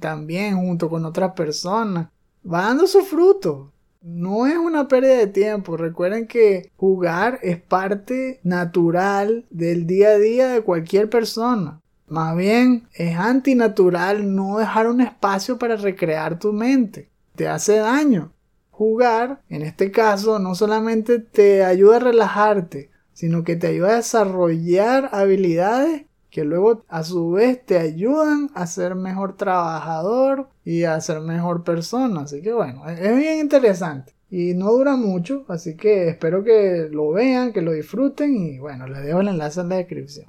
también 0.00 0.56
junto 0.56 0.88
con 0.88 1.04
otras 1.04 1.32
personas. 1.32 2.08
Va 2.44 2.62
dando 2.62 2.86
su 2.86 3.02
fruto 3.02 3.72
no 4.04 4.46
es 4.46 4.56
una 4.56 4.86
pérdida 4.86 5.16
de 5.16 5.26
tiempo. 5.26 5.76
Recuerden 5.76 6.26
que 6.26 6.70
jugar 6.76 7.40
es 7.42 7.58
parte 7.58 8.38
natural 8.42 9.46
del 9.48 9.86
día 9.86 10.10
a 10.10 10.18
día 10.18 10.48
de 10.48 10.60
cualquier 10.60 11.08
persona. 11.08 11.80
Más 12.06 12.36
bien 12.36 12.86
es 12.92 13.16
antinatural 13.16 14.34
no 14.34 14.58
dejar 14.58 14.88
un 14.88 15.00
espacio 15.00 15.58
para 15.58 15.76
recrear 15.76 16.38
tu 16.38 16.52
mente. 16.52 17.08
Te 17.34 17.48
hace 17.48 17.76
daño. 17.78 18.30
Jugar, 18.70 19.40
en 19.48 19.62
este 19.62 19.90
caso, 19.90 20.38
no 20.38 20.54
solamente 20.54 21.18
te 21.18 21.64
ayuda 21.64 21.96
a 21.96 22.00
relajarte, 22.00 22.90
sino 23.14 23.44
que 23.44 23.56
te 23.56 23.68
ayuda 23.68 23.92
a 23.92 23.96
desarrollar 23.96 25.08
habilidades 25.12 26.04
que 26.34 26.44
luego 26.44 26.84
a 26.88 27.04
su 27.04 27.30
vez 27.30 27.64
te 27.64 27.78
ayudan 27.78 28.50
a 28.54 28.66
ser 28.66 28.96
mejor 28.96 29.36
trabajador 29.36 30.48
y 30.64 30.82
a 30.82 31.00
ser 31.00 31.20
mejor 31.20 31.62
persona. 31.62 32.22
Así 32.22 32.42
que 32.42 32.52
bueno, 32.52 32.88
es 32.88 33.16
bien 33.16 33.38
interesante. 33.38 34.14
Y 34.30 34.54
no 34.54 34.72
dura 34.72 34.96
mucho, 34.96 35.44
así 35.46 35.76
que 35.76 36.08
espero 36.08 36.42
que 36.42 36.88
lo 36.90 37.12
vean, 37.12 37.52
que 37.52 37.62
lo 37.62 37.70
disfruten 37.70 38.34
y 38.34 38.58
bueno, 38.58 38.88
les 38.88 39.04
dejo 39.04 39.20
el 39.20 39.28
enlace 39.28 39.60
en 39.60 39.68
la 39.68 39.76
descripción. 39.76 40.26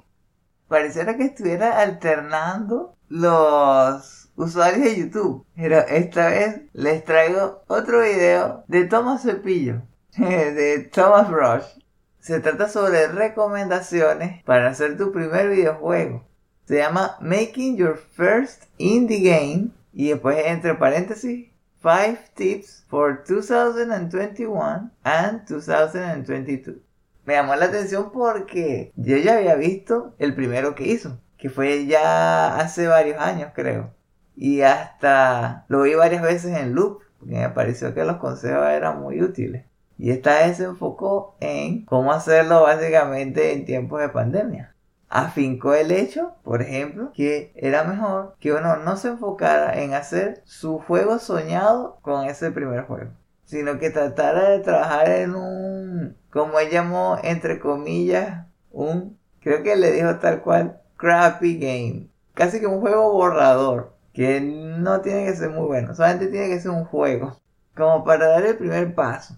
Pareciera 0.68 1.16
que 1.16 1.24
estuviera 1.24 1.80
alternando 1.80 2.94
los 3.08 4.28
usuarios 4.36 4.84
de 4.84 4.96
YouTube, 4.96 5.44
pero 5.56 5.78
esta 5.88 6.28
vez 6.28 6.60
les 6.72 7.04
traigo 7.04 7.62
otro 7.66 8.02
video 8.02 8.62
de 8.68 8.84
Thomas 8.84 9.22
Cepillo, 9.22 9.82
de 10.16 10.88
Thomas 10.92 11.28
Rush. 11.28 11.85
Se 12.26 12.40
trata 12.40 12.68
sobre 12.68 13.06
recomendaciones 13.06 14.42
para 14.42 14.70
hacer 14.70 14.96
tu 14.96 15.12
primer 15.12 15.48
videojuego. 15.48 16.26
Se 16.64 16.78
llama 16.78 17.16
Making 17.20 17.76
Your 17.76 17.96
First 17.96 18.64
Indie 18.78 19.30
Game 19.30 19.68
y 19.92 20.08
después 20.08 20.36
entre 20.44 20.74
paréntesis 20.74 21.52
5 21.80 22.18
Tips 22.34 22.84
for 22.88 23.22
2021 23.24 24.90
and 25.04 25.46
2022. 25.46 26.78
Me 27.26 27.34
llamó 27.34 27.54
la 27.54 27.66
atención 27.66 28.10
porque 28.10 28.90
yo 28.96 29.16
ya 29.18 29.36
había 29.36 29.54
visto 29.54 30.16
el 30.18 30.34
primero 30.34 30.74
que 30.74 30.88
hizo, 30.88 31.20
que 31.38 31.48
fue 31.48 31.86
ya 31.86 32.56
hace 32.56 32.88
varios 32.88 33.20
años 33.20 33.52
creo. 33.54 33.94
Y 34.34 34.62
hasta 34.62 35.64
lo 35.68 35.82
vi 35.82 35.94
varias 35.94 36.22
veces 36.22 36.56
en 36.56 36.74
loop, 36.74 37.02
porque 37.20 37.36
me 37.36 37.50
pareció 37.50 37.94
que 37.94 38.04
los 38.04 38.16
consejos 38.16 38.66
eran 38.66 39.00
muy 39.00 39.22
útiles. 39.22 39.64
Y 39.98 40.10
esta 40.10 40.40
vez 40.40 40.58
se 40.58 40.64
enfocó 40.64 41.36
en 41.40 41.84
cómo 41.86 42.12
hacerlo 42.12 42.62
básicamente 42.62 43.52
en 43.52 43.64
tiempos 43.64 44.00
de 44.00 44.10
pandemia. 44.10 44.74
Afincó 45.08 45.74
el 45.74 45.90
hecho, 45.90 46.34
por 46.42 46.62
ejemplo, 46.62 47.12
que 47.14 47.52
era 47.54 47.84
mejor 47.84 48.34
que 48.38 48.52
uno 48.52 48.76
no 48.76 48.96
se 48.96 49.08
enfocara 49.08 49.80
en 49.80 49.94
hacer 49.94 50.42
su 50.44 50.78
juego 50.78 51.18
soñado 51.18 51.98
con 52.02 52.26
ese 52.26 52.50
primer 52.50 52.84
juego, 52.84 53.10
sino 53.44 53.78
que 53.78 53.90
tratara 53.90 54.50
de 54.50 54.58
trabajar 54.58 55.08
en 55.08 55.34
un, 55.34 56.16
como 56.30 56.58
él 56.58 56.70
llamó, 56.70 57.18
entre 57.22 57.58
comillas, 57.60 58.46
un, 58.72 59.18
creo 59.40 59.62
que 59.62 59.76
le 59.76 59.92
dijo 59.92 60.16
tal 60.16 60.42
cual, 60.42 60.80
crappy 60.96 61.58
game. 61.58 62.08
Casi 62.34 62.60
que 62.60 62.66
un 62.66 62.80
juego 62.80 63.12
borrador, 63.12 63.94
que 64.12 64.40
no 64.40 65.00
tiene 65.00 65.24
que 65.24 65.36
ser 65.36 65.50
muy 65.50 65.66
bueno, 65.66 65.94
solamente 65.94 66.26
tiene 66.26 66.48
que 66.48 66.60
ser 66.60 66.72
un 66.72 66.84
juego, 66.84 67.40
como 67.74 68.04
para 68.04 68.26
dar 68.26 68.44
el 68.44 68.56
primer 68.56 68.94
paso 68.94 69.36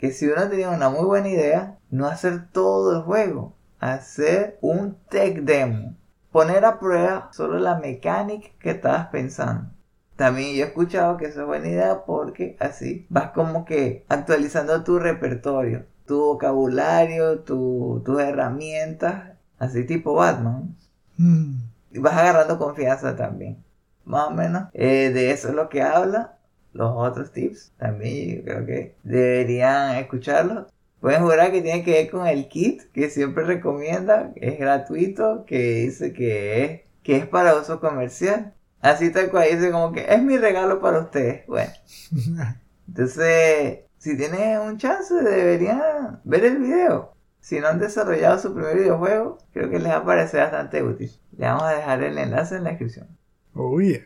que 0.00 0.12
si 0.12 0.26
uno 0.28 0.48
tenía 0.48 0.70
una 0.70 0.88
muy 0.90 1.04
buena 1.04 1.28
idea, 1.28 1.78
no 1.90 2.06
hacer 2.06 2.48
todo 2.52 2.96
el 2.96 3.02
juego, 3.02 3.54
hacer 3.80 4.58
un 4.62 4.96
tech 5.10 5.42
demo, 5.42 5.94
poner 6.32 6.64
a 6.64 6.78
prueba 6.80 7.28
solo 7.32 7.58
la 7.58 7.76
mecánica 7.78 8.48
que 8.58 8.70
estabas 8.70 9.08
pensando. 9.08 9.70
También 10.16 10.54
yo 10.56 10.64
he 10.64 10.68
escuchado 10.68 11.16
que 11.16 11.26
eso 11.26 11.40
es 11.42 11.46
buena 11.46 11.68
idea 11.68 12.04
porque 12.04 12.56
así 12.60 13.06
vas 13.08 13.30
como 13.32 13.64
que 13.64 14.04
actualizando 14.08 14.84
tu 14.84 14.98
repertorio, 14.98 15.86
tu 16.06 16.18
vocabulario, 16.18 17.40
tu- 17.40 18.02
tus 18.04 18.20
herramientas, 18.20 19.36
así 19.58 19.84
tipo 19.84 20.14
Batman. 20.14 20.76
Mm. 21.18 21.52
Y 21.92 21.98
vas 21.98 22.14
agarrando 22.16 22.58
confianza 22.58 23.16
también. 23.16 23.62
Más 24.04 24.28
o 24.28 24.30
menos 24.32 24.64
eh, 24.72 25.10
de 25.12 25.30
eso 25.32 25.48
es 25.48 25.54
lo 25.54 25.68
que 25.68 25.82
habla. 25.82 26.36
Los 26.72 26.92
otros 26.94 27.32
tips 27.32 27.72
también 27.78 28.36
yo 28.36 28.44
creo 28.44 28.66
que 28.66 28.94
deberían 29.02 29.96
escucharlos. 29.96 30.66
Pueden 31.00 31.22
jurar 31.22 31.50
que 31.50 31.62
tiene 31.62 31.82
que 31.82 31.92
ver 31.92 32.10
con 32.10 32.26
el 32.26 32.48
kit 32.48 32.82
que 32.92 33.08
siempre 33.08 33.44
recomienda, 33.44 34.32
es 34.36 34.58
gratuito, 34.58 35.44
que 35.46 35.84
dice 35.86 36.12
que 36.12 36.64
es, 36.64 36.80
que 37.02 37.16
es 37.16 37.26
para 37.26 37.56
uso 37.56 37.80
comercial. 37.80 38.52
Así 38.80 39.10
tal 39.10 39.30
cual 39.30 39.48
dice 39.50 39.70
como 39.70 39.92
que 39.92 40.06
es 40.08 40.22
mi 40.22 40.36
regalo 40.36 40.80
para 40.80 41.00
ustedes. 41.00 41.46
Bueno, 41.46 41.72
entonces 42.88 43.80
si 43.98 44.16
tienen 44.16 44.60
un 44.60 44.78
chance 44.78 45.14
deberían 45.14 46.20
ver 46.24 46.44
el 46.44 46.58
video. 46.58 47.14
Si 47.40 47.58
no 47.60 47.68
han 47.68 47.78
desarrollado 47.78 48.38
su 48.38 48.54
primer 48.54 48.76
videojuego, 48.76 49.38
creo 49.52 49.70
que 49.70 49.78
les 49.78 49.92
va 49.92 49.98
a 49.98 50.04
parecer 50.04 50.40
bastante 50.40 50.82
útil. 50.82 51.10
Le 51.36 51.46
vamos 51.46 51.64
a 51.64 51.74
dejar 51.74 52.02
el 52.02 52.18
enlace 52.18 52.56
en 52.56 52.64
la 52.64 52.70
descripción. 52.70 53.08
Oh 53.54 53.80
yeah. 53.80 54.00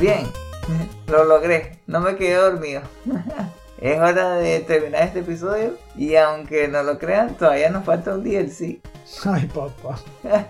Bien, 0.00 0.28
lo 1.08 1.24
logré, 1.24 1.80
no 1.88 1.98
me 1.98 2.14
quedé 2.14 2.34
dormido. 2.34 2.82
es 3.80 3.98
hora 3.98 4.36
de 4.36 4.60
terminar 4.60 5.02
este 5.02 5.20
episodio 5.20 5.76
y 5.96 6.14
aunque 6.14 6.68
no 6.68 6.84
lo 6.84 6.98
crean, 6.98 7.34
todavía 7.34 7.68
nos 7.70 7.84
falta 7.84 8.14
un 8.14 8.22
DLC. 8.22 8.78
Ay, 9.24 9.46
papá. 9.52 9.98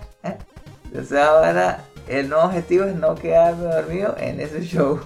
Entonces 0.85 1.19
ahora 1.19 1.83
el 2.09 2.29
nuevo 2.29 2.45
objetivo 2.45 2.85
es 2.85 2.95
no 2.95 3.15
quedarme 3.15 3.65
dormido 3.65 4.15
en 4.19 4.39
ese 4.39 4.61
show. 4.61 5.01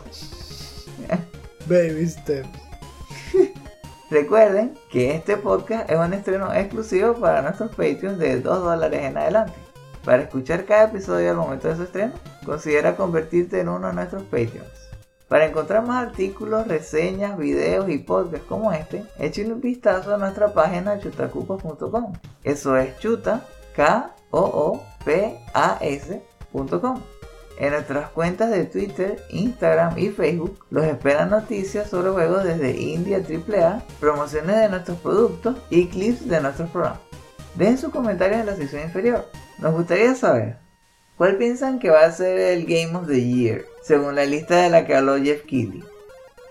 Baby 1.66 2.09
steps. 2.09 2.49
Recuerden 4.11 4.76
que 4.90 5.14
este 5.14 5.36
podcast 5.36 5.88
es 5.88 5.97
un 5.97 6.12
estreno 6.14 6.53
exclusivo 6.53 7.14
para 7.14 7.43
nuestros 7.43 7.70
Patreons 7.70 8.18
de 8.18 8.40
2 8.40 8.64
dólares 8.64 9.03
en 9.05 9.16
adelante. 9.16 9.55
Para 10.05 10.22
escuchar 10.22 10.64
cada 10.64 10.84
episodio 10.84 11.30
al 11.30 11.36
momento 11.36 11.68
de 11.68 11.76
su 11.76 11.84
estreno, 11.84 12.12
considera 12.45 12.97
convertirte 12.97 13.61
en 13.61 13.68
uno 13.68 13.88
de 13.88 13.95
nuestros 13.95 14.22
Patreons. 14.24 14.90
Para 15.28 15.47
encontrar 15.47 15.86
más 15.86 16.09
artículos, 16.09 16.68
reseñas, 16.68 17.38
videos 17.38 17.88
y 17.88 17.97
podcasts 17.97 18.47
como 18.47 18.70
este, 18.72 19.05
échenle 19.18 19.55
un 19.55 19.62
vistazo 19.62 20.14
a 20.14 20.18
nuestra 20.18 20.53
página 20.53 20.99
chutacupas.com. 20.99 22.12
Eso 22.45 22.76
es 22.76 22.99
chuta, 22.99 23.47
k 23.74 24.14
o 24.30 24.40
o 24.40 24.84
p 25.05 25.38
a 25.55 25.78
s.com. 25.80 27.01
En 27.59 27.70
nuestras 27.72 28.11
cuentas 28.11 28.51
de 28.51 28.64
Twitter, 28.64 29.24
Instagram 29.30 29.99
y 29.99 30.09
Facebook 30.11 30.66
los 30.70 30.84
esperan 30.84 31.30
noticias 31.30 31.88
sobre 31.88 32.11
juegos 32.11 32.45
desde 32.45 32.78
India 32.78 33.18
AAA, 33.18 33.82
promociones 34.01 34.57
de 34.57 34.68
nuestros 34.68 34.99
productos 34.99 35.57
y 35.70 35.86
clips 35.86 36.28
de 36.28 36.40
nuestros 36.40 36.68
programas. 36.70 37.01
Dejen 37.55 37.78
sus 37.78 37.90
comentarios 37.90 38.40
en 38.40 38.47
la 38.47 38.57
sección 38.57 38.82
inferior. 38.82 39.26
Nos 39.59 39.72
gustaría 39.74 40.14
saber 40.14 40.62
cuál 41.23 41.37
piensan 41.37 41.79
que 41.79 41.89
va 41.89 42.05
a 42.05 42.11
ser 42.11 42.37
el 42.37 42.66
Game 42.66 42.97
of 42.97 43.07
the 43.07 43.25
Year, 43.25 43.64
según 43.81 44.16
la 44.16 44.25
lista 44.25 44.57
de 44.57 44.70
la 44.70 44.85
que 44.85 44.97
habló 44.97 45.23
Jeff 45.23 45.45
Keighley. 45.45 45.85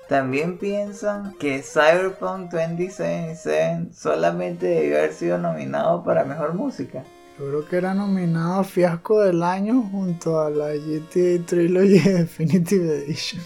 También 0.07 0.57
piensan 0.57 1.33
que 1.33 1.61
Cyberpunk 1.61 2.49
2077 2.51 3.89
solamente 3.93 4.67
debió 4.67 4.99
haber 4.99 5.11
sido 5.11 5.37
nominado 5.37 6.05
para 6.05 6.23
mejor 6.23 6.53
música. 6.53 7.03
Yo 7.37 7.49
creo 7.49 7.67
que 7.67 7.75
era 7.75 7.93
nominado 7.93 8.61
a 8.61 8.63
Fiasco 8.63 9.19
del 9.19 9.43
Año 9.43 9.81
junto 9.91 10.39
a 10.39 10.49
la 10.49 10.69
GTA 10.69 11.45
Trilogy 11.45 11.99
Definitive 11.99 12.95
Edition. 12.95 13.41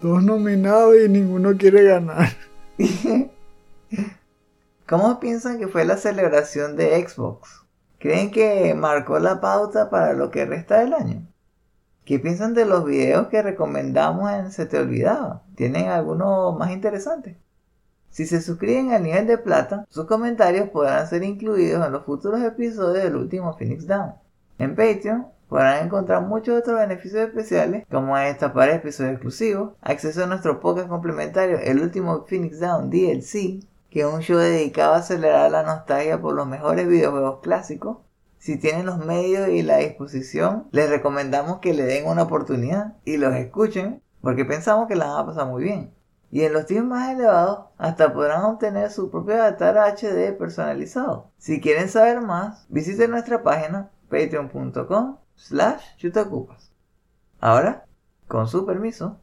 Dos 0.00 0.22
nominados 0.24 0.96
y 1.04 1.06
ninguno 1.10 1.54
quiere 1.58 1.84
ganar. 1.84 2.30
¿Cómo 4.88 5.20
piensan 5.20 5.58
que 5.58 5.68
fue 5.68 5.84
la 5.84 5.98
celebración 5.98 6.76
de 6.76 7.06
Xbox? 7.06 7.59
¿Creen 8.00 8.30
que 8.30 8.72
marcó 8.72 9.18
la 9.18 9.42
pauta 9.42 9.90
para 9.90 10.14
lo 10.14 10.30
que 10.30 10.46
resta 10.46 10.78
del 10.78 10.94
año? 10.94 11.26
¿Qué 12.06 12.18
piensan 12.18 12.54
de 12.54 12.64
los 12.64 12.86
videos 12.86 13.28
que 13.28 13.42
recomendamos 13.42 14.32
en 14.32 14.50
Se 14.52 14.64
Te 14.64 14.78
Olvidaba? 14.78 15.42
¿Tienen 15.54 15.90
alguno 15.90 16.52
más 16.52 16.70
interesante? 16.70 17.36
Si 18.08 18.24
se 18.24 18.40
suscriben 18.40 18.92
al 18.92 19.02
nivel 19.02 19.26
de 19.26 19.36
plata, 19.36 19.84
sus 19.90 20.06
comentarios 20.06 20.70
podrán 20.70 21.06
ser 21.08 21.22
incluidos 21.24 21.84
en 21.84 21.92
los 21.92 22.06
futuros 22.06 22.40
episodios 22.40 23.04
del 23.04 23.16
último 23.16 23.54
Phoenix 23.58 23.86
Down. 23.86 24.14
En 24.58 24.74
Patreon 24.74 25.26
podrán 25.50 25.84
encontrar 25.84 26.22
muchos 26.22 26.58
otros 26.58 26.80
beneficios 26.80 27.28
especiales 27.28 27.84
como 27.90 28.16
destapar 28.16 28.70
episodios 28.70 29.12
exclusivos, 29.12 29.72
acceso 29.82 30.24
a 30.24 30.26
nuestro 30.26 30.58
podcast 30.58 30.88
complementario 30.88 31.58
El 31.58 31.82
último 31.82 32.24
Phoenix 32.26 32.60
Down 32.60 32.88
DLC, 32.88 33.60
que 33.90 34.06
un 34.06 34.20
show 34.20 34.38
dedicado 34.38 34.94
a 34.94 34.98
acelerar 34.98 35.50
la 35.50 35.62
nostalgia 35.62 36.20
por 36.20 36.34
los 36.34 36.46
mejores 36.46 36.88
videojuegos 36.88 37.40
clásicos. 37.42 37.98
Si 38.38 38.56
tienen 38.56 38.86
los 38.86 38.98
medios 38.98 39.48
y 39.48 39.62
la 39.62 39.78
disposición, 39.78 40.68
les 40.70 40.88
recomendamos 40.88 41.58
que 41.58 41.74
le 41.74 41.82
den 41.82 42.06
una 42.06 42.22
oportunidad 42.22 42.94
y 43.04 43.18
los 43.18 43.34
escuchen 43.34 44.02
porque 44.22 44.44
pensamos 44.44 44.86
que 44.88 44.96
la 44.96 45.06
van 45.06 45.18
a 45.18 45.26
pasar 45.26 45.46
muy 45.46 45.64
bien. 45.64 45.92
Y 46.30 46.44
en 46.44 46.52
los 46.52 46.66
tiempos 46.66 46.90
más 46.90 47.10
elevados, 47.10 47.66
hasta 47.76 48.14
podrán 48.14 48.44
obtener 48.44 48.90
su 48.90 49.10
propio 49.10 49.34
avatar 49.34 49.76
HD 49.76 50.32
personalizado. 50.38 51.32
Si 51.38 51.60
quieren 51.60 51.88
saber 51.88 52.20
más, 52.20 52.66
visiten 52.68 53.10
nuestra 53.10 53.42
página 53.42 53.90
patreon.com 54.08 55.16
slash 55.34 55.96
chutacupas. 55.96 56.70
Ahora, 57.40 57.84
con 58.28 58.46
su 58.46 58.64
permiso, 58.64 59.18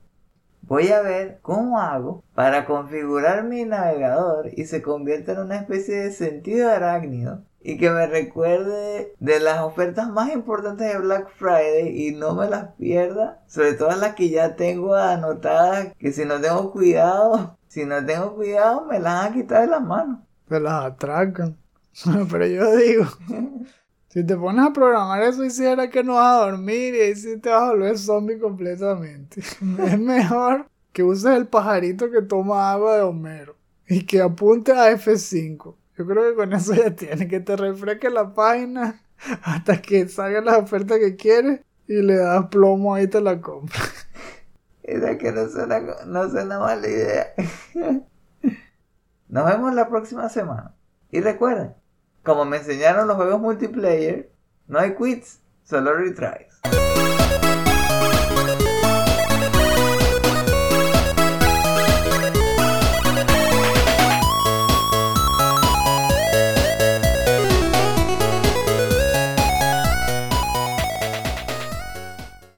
voy 0.61 0.89
a 0.89 1.01
ver 1.01 1.39
cómo 1.41 1.79
hago 1.79 2.23
para 2.35 2.65
configurar 2.65 3.43
mi 3.43 3.65
navegador 3.65 4.49
y 4.53 4.65
se 4.65 4.81
convierta 4.81 5.33
en 5.33 5.39
una 5.39 5.57
especie 5.57 5.95
de 5.95 6.11
sentido 6.11 6.69
arácnido 6.69 7.43
y 7.61 7.77
que 7.77 7.89
me 7.89 8.07
recuerde 8.07 9.13
de 9.19 9.39
las 9.39 9.59
ofertas 9.59 10.09
más 10.09 10.31
importantes 10.31 10.87
de 10.87 10.99
Black 10.99 11.29
Friday 11.37 12.07
y 12.07 12.11
no 12.11 12.33
me 12.33 12.47
las 12.47 12.73
pierda, 12.75 13.41
sobre 13.47 13.73
todo 13.73 13.93
las 13.95 14.15
que 14.15 14.29
ya 14.29 14.55
tengo 14.55 14.95
anotadas, 14.95 15.93
que 15.99 16.13
si 16.13 16.23
no 16.23 16.39
tengo 16.39 16.71
cuidado, 16.71 17.57
si 17.67 17.85
no 17.85 18.05
tengo 18.05 18.35
cuidado 18.35 18.85
me 18.85 18.99
las 18.99 19.21
van 19.21 19.31
a 19.31 19.35
quitar 19.35 19.61
de 19.61 19.67
las 19.67 19.81
manos. 19.81 20.19
Se 20.47 20.59
las 20.59 20.85
atracan. 20.85 21.57
Pero 22.31 22.45
yo 22.45 22.75
digo, 22.75 23.05
si 24.17 24.23
te 24.25 24.35
pones 24.35 24.65
a 24.65 24.73
programar 24.73 25.21
eso, 25.21 25.45
hiciera 25.45 25.91
que 25.91 26.03
no 26.03 26.15
vas 26.15 26.41
a 26.41 26.45
dormir 26.47 26.95
y 26.95 27.01
ahí 27.01 27.15
sí 27.15 27.37
te 27.37 27.49
vas 27.49 27.61
a 27.61 27.69
volver 27.69 27.99
zombie 27.99 28.39
completamente. 28.39 29.41
es 29.85 29.99
mejor 29.99 30.65
que 30.91 31.03
uses 31.03 31.37
el 31.37 31.45
pajarito 31.45 32.09
que 32.09 32.23
toma 32.23 32.71
agua 32.71 32.95
de 32.95 33.03
Homero 33.03 33.55
y 33.87 34.07
que 34.07 34.19
apunte 34.19 34.71
a 34.71 34.91
F5. 34.91 35.75
Yo 35.95 36.07
creo 36.07 36.31
que 36.31 36.35
con 36.35 36.51
eso 36.51 36.73
ya 36.73 36.95
tiene 36.95 37.27
que 37.27 37.41
te 37.41 37.55
refresque 37.55 38.09
la 38.09 38.33
página 38.33 39.03
hasta 39.43 39.83
que 39.83 40.09
salga 40.09 40.41
la 40.41 40.57
oferta 40.57 40.97
que 40.97 41.15
quieres 41.15 41.61
y 41.87 42.01
le 42.01 42.15
das 42.15 42.47
plomo 42.47 42.95
ahí 42.95 43.03
y 43.03 43.07
te 43.09 43.21
la 43.21 43.39
compras. 43.39 44.07
Esa 44.81 45.15
que 45.19 45.31
no 45.31 45.47
suena, 45.47 45.79
no 46.07 46.27
suena 46.27 46.57
mala 46.57 46.87
idea. 46.87 47.27
Nos 49.27 49.45
vemos 49.45 49.75
la 49.75 49.87
próxima 49.87 50.27
semana. 50.27 50.73
Y 51.11 51.21
recuerden, 51.21 51.75
como 52.27 52.43
me 52.43 52.57
enseñaron 52.57 53.07
los 53.07 53.15
juegos 53.15 53.39
multiplayer, 53.39 54.29
no 54.67 54.79
hay 54.79 54.95
quits, 54.95 55.39
solo 55.63 55.93
retries. 55.93 56.46